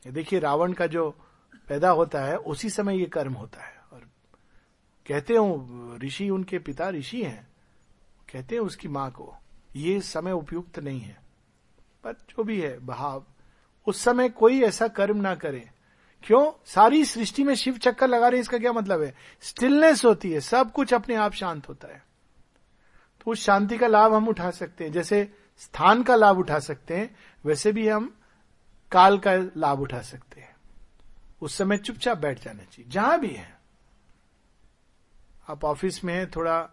[0.08, 1.16] देखिए, रावण का जो
[1.68, 4.00] पैदा होता है, उसी समय ये कर्म होता है। और
[5.08, 5.70] कहते हो,
[6.04, 7.47] ऋषि उनके पिता ऋषि हैं।
[8.32, 9.36] कहते हैं उसकी माँ को,
[9.76, 11.18] ये समय उपयुक्त नहीं है।
[12.04, 13.26] पर जो भी है भाव
[13.88, 15.70] उस समय कोई ऐसा कर्म ना करे।
[16.24, 16.52] क्यों?
[16.66, 19.16] सारी सृष्टि में शिव चक्कर लगा रहे इसका क्या मतलब है?
[19.42, 22.04] स्टिलनेस होती है, सब कुछ अपने आप शांत होता है।
[23.22, 26.98] तो उस शांति का लाभ हम उठा सकते हैं, जैसे स्थान का लाभ उठा सकते
[26.98, 28.18] हैं, वैसे भी हम
[28.92, 30.56] काल का लाभ उठा सकते हैं।
[31.42, 33.60] उस समय चुपचाप बैठ जाना चाहिए, जहाँ भी है।
[35.50, 36.70] आप ऑफ़िस में हैं, थोड़ा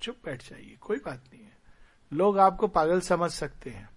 [0.00, 1.56] चुप बैठ जाइए, कोई बात नहीं है।
[2.12, 3.90] लोग आपको पागल समझ सकते हैं।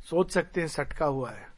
[0.00, 1.50] सोच सकते हैं, सटका हुआ है।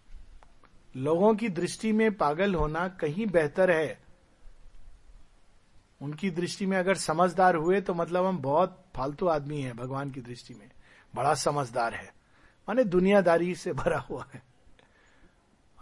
[0.97, 4.03] लोगों की दृष्टि में पागल होना कहीं बेहतर है।
[6.01, 10.21] उनकी दृष्टि में अगर समझदार हुए तो मतलब हम बहुत फालतू आदमी हैं भगवान की
[10.21, 10.71] दृष्टि में।
[11.15, 12.09] बड़ा समझदार है।
[12.69, 14.43] माने दुनियादारी से भरा हुआ है।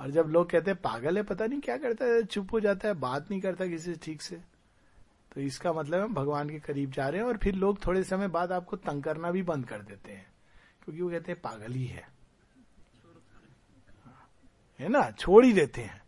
[0.01, 2.89] और जब लोग कहते हैं, पागल है, पता नहीं क्या करता है, चुप हो जाता
[2.89, 4.41] है, बात नहीं करता किसी से ठीक से।
[5.35, 8.29] तो इसका मतलब हम भगवान के करीब जा रहे हैं और फिर लोग थोड़े समय
[8.29, 10.33] बाद आपको तंग करना भी बंद कर देते हैं,
[10.85, 12.09] क्योंकि वो कहते हैं, पागल ही है।
[14.81, 15.11] है। ना?
[15.11, 16.03] छोड़ ही देते हैं।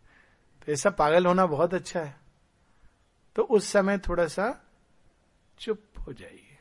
[0.66, 2.16] तो ऐसा पागल होना बहुत अच्छा है।
[3.36, 4.64] तो उस समय थोड़ा सा
[5.58, 6.58] चुप हो जाइए।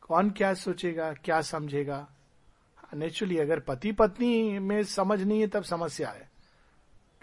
[0.00, 2.08] कौन क्या सोचेगा, क्या समझेगा?
[2.94, 6.30] नेचुरली अगर पति पत्नी में समझ नहीं है, तब समस्या है।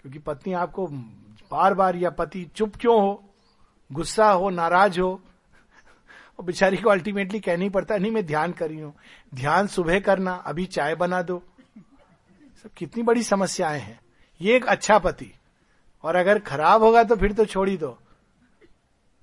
[0.00, 0.86] क्योंकि पत्नी आपको
[1.50, 3.29] बार बार या पति चुप क्यों हो?
[3.92, 5.22] गुस्सा हो, नाराज़ हो
[6.38, 8.94] और बेचारी को अल्टीमेटली कहना पड़ता है, नहीं, मैं ध्यान कर रही हूँ।
[9.34, 11.42] ध्यान सुबह करना, अभी चाय बना दो।
[12.62, 14.00] सब कितनी बड़ी समस्याएँ हैं।
[14.40, 15.32] ये एक अच्छा पति।
[16.02, 17.98] और अगर खराब होगा तो फिर तो छोड़ ही दो।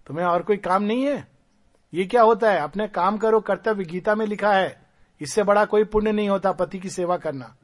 [0.08, 1.28] तुम्हें और कोई काम नहीं है?
[1.94, 2.60] ये क्या होता है?
[2.60, 4.86] अपने काम करो, कर्तव्य गीता में लिखा है,
[5.22, 7.56] इससे बड़ा कोई पुण्य नहीं होता पति की सेवा करना।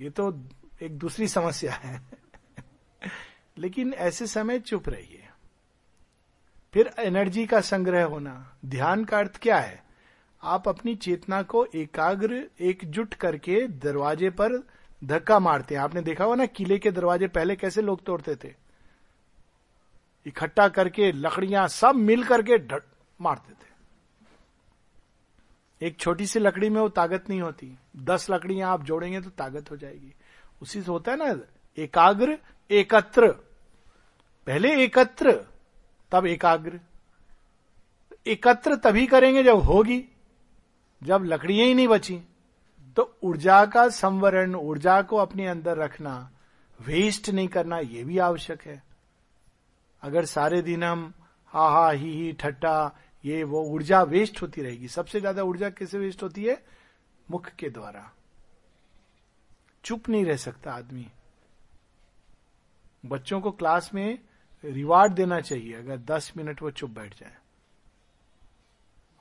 [0.00, 0.44] ये तो
[0.82, 2.02] एक दूसरी समस्या है।
[3.58, 5.28] लेकिन ऐसे समय चुप रहिए।
[6.74, 9.84] फिर एनर्जी का संग्रह होना, ध्यान का अर्थ क्या है?
[10.42, 14.66] आप अपनी चेतना को एकाग्र, एकजुट करके दरवाजे पर
[15.04, 18.54] धक्का मारते हैं। आपने देखा हुआ ना, किले के दरवाजे पहले कैसे लोग तोड़ते थे?
[20.26, 22.76] इकट्ठा करके लकड़ियाँ सब मिल करके
[23.20, 23.68] मारते थे।
[25.86, 29.70] एक छोटी सी लकड़ी में वो ताकत नहीं होती। दस लकड़ियाँ आप जोड़ेंगे तो ताकत
[29.70, 30.14] हो जाएगी।
[30.62, 31.40] उसी से होता है ना,
[31.78, 32.38] एकाग्र,
[32.70, 33.47] एकत्र।
[34.48, 35.32] पहले एकत्र,
[36.12, 36.80] तब एकाग्र।
[38.26, 40.04] एकत्र तभी करेंगे जब होगी,
[41.02, 42.22] जब लकड़ियाँ ही नहीं बची।
[42.96, 46.30] तो ऊर्जा का संवरण, ऊर्जा को अपने अंदर रखना
[46.80, 48.82] वेस्ट नहीं करना यह भी आवश्यक है।
[50.02, 51.14] अगर सारे दिन हम
[51.46, 55.98] हा हा, ही ही, ठट्टा, ये, वो, ऊर्जा वेस्ट होती रहेगी। सबसे ज़्यादा ऊर्जा कैसे
[55.98, 56.64] वेस्ट होती है?
[57.30, 58.12] मुख के द्वारा।
[59.84, 61.06] चुप नहीं रह सकता आदमी।
[63.06, 64.18] बच्चों को क्लास में
[64.64, 67.36] रिवार्ड देना चाहिए, अगर दस मिनट वो चुप बैठ जाए।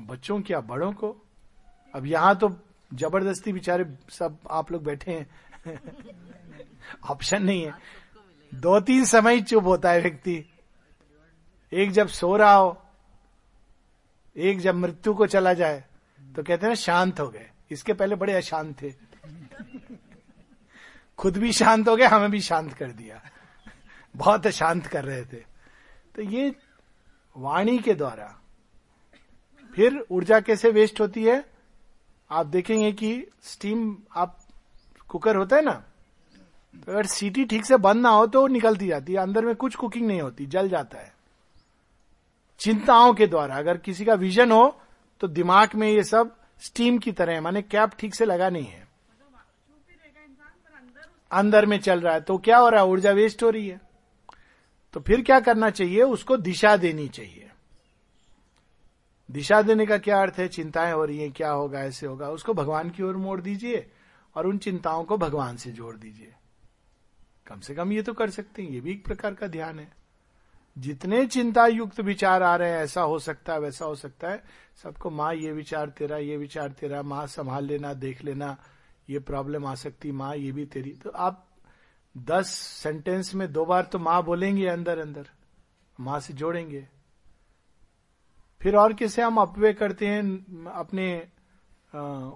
[0.02, 1.26] बच्चों क्या, बड़ों को?
[1.96, 2.58] अब यहाँ तो
[2.94, 5.28] ज़बरदस्ती बेचारे सब, आप लोग बैठे हैं।
[7.10, 7.74] ऑप्शन नहीं है।
[8.56, 10.46] दो तीन समय चुप होता है व्यक्ति।
[11.74, 12.84] एक जब सो रहा हो,
[14.38, 15.84] एक जब मृत्यु को चला जाए
[16.36, 18.94] तो कहते हैं शांत हो गए। इसके पहले बड़े अशांत थे।
[21.18, 23.22] खुद भी शांत हो गए, हमें भी शांत कर दिया।
[24.18, 25.44] बहुत अशांत कर रहे थे।
[26.16, 26.56] तो ये
[27.36, 28.34] वाणी के द्वारा
[29.74, 31.44] फिर ऊर्जा कैसे वेस्ट होती है?
[32.32, 33.12] आप देखेंगे कि
[33.44, 34.38] स्टीम आप
[35.10, 35.72] कुकर होता है ना
[36.78, 39.76] तो अगर सीटी ठीक से बंद ना हो तो निकलती जाती है। अंदर में कुछ
[39.76, 41.14] कुकिंग नहीं होती, जल जाता है।
[42.60, 44.80] चिंताओं के द्वारा, अगर किसी का विजन हो
[45.22, 48.66] तो दिमाग में ये सब स्टीम की तरह है। माने कैप ठीक से लगा नहीं
[48.66, 48.86] है।
[51.32, 52.88] अंदर में चल रहा है तो क्या हो रहा है?
[52.88, 53.80] ऊर्जा वेस्ट हो रही है।
[54.98, 56.02] तो फिर क्या करना चाहिए?
[56.02, 57.52] उसको दिशा देनी चाहिए।
[59.32, 60.48] दिशा देने का क्या अर्थ है?
[60.48, 63.92] चिंताएँ हो रही है, क्या होगा, ऐसे होगा। उसको भगवान की ओर मोड़ दीजिए
[64.36, 66.34] और उन चिंताओं को भगवान से जोड़ दीजिए।
[67.48, 69.92] कम से कम ये तो कर सकते हैं, ये भी एक प्रकार का ध्यान है।
[70.78, 74.44] जितने चिंता युक्त विचार आ रहे हैं, ऐसा हो सकता है, वैसा हो सकता है,
[74.84, 78.58] सबको माँ ये विचार तेरा, ये विचार तेरा, माँ संभाल लेना, देख लेना,
[79.10, 81.47] ये प्रॉब्लम आ सकती, माँ ये भी तेरी। तो आप
[82.18, 85.30] दस सेंटेंस में दो बार तो माँ बोलेंगे अंदर अंदर।
[86.00, 86.88] माँ से जोड़ेंगे।
[88.62, 91.28] फिर और किसे हम अपव्य करते हैं अपने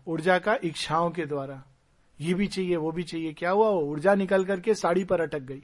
[0.07, 0.57] ऊर्जा का?
[0.63, 1.63] इच्छाओं के द्वारा।
[2.19, 3.69] ये भी चाहिए, वो भी चाहिए। क्या हुआ?
[3.69, 5.63] वो ऊर्जा निकल करके साड़ी पर अटक गई।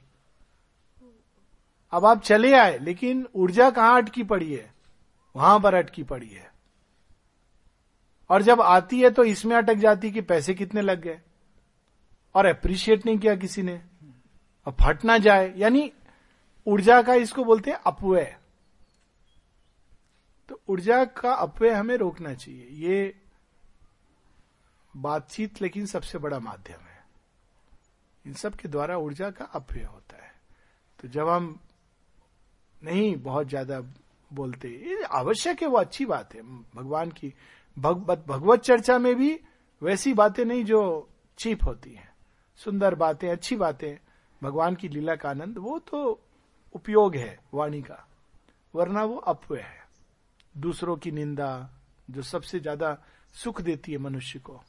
[1.92, 4.72] अब आप चले आए, लेकिन ऊर्जा कहाँ अटकी पड़ी है?
[5.36, 6.50] वहाँ पर अटकी पड़ी है।
[8.30, 11.20] और जब आती है तो इसमें अटक जाती कि पैसे कितने लग गए?
[12.34, 13.80] और अप्रिशिएट नहीं किया किसी ने?
[14.68, 15.92] और फट ना जाए, यानी
[16.66, 18.36] ऊर्जा का इसको बोलते हैं अपव्यय।
[20.48, 23.14] तो ऊर्जा का अपव्यय हमें रोकना चाहिए। ये
[24.94, 27.04] बातचीत लेकिन सबसे बड़ा माध्यम है।
[28.24, 30.32] इन सब के द्वारा ऊर्जा का अपव्यय होता है।
[31.00, 31.58] तो जब हम
[32.82, 33.80] नहीं बहुत ज़्यादा
[34.30, 36.42] बोलते आवश्यक है, वो अच्छी बात है।
[36.76, 37.32] भगवान की
[37.76, 39.40] भगवत भगवत चर्चा में भी
[39.82, 41.08] वैसी बातें नहीं जो
[41.38, 42.12] चीप होती हैं।
[42.60, 43.96] सुंदर बातें, अच्छी बातें
[44.42, 46.20] भगवान की लीला का आनंद, वो तो
[46.74, 48.06] उपयोग है वाणी का,
[48.74, 49.86] वरना वो अपव्य है।
[50.54, 51.70] दूसरों की निंदा,
[52.08, 52.96] जो सबसे ज़्यादा
[53.34, 54.60] सुख देती है मनुष्य को।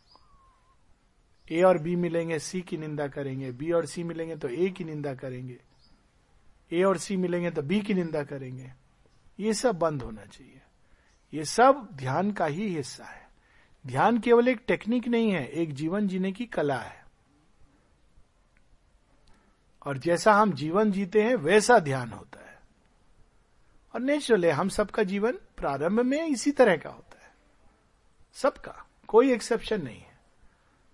[1.47, 4.83] ए और बी मिलेंगे, सी की निंदा करेंगे, बी और सी मिलेंगे तो ए की
[4.83, 5.59] निंदा करेंगे,
[6.71, 8.71] ए और सी मिलेंगे तो बी की निंदा करेंगे।
[9.39, 10.61] ये सब बंद होना चाहिए।
[11.33, 13.27] ये सब ध्यान का ही हिस्सा है।
[13.85, 16.98] ध्यान केवल एक टेक्निक नहीं है, एक जीवन जीने की कला है।
[19.85, 22.59] और जैसा हम जीवन जीते हैं, वैसा ध्यान होता है।
[23.95, 27.31] और नेचुरल हम सबका जीवन प्रारंभ में इसी तरह का होता है।
[28.33, 30.19] सबका, कोई एक्सेप्शन नहीं है।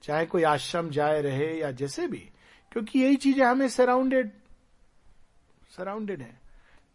[0.03, 2.29] चाहे कोई आश्रम जाए रहे या जैसे भी,
[2.71, 4.31] क्योंकि यही चीज़ें हमें सराउंडेड
[5.77, 6.41] सराउंडेड है।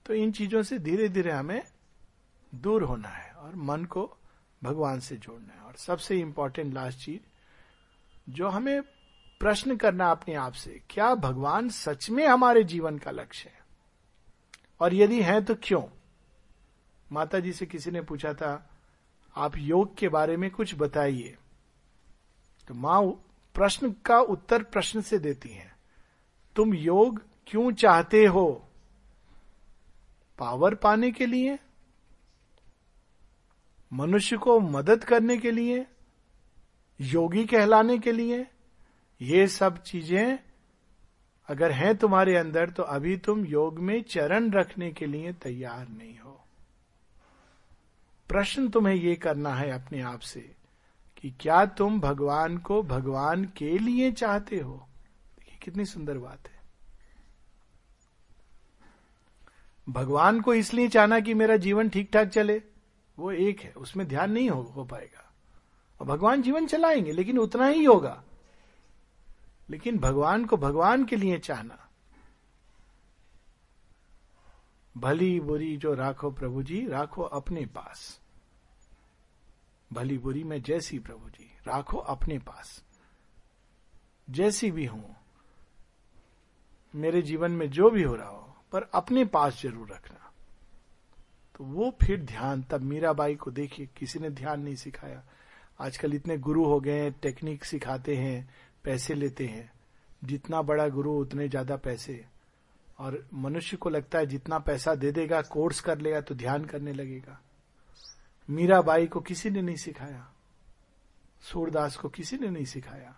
[0.06, 1.62] तो इन चीज़ों से धीरे धीरे हमें
[2.54, 4.16] दूर होना है और मन को
[4.62, 7.20] भगवान से जोड़ना है। और सबसे इंपॉर्टेंट लास्ट चीज़,
[8.32, 8.80] जो हमें
[9.40, 13.58] प्रश्न करना अपने आप से, क्या भगवान सच में हमारे जीवन का लक्ष्य है?
[14.80, 15.82] और यदि है तो क्यों?
[17.12, 18.70] माता जी से किसी ने पूछा था,
[19.36, 21.36] आप योग के बारे में कुछ बताइए।
[22.68, 23.02] तो माँ
[23.54, 25.72] प्रश्न का उत्तर प्रश्न से देती हैं,
[26.56, 28.68] तुम योग क्यों चाहते हो?
[30.38, 31.58] पावर पाने के लिए?
[33.92, 35.86] मनुष्य को मदद करने के लिए?
[37.00, 38.46] योगी कहलाने के लिए?
[39.20, 40.38] ये सब चीज़ें
[41.48, 46.18] अगर हैं तुम्हारे अंदर तो अभी तुम योग में चरण रखने के लिए तैयार नहीं
[46.18, 46.40] हो।
[48.28, 50.40] प्रश्न तुम्हें ये करना है अपने आप से
[51.16, 54.86] कि क्या तुम भगवान को भगवान के लिए चाहते हो?
[55.38, 56.58] देखिए कितनी सुंदर बात है।
[59.88, 62.62] भगवान को इसलिए चाहना कि मेरा जीवन ठीक ठाक चले
[63.18, 65.30] वो एक है उसमें ध्यान नहीं हो, हो पाएगा।
[66.00, 68.22] और भगवान जीवन चलाएँगे लेकिन उतना ही होगा।
[69.70, 71.88] लेकिन भगवान को भगवान के लिए चाहना।
[74.96, 78.20] भली बुरी जो राखो प्रभु जी, राखो अपने पास।
[79.92, 82.84] भली बुरी में जैसी प्रभु जी, राखो अपने पास।
[84.30, 85.16] जैसी भी हूँ,
[86.94, 90.32] मेरे जीवन में जो भी हो रहा हो, पर अपने पास ज़रूर रखना।
[91.54, 95.22] तो वो फिर ध्यान, तब मीराबाई को देखिए, किसी ने ध्यान नहीं सिखाया।
[95.80, 98.54] आजकल इतने गुरु हो गए टेक्निक सिखाते हैं
[98.84, 99.70] पैसे लेते हैं।
[100.24, 102.24] जितना बड़ा गुरु, उतने ज़्यादा पैसे।
[102.98, 106.92] और मनुष्य को लगता है जितना पैसा दे देगा, कोर्स कर लेगा तो ध्यान करने
[106.92, 107.40] लगेगा।
[108.48, 110.26] मीराबाई को किसी ने नहीं सिखाया।
[111.42, 113.14] सूरदास को किसी ने नहीं सिखाया।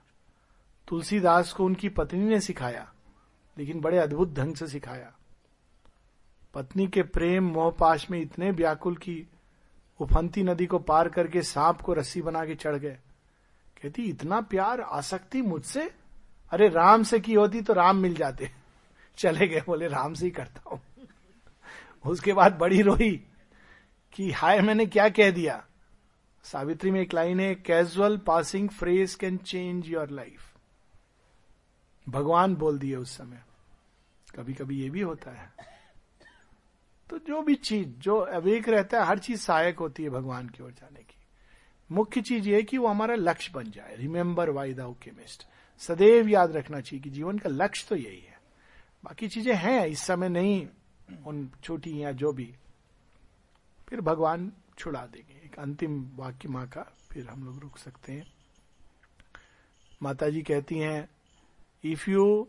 [0.89, 2.93] तुलसीदास को उनकी पत्नी ने सिखाया,
[3.57, 5.13] लेकिन बड़े अद्भुत ढंग से सिखाया।
[6.55, 9.27] पत्नी के प्रेम मोहपाश में इतने व्याकुल की
[10.01, 12.99] उफंती नदी को पार करके सांप को रस्सी बना के चढ़ गए।
[13.83, 15.95] कहती इतना प्यार, आसक्ति मुझसे,
[16.51, 18.51] अरे राम से की होती तो राम मिल जाते।
[19.17, 21.07] चले गए, बोले, राम से ही करता हूँ।
[22.07, 23.27] उसके बाद बड़ी रोई
[24.13, 25.67] कि, हाय, मैंने क्या कह दिया?
[26.43, 30.57] सावित्री में एक लाइन है casual passing phrase can change your life
[32.09, 33.43] भगवान बोल दिए उस समय।
[34.35, 35.53] कभी कभी ये भी होता है।
[37.11, 40.63] तो जो भी चीज़, जो अवेक रहता है, हर चीज़ सहायक होती है भगवान की
[40.63, 41.12] ओर जाने की
[41.93, 45.47] मुख्य चीज़ ये कि वो हमारा लक्ष्य बन जाए। रिमेंबर वाई दाउ केमिस्ट
[45.79, 48.41] सदैव याद रखना चाहिए कि जीवन का लक्ष्य तो यही है।
[49.05, 50.69] बाकी चीज़ें हैं, इस समय नहीं,
[51.27, 52.55] उन छोटी या जो भी।
[53.89, 58.33] फिर भगवान छुड़ा देंगे। एक अंतिम वाक्य माँ का, फिर हम लोग रुक सकते हैं।
[60.03, 61.09] माता जी कहती हैं
[61.85, 62.49] if you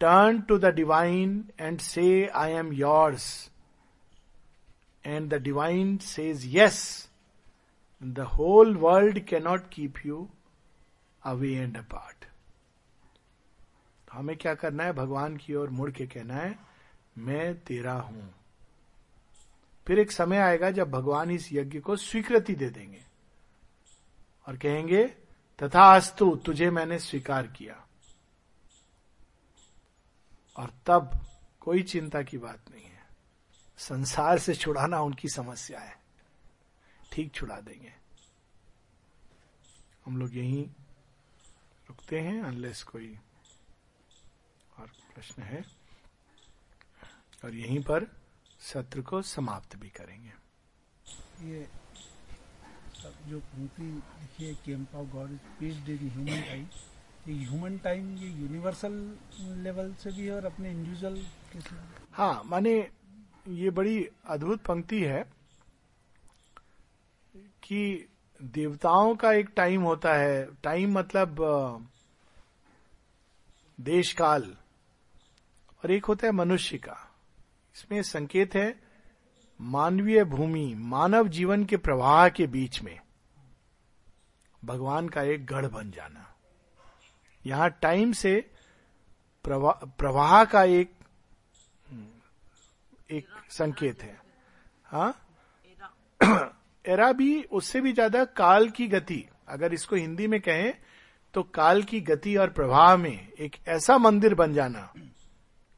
[0.00, 3.50] turn to the divine and say I am yours
[5.04, 7.07] and the divine says yes
[8.02, 10.30] the whole world cannot keep you
[11.22, 12.24] away and apart
[14.12, 14.92] हमें क्या करना है?
[14.92, 16.58] भगवान की ओर मुड़ के कहना है,
[17.18, 18.34] मैं तेरा हूँ।
[19.86, 23.04] फिर एक समय आएगा जब भगवान इस यज्ञ को स्वीकृति दे देंगे
[24.48, 25.06] और कहेंगे,
[25.62, 27.86] तथा अस्तु, तुझे मैंने स्वीकार किया।
[30.56, 31.26] और तब
[31.60, 33.06] कोई चिंता की बात नहीं है।
[33.78, 35.97] संसार से छुड़ाना उनकी समस्या है।
[37.18, 37.92] ठीक छुड़ा देंगे।
[40.04, 40.64] हम लोग यहीं
[41.88, 43.08] रुकते हैं अनलेस कोई
[44.78, 45.62] और प्रश्न है।
[47.44, 48.06] और यहीं पर
[48.62, 50.32] सत्र को समाप्त भी करेंगे।
[51.48, 51.66] ये
[53.28, 56.66] जो पंक्ति लिखी है camp of God is paced in human time
[57.28, 58.92] ये ह्यूमन टाइम ये यूनिवर्सल
[59.64, 61.18] लेवल से भी है और अपने इंडिविजुअल
[62.12, 62.76] हाँ माने
[63.64, 65.20] ये बड़ी अद्भुत पंक्ति है।
[67.68, 68.08] कि
[68.42, 71.36] देवताओं का एक टाइम होता है। टाइम मतलब
[73.80, 74.56] देश काल
[75.84, 76.96] और एक होता है मनुष्य का।
[77.76, 78.80] इसमें संकेत है
[79.60, 83.00] मानवीय भूमि, मानव जीवन के प्रवाह के बीच में
[84.64, 86.34] भगवान का एक गढ़ बन जाना।
[87.46, 88.50] यहाँ टाइम से
[89.44, 90.94] प्रवाह प्रवाह का एक
[93.10, 94.20] एक संकेत है।
[94.84, 95.14] हा?
[96.88, 100.72] एरा भी उससे भी ज़्यादा काल की गति। अगर इसको हिंदी में कहें
[101.34, 104.92] तो काल की गति और प्रवाह में एक ऐसा मंदिर बन जाना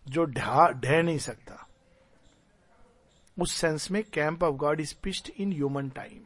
[0.07, 1.67] जो ढह नहीं सकता।
[3.37, 6.21] उस सेंस में camp of God is pitched in human time.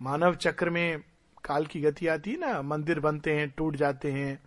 [0.00, 1.02] मानव चक्र में
[1.44, 4.38] काल की गति आती है ना, मंदिर बनते हैं, टूट जाते हैं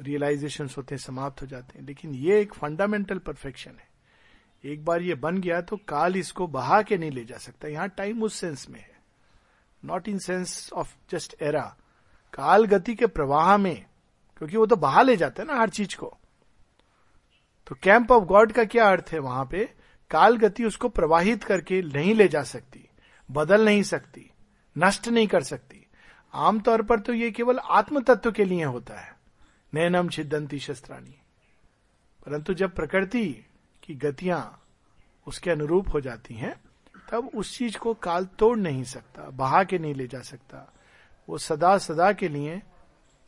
[0.00, 3.90] रियलाइजेशन होते हैं, समाप्त हो जाते हैं। लेकिन ये एक फंडामेंटल परफेक्शन है।
[4.64, 7.88] एक बार ये बन गया तो काल इसको बहा के नहीं ले जा सकता। यहाँ
[7.88, 9.00] टाइम उस सेंस में है।
[9.84, 11.76] Not in sense of just era
[12.34, 13.84] काल गति के प्रवाह में,
[14.38, 16.16] क्योंकि वो तो बहा ले जाता है ना हर चीज़ को।
[17.66, 19.64] तो कैंप ऑफ़ गॉड का क्या अर्थ है वहाँ पे?
[20.10, 22.88] काल गति उसको प्रवाहित करके नहीं ले जा सकती,
[23.30, 24.30] बदल नहीं सकती,
[24.78, 25.86] नष्ट नहीं कर सकती।
[26.34, 29.14] आमतौर पर तो ये केवल आत्म तत्व के लिए होता है।
[29.72, 31.14] नैनम छिदंती शस्त्राणी।
[32.26, 33.46] परंतु जब प्रकृति
[33.82, 34.62] की गतियाँ
[35.26, 36.60] उसके अनुरूप हो जाती हैं,
[37.10, 40.72] तब उस चीज़ को काल तोड़ नहीं सकता, बहा के नहीं ले जा सकता।
[41.28, 42.62] वो सदा सदा के लिए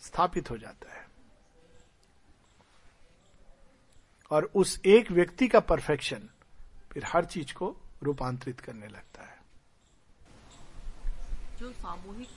[0.00, 1.08] स्थापित हो जाता है।
[4.30, 6.28] और उस एक व्यक्ति का परफेक्शन
[6.92, 9.42] फिर हर चीज़ को रूपांतरित करने लगता है।
[11.58, 12.28] जो सामूहिक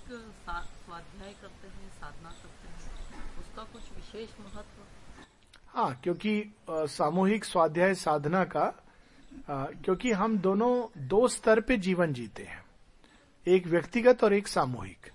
[0.50, 4.87] स्वाध्याय करते हैं, साधना करते हैं, उसका कुछ विशेष महत्व?
[5.78, 6.32] हाँ क्योंकि
[6.70, 8.62] सामूहिक स्वाध्याय साधना का
[9.50, 12.64] आ, क्योंकि हम दोनों दो स्तर पे जीवन जीते हैं।
[13.48, 15.12] एक व्यक्तिगत और एक सामूहिक।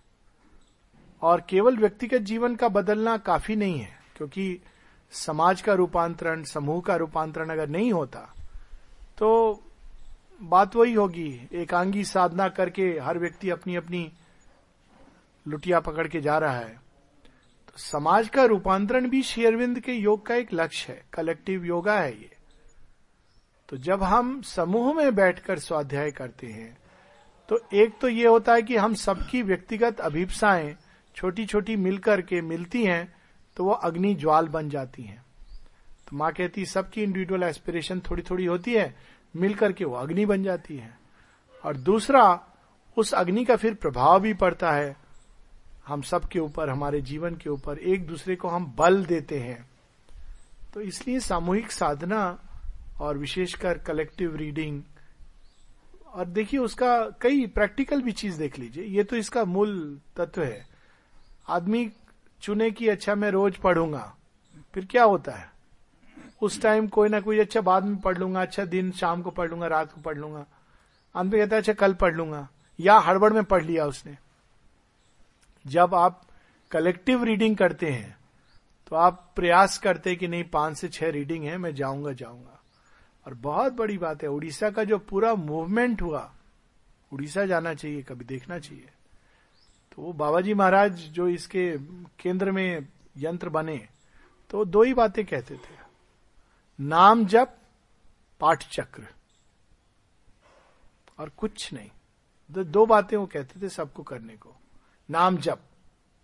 [1.22, 4.60] और केवल व्यक्तिगत जीवन का बदलना काफ़ी नहीं है क्योंकि
[5.12, 8.20] समाज का रूपांतरण समूह का रूपांतरण अगर नहीं होता
[9.18, 9.62] तो
[10.42, 14.10] बात वही होगी एकांगी साधना करके हर व्यक्ति अपनी अपनी
[15.46, 16.80] लुटिया पकड़ के जा रहा है।
[17.72, 22.12] तो समाज का रूपांतरण भी शेयरविंद के योग का एक लक्ष्य है कलेक्टिव योगा है
[22.12, 22.30] ये।
[23.68, 26.76] तो जब हम समूह में बैठकर स्वाध्याय करते हैं
[27.48, 30.76] तो एक तो ये होता है कि हम सबकी व्यक्तिगत अभिप्साएँ
[31.16, 33.14] छोटी छोटी मिलकर के मिलती हैं
[33.56, 35.24] तो वो अग्नि ज्वाल बन जाती हैं।
[36.08, 38.94] तो माँ कहती सबकी इंडिविजुअल एस्पिरेशन थोड़ी थोड़ी होती है,
[39.34, 40.98] मिलकर के वो अग्नि बन जाती है।
[41.64, 42.40] और दूसरा,
[42.96, 44.96] उस अग्नि का फिर प्रभाव भी पड़ता है
[45.86, 49.66] हम सब के ऊपर, हमारे जीवन के ऊपर एक दूसरे को हम बल देते हैं।
[50.74, 52.38] तो इसलिए सामूहिक साधना
[53.00, 54.82] और विशेषकर कलेक्टिव रीडिंग
[56.06, 60.66] और देखिए उसका कई प्रैक्टिकल भी चीज़ देख लीजिए। ये तो इसका मूल तत्व है।
[61.48, 61.90] आदमी
[62.42, 64.12] चुने की अच्छा मैं रोज पढ़ूँगा,
[64.74, 65.50] फिर क्या होता है?
[66.42, 69.50] उस टाइम कोई ना कोई अच्छा बाद में पढ़ लूँगा अच्छा दिन शाम को पढ़
[69.50, 70.44] लूँगा, रात को पढ़ लूँगा।
[71.14, 72.48] अंत में कहता है अच्छा कल पढ़ लूँगा।
[72.78, 74.16] या हड़बड़ में पढ़ लिया उसने।
[75.64, 76.22] जब आप
[76.70, 78.16] कलेक्टिव रीडिंग करते हैं
[78.86, 82.58] तो आप प्रयास करते कि नहीं पाँच से छह रीडिंग है मैं जाऊँगा जाऊँगा।
[83.26, 86.30] और बहुत बड़ी बात है उड़ीसा का जो पूरा मूवमेंट हुआ
[87.12, 88.88] उड़ीसा जाना चाहिए कभी देखना चाहिए।
[89.92, 91.70] तो वो बाबा जी महाराज जो इसके
[92.20, 92.86] केंद्र में
[93.18, 93.76] यंत्र बने
[94.50, 95.80] तो दो ही बातें कहते थे।
[96.78, 97.56] नाम जप
[98.40, 99.06] पाठ चक्र
[101.18, 101.90] और कुछ नहीं।
[102.50, 104.56] दो, दो बातें वो कहते थे सबको करने को।
[105.08, 105.60] नाम जप,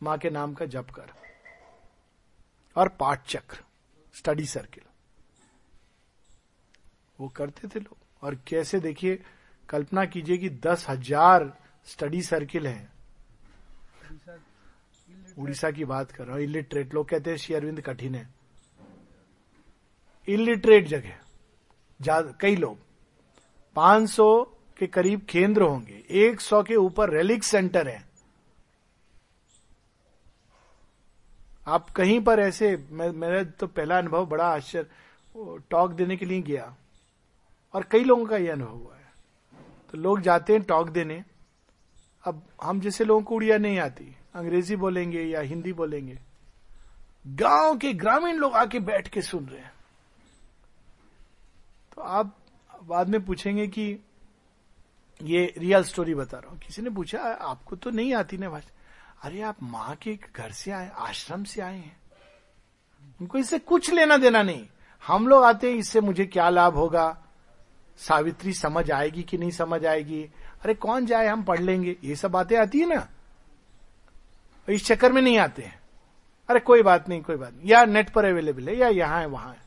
[0.01, 1.13] माँ के नाम का जप कर।
[2.77, 3.59] और पाठ चक्र
[4.15, 4.85] स्टडी सर्किल
[7.19, 9.19] वो करते थे लोग। और कैसे देखिए,
[9.69, 11.53] कल्पना कीजिए कि दस हज़ार
[11.89, 12.93] स्टडी सर्किल हैं।
[15.39, 18.29] उड़ीसा की बात कर रहा हूँ इलिटरेट लोग कहते हैं, श्री अरविंद कठिन है।
[20.29, 22.79] इलिटरेट जगह कई लोग।
[23.77, 24.43] 500
[24.79, 28.08] के करीब केंद्र होंगे 100 के ऊपर रेलिक सेंटर है।
[31.69, 34.89] आप कहीं पर ऐसे, मैं, मेरा तो पहला अनुभव बड़ा आश्चर्य
[35.71, 36.77] टॉक देने के लिए गया।
[37.75, 39.13] और कई लोगों का यह अनुभव हुआ है।
[39.93, 41.25] तो लोग जाते हैं टॉक देने।
[42.25, 46.19] अब हम जैसे लोगों को उड़िया नहीं आती। अंग्रेज़ी बोलेंगे या हिंदी बोलेंगे।
[47.27, 49.73] गाँव के ग्रामीण लोग आके बैठ के सुन रहे हैं।
[51.95, 52.39] तो आप
[52.83, 53.99] बाद में पूछेंगे कि
[55.23, 58.78] ये रियल स्टोरी बता रहा हूँ। किसी ने पूछा, आपको तो नहीं आती ना भाषा।
[59.23, 62.01] अरे आप माँ के घर से आए, आश्रम से आए हैं।
[63.21, 64.67] उनको इससे कुछ लेना देना नहीं।
[65.07, 67.23] हम लोग आते हैं, इससे मुझे क्या लाभ होगा?
[67.97, 70.23] सावित्री समझ आएगी कि नहीं समझ आएगी?
[70.63, 73.09] अरे कौन जाए, हम पढ़ लेंगे। ये सब बातें आती है ना।
[74.69, 75.81] इस चक्कर में नहीं आते हैं।
[76.51, 79.27] अरे कोई बात नहीं, कोई बात नहीं। या नेट पर अवेलेबल है, या यहाँ है,
[79.27, 79.61] वहाँ है।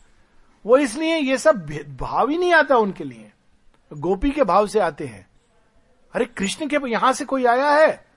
[0.65, 1.65] वो इसलिए ये सब
[1.99, 3.31] भाव ही नहीं आता उनके लिए।
[3.93, 5.29] गोपी के भाव से आते हैं।
[6.13, 8.10] अरे कृष्ण के यहाँ से कोई आया है?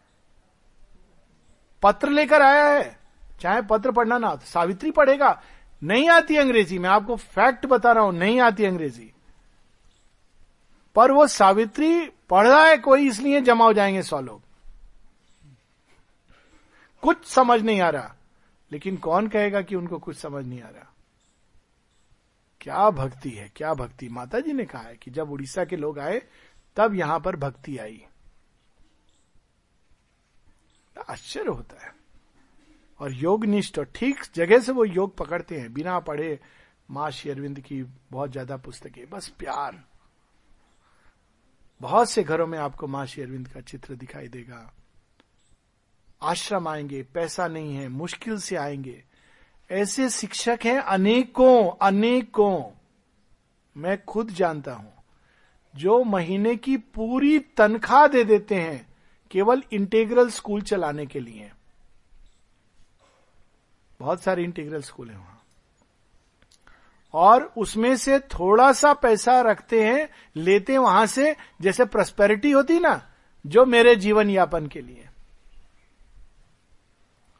[1.84, 2.98] पत्र लेकर आया है।
[3.40, 5.42] चाहे पत्र पढ़ना ना तो सावित्री पढ़ेगा।
[5.82, 9.12] नहीं आती अंग्रेज़ी, मैं आपको फैक्ट बता रहा हूँ, नहीं आती अंग्रेज़ी।
[10.94, 14.42] पर वो सावित्री पढ़ रहा है कोई, इसलिए जमा हो जाएँगे सौ लोग।
[17.02, 18.14] कुछ समझ नहीं आ रहा।
[18.72, 20.92] लेकिन कौन कहेगा कि उनको कुछ समझ नहीं आ रहा?
[22.60, 24.08] क्या भक्ति है, क्या भक्ति?
[24.08, 26.22] माता जी ने कहा है कि जब उड़ीसा के लोग आए,
[26.76, 28.06] तब यहाँ पर भक्ति आई।
[31.00, 31.92] आश्चर्य होता है।
[33.00, 36.40] और योग निष्ठ और ठीक जगह से वो योग पकड़ते हैं, बिना पढ़े
[36.90, 39.84] माँ शेरविंद की बहुत ज़्यादा पुस्तकें, बस प्यार।
[41.80, 44.72] बहुत से घरों में आपको माँ शेरविंद का चित्र दिखाई देगा।
[46.22, 49.04] आश्रम आएँगे, पैसा नहीं है, मुश्किल से आएँगे।
[49.70, 52.64] ऐसे शिक्षक हैं अनेकों अनेकों।
[53.76, 54.92] मैं खुद जानता हूँ,
[55.76, 58.93] जो महीने की पूरी तनख्वाह दे देते हैं
[59.34, 61.50] केवल इंटीग्रल स्कूल चलाने के लिए।
[64.00, 65.42] बहुत सारे इंटीग्रल स्कूल है वहाँ।
[67.14, 73.10] और उसमें से थोड़ा सा पैसा रखते हैं, लेते वहाँ से, जैसे प्रस्पेरिटी होती ना,
[73.46, 75.08] जो मेरे जीवन यापन के लिए।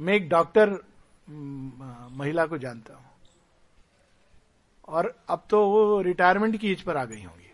[0.01, 0.71] मैं एक डॉक्टर
[2.11, 3.07] महिला को जानता हूँ।
[4.89, 7.53] और अब तो वो रिटायरमेंट की एज पर आ गई होंगी।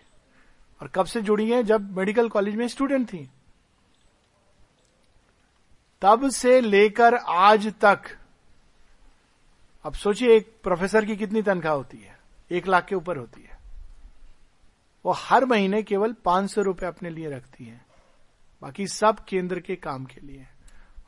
[0.82, 1.66] और कब से जुड़ी हैं?
[1.66, 3.30] जब मेडिकल कॉलेज में स्टूडेंट थी।
[6.02, 8.18] तब से लेकर आज तक,
[9.84, 12.18] अब सोचिए एक प्रोफेसर की कितनी तनख्वाह होती है।
[12.50, 13.58] एक लाख के ऊपर होती है।
[15.04, 17.84] वो हर महीने केवल पाँच सौ रुपए अपने लिए रखती है।
[18.62, 20.46] बाकी सब केंद्र के काम के लिए।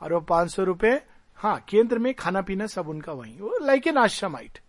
[0.01, 1.01] और वो पाँच सौ रुपए
[1.35, 4.59] हाँ केंद्र में खाना पीना सब उनका वही। वो लाइक एन आश्रमाइट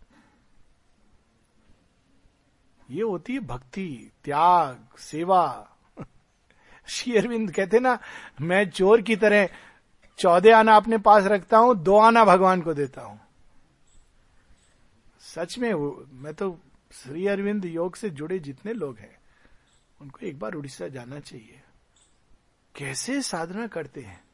[2.90, 5.70] ये होती है भक्ति, त्याग, सेवा।
[6.88, 7.98] शेयरविंद कहते ना,
[8.40, 9.48] मैं चोर की तरह
[10.18, 13.20] चौदह आना अपने पास रखता हूँ, दो आना भगवान को देता हूँ।
[15.20, 16.58] सच में वो, मैं तो
[16.92, 19.18] श्री अरविंद योग से जुड़े जितने लोग हैं,
[20.00, 21.60] उनको एक बार उड़ीसा जाना चाहिए।
[22.76, 24.24] कैसे साधना करते हैं?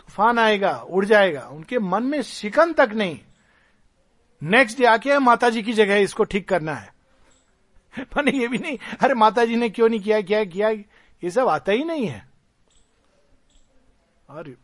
[0.00, 3.20] तूफ़ान आएगा, उड़ जाएगा, उनके मन में शिकन तक नहीं।
[4.42, 6.94] नेक्स्ट डे आके माता जी की जगह इसको ठीक करना है।
[7.98, 10.70] मैंने ये भी नहीं, अरे माता जी ने क्यों नहीं किया, क्या किया?
[11.24, 12.31] ये सब आता ही नहीं है।
[14.32, 14.56] और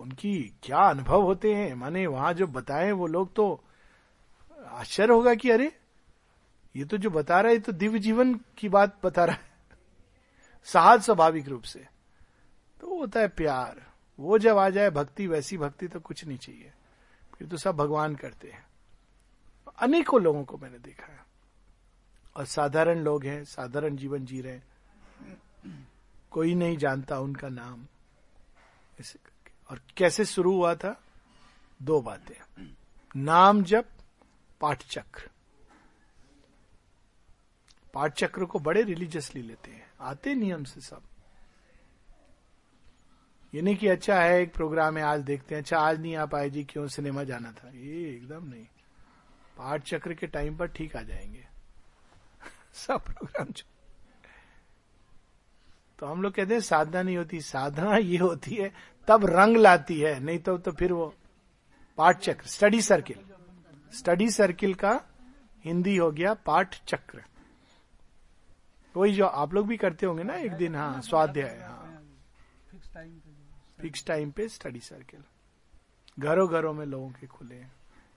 [0.00, 1.74] उनकी क्या अनुभव होते हैं?
[1.74, 3.64] माने वहाँ जो बताए वो लोग तो
[4.66, 5.78] आश्चर्य होगा कि अरे,
[6.76, 9.52] ये तो जो बता रहा है तो दिव्य जीवन की बात बता रहा है।
[10.64, 11.86] सहज स्वाभाविक रूप से।
[12.80, 16.72] तो होता है प्यार। वो जब आ जाए भक्ति, वैसी भक्ति तो कुछ नहीं चाहिए।
[17.38, 18.66] फिर तो सब भगवान करते हैं।
[19.78, 21.20] अनेकों लोगों को मैंने देखा है।
[22.36, 24.64] और साधारण लोग हैं, साधारण जीवन जी रहे हैं।
[26.30, 27.86] कोई नहीं जानता उनका नाम।
[29.02, 31.02] ऐसे करके और कैसे शुरू हुआ था?
[31.82, 32.66] दो बातें।
[33.16, 33.84] नाम जब
[34.60, 35.30] पाठ चक्र
[37.94, 41.02] पाठ चक्र को बड़े रिलीजियसली लेते हैं। आते नियम से सब।
[43.54, 46.26] ये नहीं कि अच्छा है, एक प्रोग्राम है, आज देखते हैं अच्छा आज नहीं आ
[46.26, 47.68] पाए जी, क्यों सिनेमा जाना था?
[47.68, 48.66] ये एकदम नहीं।
[49.56, 51.46] पाठ चक्र के टाइम पर ठीक आ जाएँगे।
[52.74, 53.46] सब प्रोग्राम
[55.98, 58.72] तो हम लोग कहते हैं, साधना नहीं होती। साधना ये होती है
[59.08, 61.12] तब रंग लाती है नहीं तो तो फिर वो
[61.98, 63.18] पाठ चक्र स्टडी सर्किल
[63.92, 65.00] स्टडी सर्किल का
[65.64, 67.22] हिंदी हो गया पाठ चक्र।
[68.94, 71.78] वही जो आप लोग भी करते होंगे ना एक दिन हाँ स्वाध्याय हाँ।
[73.80, 75.22] फिक्स टाइम पे स्टडी सर्किल
[76.18, 77.72] घरों घरों में लोगों के खुले हैं।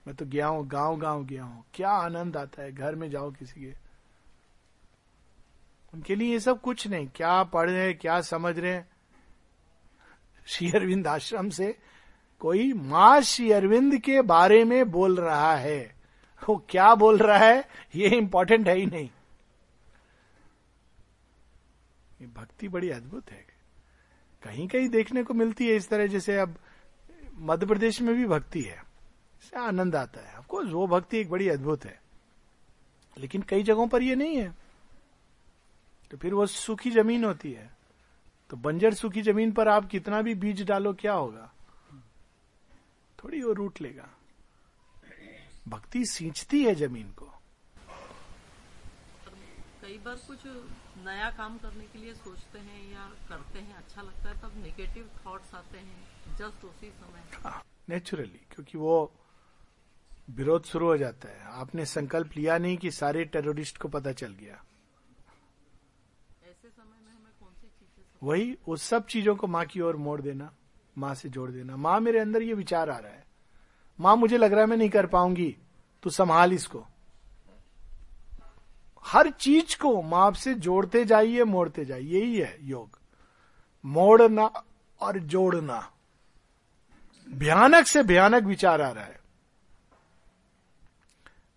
[0.06, 3.30] मैं तो गया हूँ गाँव गाँव गया हूँ। क्या आनंद आता है घर में जाओ
[3.30, 3.72] किसी के।
[5.94, 8.72] उनके लिए ये सब कुछ नहीं। क्या पढ़ रहे हैं क्या समझ रहे
[10.46, 11.78] श्री अरविंद आश्रम से
[12.40, 15.96] कोई माँ श्री अरविंद के बारे में बोल रहा है।
[16.48, 19.10] वो क्या बोल रहा है, ये इंपॉर्टेंट है ही नहीं।
[22.20, 23.46] ये भक्ति बड़ी अद्भुत है।
[24.42, 26.58] कहीं कहीं देखने को मिलती है इस तरह, जैसे अब
[27.34, 28.84] मध्य प्रदेश में भी भक्ति है।
[29.56, 32.02] आनंद आता है। आपको वो भक्ति एक बड़ी अद्भुत है।
[33.18, 34.54] लेकिन कई जगहों पर ये नहीं है।
[36.10, 37.75] तो फिर वो सूखी ज़मीन होती है।
[38.50, 41.52] तो बंजर सूखी ज़मीन पर आप कितना भी बीज डालो क्या होगा?
[43.18, 44.08] थोड़ी वो रूट लेगा।
[45.68, 47.32] भक्ति सींचती है ज़मीन को।
[49.82, 50.46] कई बार कुछ
[51.04, 55.10] नया काम करने के लिए सोचते हैं या करते हैं अच्छा लगता है तब नेगेटिव
[55.26, 57.22] थॉट्स आते हैं जस्ट उसी समय।
[57.88, 59.12] नेचुरली हाँ, क्योंकि वो
[60.30, 64.32] विरोध शुरू हो जाता है। आपने संकल्प लिया नहीं कि सारे टेररिस्ट को पता चल
[64.34, 64.62] गया
[66.44, 69.96] ऐसे समय में हमें कौन सी चीज़ें वही उस सब चीज़ों को माँ की ओर
[69.96, 70.52] मोड़ देना,
[70.98, 73.26] माँ से जोड़ देना। माँ मेरे अंदर ये विचार आ रहा है।
[74.00, 75.56] माँ मुझे लग रहा है मैं नहीं कर पाऊँगी,
[76.02, 76.86] तू संभाल इसको।
[79.06, 82.98] हर चीज़ को माँ से जोड़ते जाइए, मोड़ते जाइए। यही है योग।
[83.84, 84.64] मोड़ना
[85.00, 85.92] और जोड़ना।
[87.32, 89.20] भयानक से भयानक विचार आ रहा है।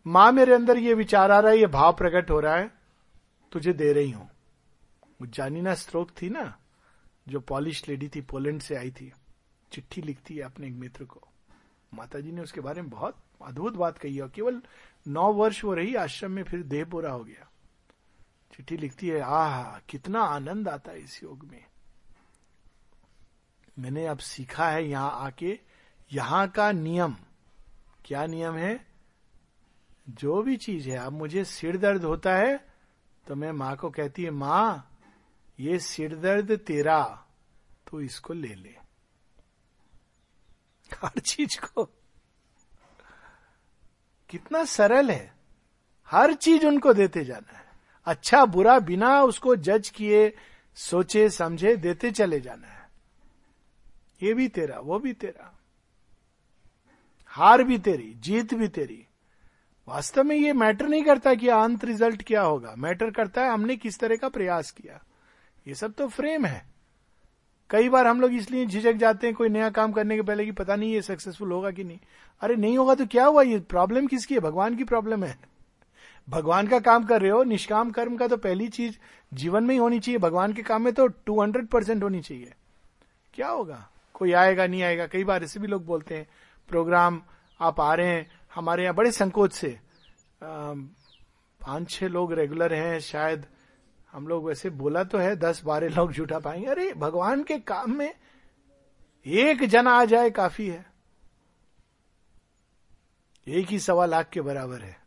[0.07, 2.71] माँ मेरे अंदर ये विचार आ रहा है, ये भाव प्रकट हो रहा है,
[3.51, 4.29] तुझे दे रही हूँ।
[5.21, 6.58] वो जानीना स्ट्रोक थी ना?
[7.29, 9.11] जो पॉलिश लेडी थी पोलैंड से आई थी,
[9.71, 11.27] चिट्ठी लिखती है अपने एक मित्र को।
[11.93, 14.61] माता जी ने उसके बारे में बहुत अद्भुत बात कही है केवल
[15.07, 17.49] नौ वर्ष वो रही, आश्रम में फिर देह पूरा हो गया।
[18.53, 21.65] चिट्ठी लिखती है, आह, कितना आनंद आता है इस योग में।
[23.79, 25.59] मैंने अब सीखा है यहाँ आके,
[26.13, 27.15] यहाँ का नियम।
[28.05, 28.87] क्या नियम है?
[30.09, 32.67] जो भी चीज़ है, अब मुझे सिर दर्द होता है
[33.27, 34.85] तो मैं माँ को कहती है, माँ
[35.59, 37.25] ये सिर दर्द तेरा
[37.87, 38.75] तो इसको ले ले।
[41.03, 41.85] हर चीज़ को।
[44.29, 45.33] कितना सरल है।
[46.07, 47.65] हर चीज़ उनको देते जाना है।
[48.05, 50.37] अच्छा बुरा बिना उसको जज किए,
[50.75, 52.89] सोचे, समझे, देते चले जाना है।
[54.23, 55.59] ये भी तेरा, वो भी तेरा।
[57.25, 59.07] हार भी तेरी, जीत भी तेरी।
[59.87, 63.75] वास्तव में ये मैटर नहीं करता कि अंत रिज़ल्ट क्या होगा। मैटर करता है हमने
[63.75, 65.03] किस तरह का प्रयास किया।
[65.67, 66.63] ये सब तो फ्रेम है।
[67.69, 70.51] कई बार हम लोग इसलिए झिझक जाते हैं, कोई नया काम करने के पहले कि
[70.51, 71.99] पता नहीं ये सक्सेसफुल होगा कि नहीं।
[72.41, 73.41] अरे नहीं होगा तो क्या हुआ?
[73.41, 74.39] ये प्रॉब्लम किसकी है?
[74.39, 75.37] भगवान की प्रॉब्लम है।
[76.27, 78.97] भगवान का काम कर रहे हो, निष्काम कर्म का तो पहली चीज़
[79.33, 82.53] जीवन में ही होनी चाहिए। भगवान के काम में तो टू हंड्रेड परसेंट होनी चाहिए।
[83.33, 83.87] क्या होगा?
[84.13, 85.07] कोई आएगा, नहीं आएगा?
[85.07, 86.27] कई बार ऐसे भी लोग बोलते हैं,
[86.69, 87.21] प्रोग्राम,
[87.59, 89.77] आप आ रहे हैं, हमारे यहाँ बड़े संकोच से
[90.41, 93.45] पाँच छह लोग रेगुलर हैं, शायद
[94.11, 97.97] हम लोग वैसे बोला तो है, दस बारह लोग जुटा पाएँगे। अरे, भगवान के काम
[97.97, 98.15] में
[99.27, 100.85] एक जन आ जाए काफ़ी है।
[103.47, 104.99] एक ही सवा लाख के बराबर है।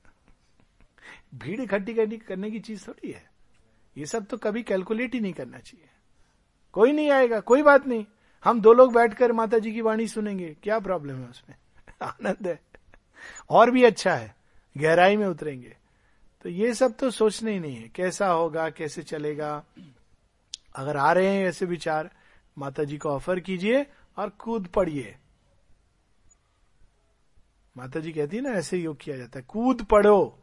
[1.35, 3.31] भीड़ इकट्ठी करनी, करने की चीज़ थोड़ी है।
[3.97, 5.89] ये सब तो कभी कैलकुलेट ही नहीं करना चाहिए।
[6.73, 8.07] कोई नहीं आएगा, कोई बात नहीं।
[8.45, 11.57] हम दो लोग बैठकर माता जी की वाणी सुनेंगे। क्या प्रॉब्लम है उसमें?
[12.03, 12.61] आनंद है।
[13.51, 14.37] और भी अच्छा है।
[14.77, 15.77] गहराई में उतरेंगे।
[16.43, 19.65] तो ये सब तो सोचना ही नहीं है। कैसा होगा, कैसे चलेगा?
[20.77, 22.11] अगर आ रहे हैं ऐसे विचार
[22.59, 23.87] माता जी को ऑफ़र कीजिए
[24.17, 25.17] और कूद पड़िए।
[27.77, 30.39] माता जी कहती है ना, ऐसे योग किया जाता है। कूद पड़ो।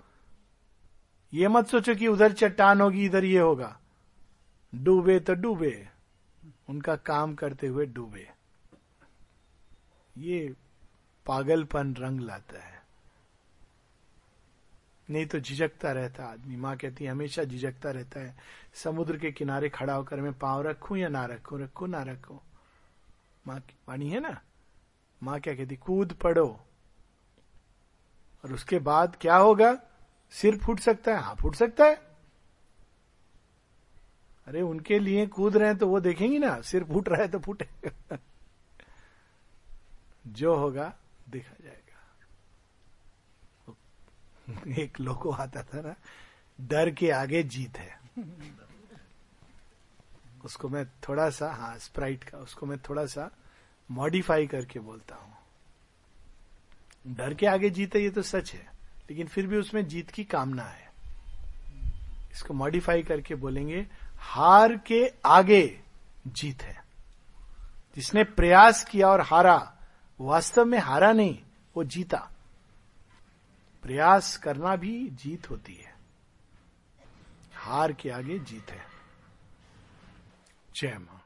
[1.33, 3.79] ये मत सोचो कि उधर चट्टान होगी, इधर ये होगा।
[4.75, 5.87] डूबे तो डूबे।
[6.69, 8.31] उनका काम करते हुए डूबे।
[10.17, 10.55] ये
[11.25, 12.78] पागलपन रंग लाता है।
[15.09, 18.37] नहीं तो झिझकता रहता आदमी। माँ कहती है, हमेशा झिझकता रहता है।
[18.73, 21.57] समुद्र के किनारे खड़ा होकर मैं पाँव रखू या ना रखू?
[21.57, 22.39] रखू, ना रखू?
[23.47, 24.41] माँ की वाणी है ना?
[25.23, 26.59] माँ क्या कहती, कूद पड़ो।
[28.45, 29.79] और उसके बाद क्या होगा?
[30.31, 32.09] सिर फूट सकता है हाँ फूट सकता है।
[34.47, 37.39] अरे, उनके लिए कूद रहे हैं तो वो देखेंगी ना, सिर फूट रहा है तो
[37.39, 37.67] फूटे
[40.27, 40.93] जो होगा,
[41.29, 41.88] देखा जाएगा।
[44.67, 45.95] एक लोगो आता था ना,
[46.61, 47.99] डर के आगे जीत है।
[50.45, 53.31] उसको मैं थोड़ा सा हाँ स्प्राइट का, उसको मैं थोड़ा सा
[53.91, 55.33] मॉडिफाई करके बोलता हूँ।
[57.07, 58.71] डर के आगे जीत है ये तो सच है,
[59.09, 60.91] लेकिन फिर भी उसमें जीत की कामना है।
[62.31, 65.79] इसको मॉडिफाई करके बोलेंगे, हार के आगे
[66.27, 66.83] जीत है।
[67.95, 69.77] जिसने प्रयास किया और हारा
[70.21, 71.39] वास्तव में हारा नहीं,
[71.75, 72.31] वो जीता।
[73.83, 75.97] प्रयास करना भी जीत होती है।
[77.55, 78.85] हार के आगे जीत है।
[80.75, 81.18] जय माँ।